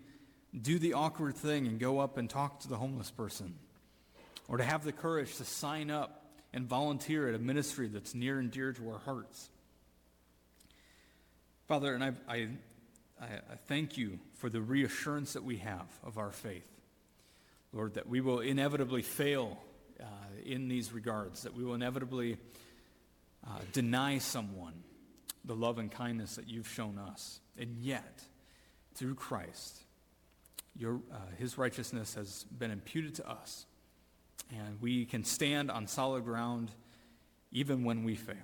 do 0.59 0.79
the 0.79 0.93
awkward 0.93 1.35
thing 1.35 1.67
and 1.67 1.79
go 1.79 1.99
up 1.99 2.17
and 2.17 2.29
talk 2.29 2.59
to 2.61 2.67
the 2.67 2.77
homeless 2.77 3.11
person, 3.11 3.55
or 4.47 4.57
to 4.57 4.63
have 4.63 4.83
the 4.83 4.91
courage 4.91 5.35
to 5.37 5.45
sign 5.45 5.89
up 5.89 6.25
and 6.53 6.67
volunteer 6.67 7.29
at 7.29 7.35
a 7.35 7.39
ministry 7.39 7.87
that's 7.87 8.13
near 8.13 8.39
and 8.39 8.51
dear 8.51 8.73
to 8.73 8.89
our 8.89 8.99
hearts. 8.99 9.49
Father, 11.67 11.93
and 11.93 12.03
I, 12.03 12.13
I, 12.27 12.47
I 13.21 13.55
thank 13.67 13.97
you 13.97 14.19
for 14.37 14.49
the 14.49 14.61
reassurance 14.61 15.33
that 15.33 15.43
we 15.43 15.57
have 15.57 15.87
of 16.03 16.17
our 16.17 16.31
faith. 16.31 16.67
Lord, 17.73 17.95
that 17.95 18.07
we 18.07 18.21
will 18.21 18.39
inevitably 18.39 19.01
fail 19.01 19.57
uh, 19.99 20.05
in 20.45 20.69
these 20.69 20.91
regards, 20.91 21.43
that 21.43 21.53
we 21.53 21.63
will 21.63 21.75
inevitably 21.75 22.37
uh, 23.45 23.59
deny 23.73 24.17
someone 24.17 24.73
the 25.45 25.55
love 25.55 25.77
and 25.77 25.91
kindness 25.91 26.35
that 26.35 26.47
you've 26.47 26.67
shown 26.67 26.97
us. 26.97 27.39
And 27.57 27.77
yet, 27.77 28.23
through 28.95 29.15
Christ, 29.15 29.83
your, 30.75 31.01
uh, 31.11 31.17
his 31.37 31.57
righteousness 31.57 32.15
has 32.15 32.45
been 32.45 32.71
imputed 32.71 33.15
to 33.15 33.29
us. 33.29 33.65
And 34.51 34.81
we 34.81 35.05
can 35.05 35.23
stand 35.23 35.69
on 35.69 35.87
solid 35.87 36.23
ground 36.23 36.71
even 37.51 37.83
when 37.83 38.03
we 38.03 38.15
fail. 38.15 38.35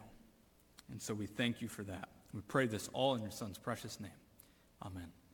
And 0.91 1.01
so 1.01 1.13
we 1.13 1.25
thank 1.25 1.61
you 1.61 1.67
for 1.67 1.83
that. 1.83 2.09
We 2.33 2.41
pray 2.41 2.67
this 2.67 2.89
all 2.93 3.15
in 3.15 3.21
your 3.21 3.31
Son's 3.31 3.57
precious 3.57 3.99
name. 3.99 4.11
Amen. 4.85 5.24